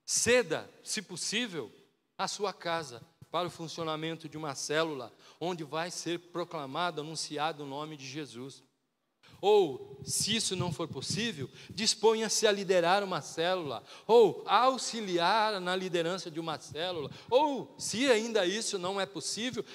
Ceda, 0.05 0.69
se 0.83 1.01
possível, 1.01 1.71
a 2.17 2.27
sua 2.27 2.53
casa 2.53 3.05
para 3.31 3.47
o 3.47 3.51
funcionamento 3.51 4.29
de 4.29 4.37
uma 4.37 4.53
célula 4.53 5.11
onde 5.39 5.63
vai 5.63 5.89
ser 5.89 6.19
proclamado, 6.19 7.01
anunciado 7.01 7.63
o 7.63 7.67
nome 7.67 7.97
de 7.97 8.05
Jesus. 8.05 8.63
Ou, 9.45 9.99
se 10.05 10.37
isso 10.37 10.55
não 10.55 10.71
for 10.71 10.87
possível, 10.87 11.49
disponha-se 11.69 12.47
a 12.47 12.51
liderar 12.51 13.03
uma 13.03 13.21
célula, 13.21 13.83
ou 14.07 14.41
auxiliar 14.45 15.59
na 15.59 15.75
liderança 15.75 16.31
de 16.31 16.39
uma 16.39 16.57
célula, 16.57 17.11
ou, 17.29 17.75
se 17.77 18.09
ainda 18.09 18.45
isso 18.45 18.79
não 18.79 19.01
é 19.01 19.05
possível, 19.05 19.65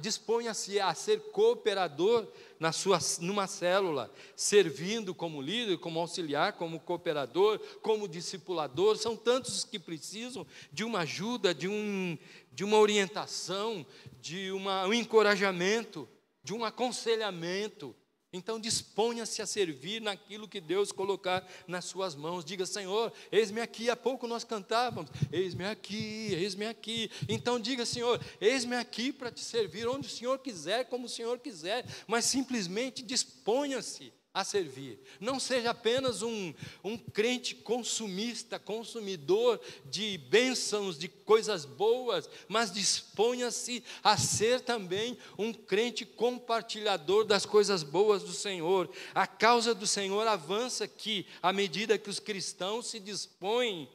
disponha-se 0.00 0.78
a 0.78 0.94
ser 0.94 1.18
cooperador 1.32 2.24
na 2.60 2.70
sua, 2.70 3.00
numa 3.18 3.48
célula, 3.48 4.14
servindo 4.36 5.12
como 5.12 5.42
líder, 5.42 5.78
como 5.78 5.98
auxiliar, 5.98 6.52
como 6.52 6.78
cooperador, 6.78 7.58
como 7.82 8.06
discipulador. 8.06 8.96
São 8.96 9.16
tantos 9.16 9.56
os 9.56 9.64
que 9.64 9.80
precisam 9.80 10.46
de 10.72 10.84
uma 10.84 11.00
ajuda, 11.00 11.52
de, 11.52 11.66
um, 11.66 12.16
de 12.52 12.62
uma 12.62 12.78
orientação, 12.78 13.84
de 14.20 14.52
uma, 14.52 14.86
um 14.86 14.94
encorajamento, 14.94 16.08
de 16.44 16.54
um 16.54 16.64
aconselhamento 16.64 17.92
então 18.32 18.60
disponha-se 18.60 19.42
a 19.42 19.46
servir 19.46 20.00
naquilo 20.00 20.46
que 20.46 20.60
Deus 20.60 20.92
colocar 20.92 21.46
nas 21.66 21.84
suas 21.84 22.14
mãos. 22.14 22.44
Diga, 22.44 22.64
Senhor, 22.64 23.12
eis-me 23.32 23.60
aqui. 23.60 23.90
Há 23.90 23.96
pouco 23.96 24.28
nós 24.28 24.44
cantávamos, 24.44 25.10
eis-me 25.32 25.64
aqui, 25.64 26.32
eis-me 26.34 26.66
aqui. 26.66 27.10
Então 27.28 27.58
diga, 27.58 27.84
Senhor, 27.84 28.20
eis-me 28.40 28.76
aqui 28.76 29.12
para 29.12 29.32
te 29.32 29.40
servir 29.40 29.88
onde 29.88 30.06
o 30.06 30.10
Senhor 30.10 30.38
quiser, 30.38 30.84
como 30.84 31.06
o 31.06 31.08
Senhor 31.08 31.38
quiser, 31.40 31.84
mas 32.06 32.24
simplesmente 32.24 33.02
disponha-se 33.02 34.12
a 34.32 34.44
servir. 34.44 35.00
Não 35.18 35.40
seja 35.40 35.70
apenas 35.70 36.22
um, 36.22 36.54
um 36.84 36.96
crente 36.96 37.54
consumista, 37.54 38.58
consumidor 38.58 39.60
de 39.84 40.18
bênçãos, 40.18 40.96
de 40.96 41.08
coisas 41.08 41.64
boas, 41.64 42.30
mas 42.48 42.72
disponha-se 42.72 43.82
a 44.02 44.16
ser 44.16 44.60
também 44.60 45.18
um 45.36 45.52
crente 45.52 46.04
compartilhador 46.04 47.24
das 47.24 47.44
coisas 47.44 47.82
boas 47.82 48.22
do 48.22 48.32
Senhor. 48.32 48.88
A 49.14 49.26
causa 49.26 49.74
do 49.74 49.86
Senhor 49.86 50.26
avança 50.26 50.86
que, 50.86 51.26
à 51.42 51.52
medida 51.52 51.98
que 51.98 52.10
os 52.10 52.20
cristãos 52.20 52.86
se 52.86 53.00
dispõem 53.00 53.88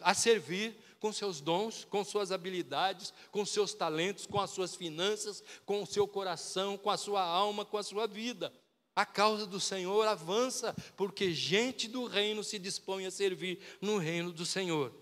a 0.00 0.14
servir, 0.14 0.74
com 0.98 1.12
seus 1.12 1.40
dons, 1.40 1.84
com 1.84 2.04
suas 2.04 2.30
habilidades, 2.30 3.12
com 3.32 3.44
seus 3.44 3.74
talentos, 3.74 4.24
com 4.24 4.40
as 4.40 4.50
suas 4.50 4.76
finanças, 4.76 5.42
com 5.66 5.82
o 5.82 5.86
seu 5.86 6.06
coração, 6.06 6.78
com 6.78 6.90
a 6.90 6.96
sua 6.96 7.20
alma, 7.20 7.64
com 7.64 7.76
a 7.76 7.82
sua 7.82 8.06
vida. 8.06 8.52
A 8.94 9.06
causa 9.06 9.46
do 9.46 9.58
Senhor 9.58 10.06
avança, 10.06 10.74
porque 10.96 11.32
gente 11.32 11.88
do 11.88 12.06
reino 12.06 12.44
se 12.44 12.58
dispõe 12.58 13.06
a 13.06 13.10
servir 13.10 13.58
no 13.80 13.98
reino 13.98 14.32
do 14.32 14.44
Senhor. 14.44 14.92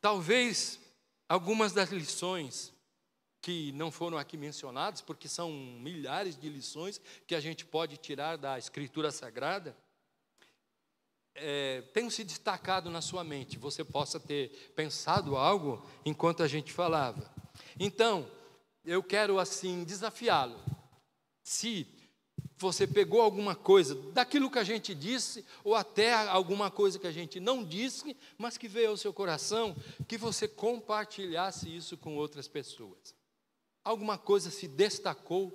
Talvez 0.00 0.80
algumas 1.28 1.72
das 1.72 1.90
lições 1.90 2.72
que 3.40 3.72
não 3.72 3.90
foram 3.90 4.18
aqui 4.18 4.36
mencionadas, 4.36 5.00
porque 5.00 5.28
são 5.28 5.50
milhares 5.52 6.36
de 6.36 6.48
lições 6.48 7.00
que 7.26 7.34
a 7.34 7.40
gente 7.40 7.64
pode 7.64 7.96
tirar 7.96 8.36
da 8.36 8.58
Escritura 8.58 9.10
Sagrada, 9.10 9.76
é, 11.34 11.82
tenham 11.92 12.10
se 12.10 12.22
destacado 12.22 12.90
na 12.90 13.00
sua 13.00 13.24
mente. 13.24 13.58
Você 13.58 13.84
possa 13.84 14.20
ter 14.20 14.72
pensado 14.76 15.36
algo 15.36 15.84
enquanto 16.04 16.42
a 16.42 16.48
gente 16.48 16.72
falava. 16.72 17.32
Então, 17.78 18.30
eu 18.84 19.02
quero 19.02 19.38
assim 19.38 19.84
desafiá-lo. 19.84 20.60
Se 21.42 21.86
você 22.58 22.86
pegou 22.86 23.20
alguma 23.20 23.54
coisa 23.54 23.94
daquilo 24.12 24.50
que 24.50 24.58
a 24.58 24.64
gente 24.64 24.94
disse, 24.94 25.44
ou 25.64 25.74
até 25.74 26.12
alguma 26.12 26.70
coisa 26.70 26.98
que 26.98 27.06
a 27.06 27.12
gente 27.12 27.40
não 27.40 27.64
disse, 27.64 28.16
mas 28.38 28.56
que 28.56 28.68
veio 28.68 28.90
ao 28.90 28.96
seu 28.96 29.12
coração, 29.12 29.76
que 30.06 30.16
você 30.16 30.46
compartilhasse 30.46 31.74
isso 31.74 31.96
com 31.96 32.16
outras 32.16 32.46
pessoas. 32.46 33.14
Alguma 33.84 34.16
coisa 34.16 34.50
se 34.50 34.68
destacou 34.68 35.52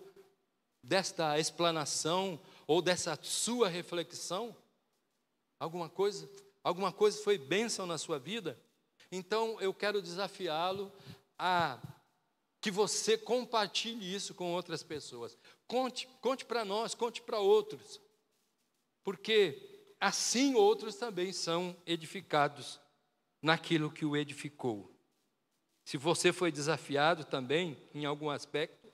desta 0.83 1.39
explanação 1.39 2.39
ou 2.65 2.81
dessa 2.81 3.17
sua 3.21 3.69
reflexão? 3.69 4.55
Alguma 5.59 5.89
coisa? 5.89 6.29
Alguma 6.63 6.91
coisa 6.91 7.21
foi 7.23 7.37
bênção 7.37 7.85
na 7.85 7.97
sua 7.97 8.19
vida? 8.19 8.59
Então 9.11 9.59
eu 9.61 9.73
quero 9.73 10.01
desafiá-lo 10.01 10.91
a 11.39 11.79
que 12.59 12.71
você 12.71 13.17
compartilhe 13.17 14.13
isso 14.13 14.33
com 14.33 14.53
outras 14.53 14.83
pessoas. 14.83 15.37
Conte, 15.67 16.07
conte 16.21 16.45
para 16.45 16.65
nós, 16.65 16.95
conte 16.95 17.21
para 17.21 17.39
outros. 17.39 18.01
Porque 19.03 19.93
assim 19.99 20.55
outros 20.55 20.95
também 20.95 21.31
são 21.31 21.75
edificados 21.85 22.79
naquilo 23.41 23.91
que 23.91 24.05
o 24.05 24.17
edificou. 24.17 24.91
Se 25.85 25.97
você 25.97 26.33
foi 26.33 26.51
desafiado 26.51 27.23
também 27.23 27.77
em 27.93 28.05
algum 28.05 28.29
aspecto, 28.29 28.91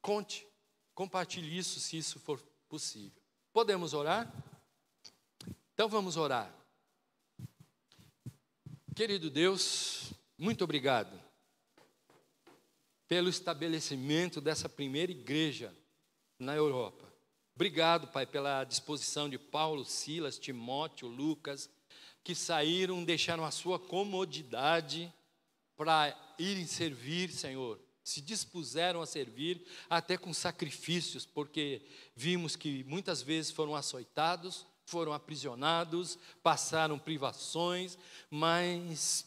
conte, 0.00 0.46
compartilhe 0.94 1.56
isso 1.56 1.80
se 1.80 1.96
isso 1.96 2.20
for 2.20 2.40
possível. 2.68 3.20
Podemos 3.52 3.94
orar? 3.94 4.32
Então 5.72 5.88
vamos 5.88 6.16
orar. 6.16 6.54
Querido 8.94 9.30
Deus, 9.30 10.12
muito 10.36 10.62
obrigado 10.62 11.27
pelo 13.08 13.28
estabelecimento 13.28 14.40
dessa 14.40 14.68
primeira 14.68 15.10
igreja 15.10 15.74
na 16.38 16.54
Europa. 16.54 17.10
Obrigado, 17.54 18.06
Pai, 18.08 18.26
pela 18.26 18.62
disposição 18.62 19.28
de 19.28 19.38
Paulo, 19.38 19.84
Silas, 19.84 20.38
Timóteo, 20.38 21.08
Lucas, 21.08 21.68
que 22.22 22.34
saíram, 22.34 23.02
deixaram 23.02 23.44
a 23.44 23.50
sua 23.50 23.78
comodidade 23.78 25.12
para 25.76 26.16
irem 26.38 26.66
servir, 26.66 27.32
Senhor. 27.32 27.80
Se 28.04 28.20
dispuseram 28.20 29.02
a 29.02 29.06
servir 29.06 29.66
até 29.88 30.16
com 30.16 30.32
sacrifícios, 30.32 31.26
porque 31.26 31.82
vimos 32.14 32.54
que 32.54 32.84
muitas 32.84 33.22
vezes 33.22 33.50
foram 33.50 33.74
açoitados, 33.74 34.66
foram 34.84 35.12
aprisionados, 35.12 36.18
passaram 36.42 36.98
privações, 36.98 37.98
mas 38.30 39.26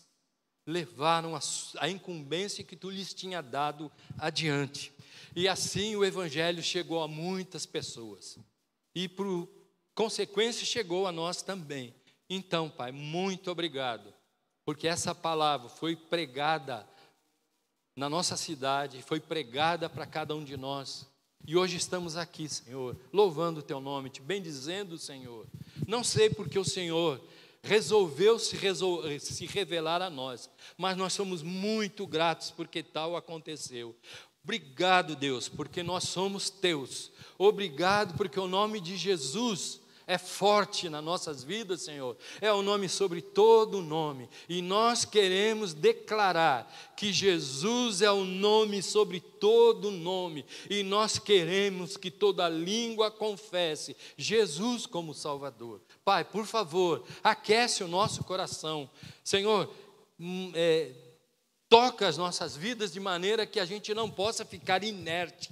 levaram 0.66 1.36
a, 1.36 1.40
a 1.80 1.90
incumbência 1.90 2.64
que 2.64 2.76
tu 2.76 2.90
lhes 2.90 3.14
tinha 3.14 3.42
dado 3.42 3.92
adiante. 4.18 4.94
E 5.36 5.48
assim 5.48 5.96
o 5.96 6.06
Evangelho 6.06 6.62
chegou 6.62 7.02
a 7.02 7.08
muitas 7.08 7.66
pessoas. 7.66 8.38
E 8.94 9.08
por 9.08 9.48
consequência 9.96 10.66
chegou 10.66 11.08
a 11.08 11.12
nós 11.12 11.42
também. 11.42 11.94
Então, 12.30 12.70
Pai, 12.70 12.92
muito 12.92 13.52
obrigado, 13.52 14.14
porque 14.64 14.88
essa 14.88 15.14
palavra 15.14 15.68
foi 15.70 15.96
pregada 15.96 16.88
na 17.96 18.10
nossa 18.10 18.38
cidade, 18.38 19.02
foi 19.02 19.20
pregada 19.20 19.90
para 19.90 20.06
cada 20.06 20.36
um 20.36 20.44
de 20.44 20.56
nós. 20.56 21.08
E 21.46 21.58
hoje 21.58 21.76
estamos 21.76 22.16
aqui, 22.16 22.48
Senhor, 22.48 22.96
louvando 23.12 23.60
o 23.60 23.64
Teu 23.64 23.80
nome, 23.80 24.10
te 24.10 24.22
bendizendo, 24.22 24.98
Senhor. 24.98 25.48
Não 25.88 26.04
sei 26.04 26.30
porque 26.30 26.58
o 26.58 26.64
Senhor 26.64 27.22
resolveu 27.64 28.40
se, 28.40 28.56
resol 28.56 29.04
se 29.20 29.46
revelar 29.46 30.02
a 30.02 30.10
nós, 30.10 30.50
mas 30.78 30.98
nós 30.98 31.14
somos 31.14 31.44
muito 31.44 32.08
gratos 32.08 32.52
porque 32.52 32.82
tal 32.82 33.16
aconteceu. 33.16 33.96
Obrigado, 34.44 35.16
Deus, 35.16 35.48
porque 35.48 35.84
nós 35.84 36.06
somos 36.06 36.50
teus. 36.50 37.12
Obrigado, 37.38 38.18
porque 38.18 38.40
o 38.40 38.48
nome 38.48 38.80
de 38.80 38.98
Jesus 38.98 39.80
é 40.08 40.18
forte 40.18 40.90
nas 40.90 41.04
nossas 41.04 41.44
vidas, 41.44 41.84
Senhor. 41.84 42.18
É 42.42 42.52
o 42.52 42.62
nome 42.62 42.90
sobre 42.90 43.22
todo 43.22 43.82
nome. 43.82 44.28
E 44.50 44.62
nós 44.62 45.06
queremos 45.06 45.74
declarar 45.74 46.70
que 46.98 47.14
Jesus 47.14 48.02
é 48.02 48.12
o 48.12 48.26
nome 48.26 48.82
sobre 48.82 49.22
todo 49.22 49.92
nome. 49.92 50.44
E 50.70 50.84
nós 50.84 51.18
queremos 51.18 51.96
que 51.96 52.12
toda 52.12 52.50
língua 52.50 53.10
confesse 53.10 53.96
Jesus 54.18 54.86
como 54.86 55.14
Salvador. 55.14 55.80
Pai, 56.04 56.24
por 56.26 56.46
favor, 56.46 57.06
aquece 57.24 57.84
o 57.84 57.88
nosso 57.88 58.24
coração. 58.24 58.90
Senhor, 59.24 59.72
hum, 60.20 60.52
é, 60.56 60.92
toca 61.70 62.08
as 62.08 62.18
nossas 62.18 62.56
vidas 62.56 62.92
de 62.92 63.00
maneira 63.00 63.46
que 63.46 63.60
a 63.60 63.66
gente 63.66 63.94
não 63.94 64.10
possa 64.10 64.44
ficar 64.44 64.84
inerte 64.84 65.52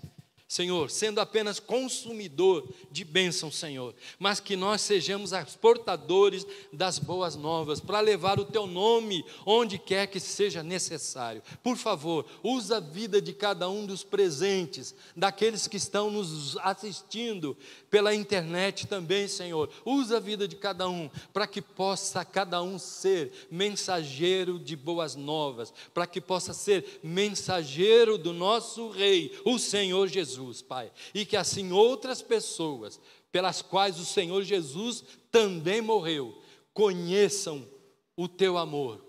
Senhor, 0.49 0.89
sendo 0.89 1.21
apenas 1.21 1.59
consumidor 1.59 2.67
de 2.89 3.05
bênção, 3.05 3.51
Senhor, 3.51 3.93
mas 4.17 4.39
que 4.39 4.55
nós 4.55 4.81
sejamos 4.81 5.31
os 5.31 5.55
portadores 5.55 6.43
das 6.73 6.97
boas 6.97 7.35
novas, 7.35 7.79
para 7.79 7.99
levar 7.99 8.39
o 8.39 8.45
teu 8.45 8.65
nome 8.65 9.23
onde 9.45 9.77
quer 9.77 10.07
que 10.07 10.19
seja 10.19 10.63
necessário. 10.63 11.43
Por 11.61 11.77
favor, 11.77 12.25
usa 12.41 12.77
a 12.77 12.79
vida 12.79 13.21
de 13.21 13.31
cada 13.31 13.69
um 13.69 13.85
dos 13.85 14.03
presentes, 14.03 14.95
daqueles 15.15 15.67
que 15.67 15.77
estão 15.77 16.09
nos 16.09 16.57
assistindo 16.57 17.55
pela 17.91 18.15
internet 18.15 18.87
também, 18.87 19.27
Senhor. 19.27 19.69
Usa 19.85 20.17
a 20.17 20.19
vida 20.19 20.47
de 20.47 20.55
cada 20.55 20.89
um, 20.89 21.11
para 21.31 21.45
que 21.45 21.61
possa 21.61 22.25
cada 22.25 22.59
um 22.59 22.79
ser 22.79 23.31
mensageiro 23.51 24.57
de 24.57 24.75
boas 24.75 25.15
novas, 25.15 25.71
para 25.93 26.07
que 26.07 26.19
possa 26.19 26.55
ser 26.55 26.99
mensageiro 27.03 28.17
do 28.17 28.33
nosso 28.33 28.89
Rei, 28.89 29.39
o 29.45 29.59
Senhor 29.59 30.07
Jesus. 30.07 30.38
Jesus, 30.39 30.61
Pai, 30.61 30.91
e 31.13 31.25
que 31.25 31.35
assim 31.35 31.71
outras 31.71 32.21
pessoas, 32.21 32.99
pelas 33.31 33.61
quais 33.61 33.99
o 33.99 34.05
Senhor 34.05 34.41
Jesus 34.43 35.03
também 35.29 35.81
morreu, 35.81 36.41
conheçam 36.73 37.67
o 38.15 38.27
teu 38.27 38.57
amor. 38.57 39.05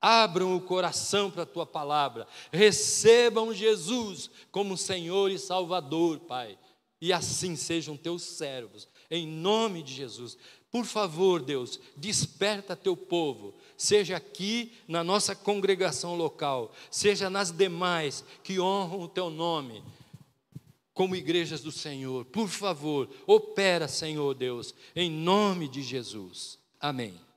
Abram 0.00 0.56
o 0.56 0.60
coração 0.60 1.30
para 1.30 1.42
a 1.42 1.46
tua 1.46 1.66
palavra, 1.66 2.26
recebam 2.52 3.52
Jesus 3.52 4.30
como 4.50 4.76
Senhor 4.76 5.30
e 5.30 5.38
Salvador, 5.38 6.20
Pai, 6.20 6.58
e 7.00 7.12
assim 7.12 7.56
sejam 7.56 7.96
teus 7.96 8.22
servos, 8.22 8.88
em 9.10 9.26
nome 9.26 9.82
de 9.82 9.92
Jesus. 9.92 10.38
Por 10.70 10.84
favor, 10.84 11.42
Deus, 11.42 11.80
desperta 11.96 12.76
teu 12.76 12.96
povo, 12.96 13.54
seja 13.76 14.16
aqui 14.16 14.72
na 14.86 15.02
nossa 15.02 15.34
congregação 15.34 16.14
local, 16.16 16.72
seja 16.90 17.28
nas 17.28 17.50
demais 17.50 18.24
que 18.42 18.60
honram 18.60 19.00
o 19.00 19.08
teu 19.08 19.28
nome 19.28 19.82
como 20.92 21.16
igrejas 21.16 21.60
do 21.62 21.72
Senhor. 21.72 22.24
Por 22.26 22.48
favor, 22.48 23.08
opera, 23.26 23.88
Senhor 23.88 24.34
Deus, 24.34 24.74
em 24.94 25.10
nome 25.10 25.68
de 25.68 25.82
Jesus. 25.82 26.58
Amém. 26.80 27.29